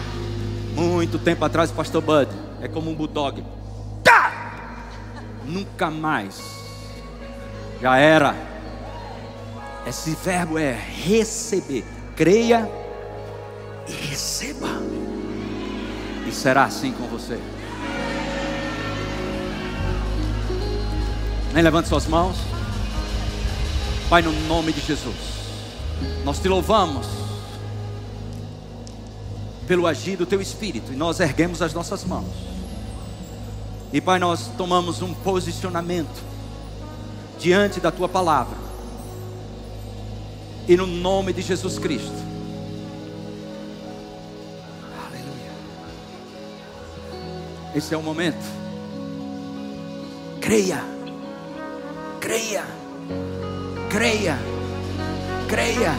muito 0.74 1.18
tempo 1.18 1.45
atrás, 1.45 1.70
o 1.70 1.74
pastor 1.74 2.01
Bud, 2.01 2.30
é 2.61 2.68
como 2.68 2.90
um 2.90 2.95
bulldog. 2.95 3.45
Tá! 4.03 4.32
Nunca 5.45 5.90
mais 5.90 6.40
já 7.80 7.97
era. 7.99 8.34
Esse 9.84 10.12
verbo 10.12 10.57
é 10.57 10.72
receber. 10.72 11.84
Creia 12.14 12.70
e 13.88 13.93
receba. 13.93 14.68
E 16.26 16.30
será 16.30 16.64
assim 16.64 16.93
com 16.93 17.09
você. 17.09 17.38
Nem 21.53 21.64
levante 21.64 21.88
suas 21.88 22.07
mãos. 22.07 22.36
Pai, 24.09 24.22
no 24.22 24.32
nome 24.47 24.72
de 24.72 24.80
Jesus, 24.80 25.16
nós 26.24 26.38
te 26.38 26.47
louvamos 26.49 27.22
pelo 29.73 29.87
agir 29.87 30.16
do 30.16 30.27
teu 30.27 30.39
espírito 30.39 30.93
e 30.93 30.97
nós 30.97 31.18
erguemos 31.18 31.62
as 31.62 31.73
nossas 31.73 32.05
mãos. 32.05 32.29
E 33.91 34.03
Pai, 34.03 34.18
nós 34.18 34.49
tomamos 34.59 35.01
um 35.01 35.14
posicionamento 35.14 36.23
diante 37.39 37.81
da 37.81 37.91
tua 37.91 38.07
palavra. 38.07 38.59
E 40.68 40.77
no 40.77 40.87
nome 40.87 41.33
de 41.33 41.41
Jesus 41.41 41.79
Cristo. 41.79 42.12
Aleluia. 45.07 45.53
Esse 47.75 47.95
é 47.95 47.97
o 47.97 48.03
momento 48.03 48.45
Creia, 50.39 50.85
creia, 52.20 52.64
creia, 53.89 54.39
creia, 55.49 55.95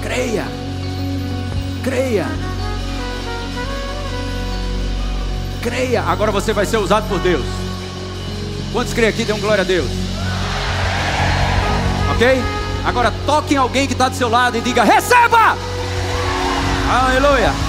creia, 0.00 0.67
creia. 1.82 2.26
Creia. 5.62 6.02
Agora 6.02 6.30
você 6.30 6.52
vai 6.52 6.66
ser 6.66 6.78
usado 6.78 7.08
por 7.08 7.18
Deus. 7.18 7.44
Quantos 8.72 8.92
creem 8.92 9.10
aqui? 9.10 9.24
Dêem 9.24 9.40
glória 9.40 9.62
a 9.62 9.64
Deus. 9.64 9.88
Ok? 12.14 12.42
Agora 12.84 13.12
toque 13.26 13.54
em 13.54 13.58
alguém 13.58 13.86
que 13.86 13.92
está 13.92 14.08
do 14.08 14.16
seu 14.16 14.28
lado 14.28 14.56
e 14.56 14.60
diga: 14.60 14.84
Receba! 14.84 15.56
Aleluia! 16.90 17.67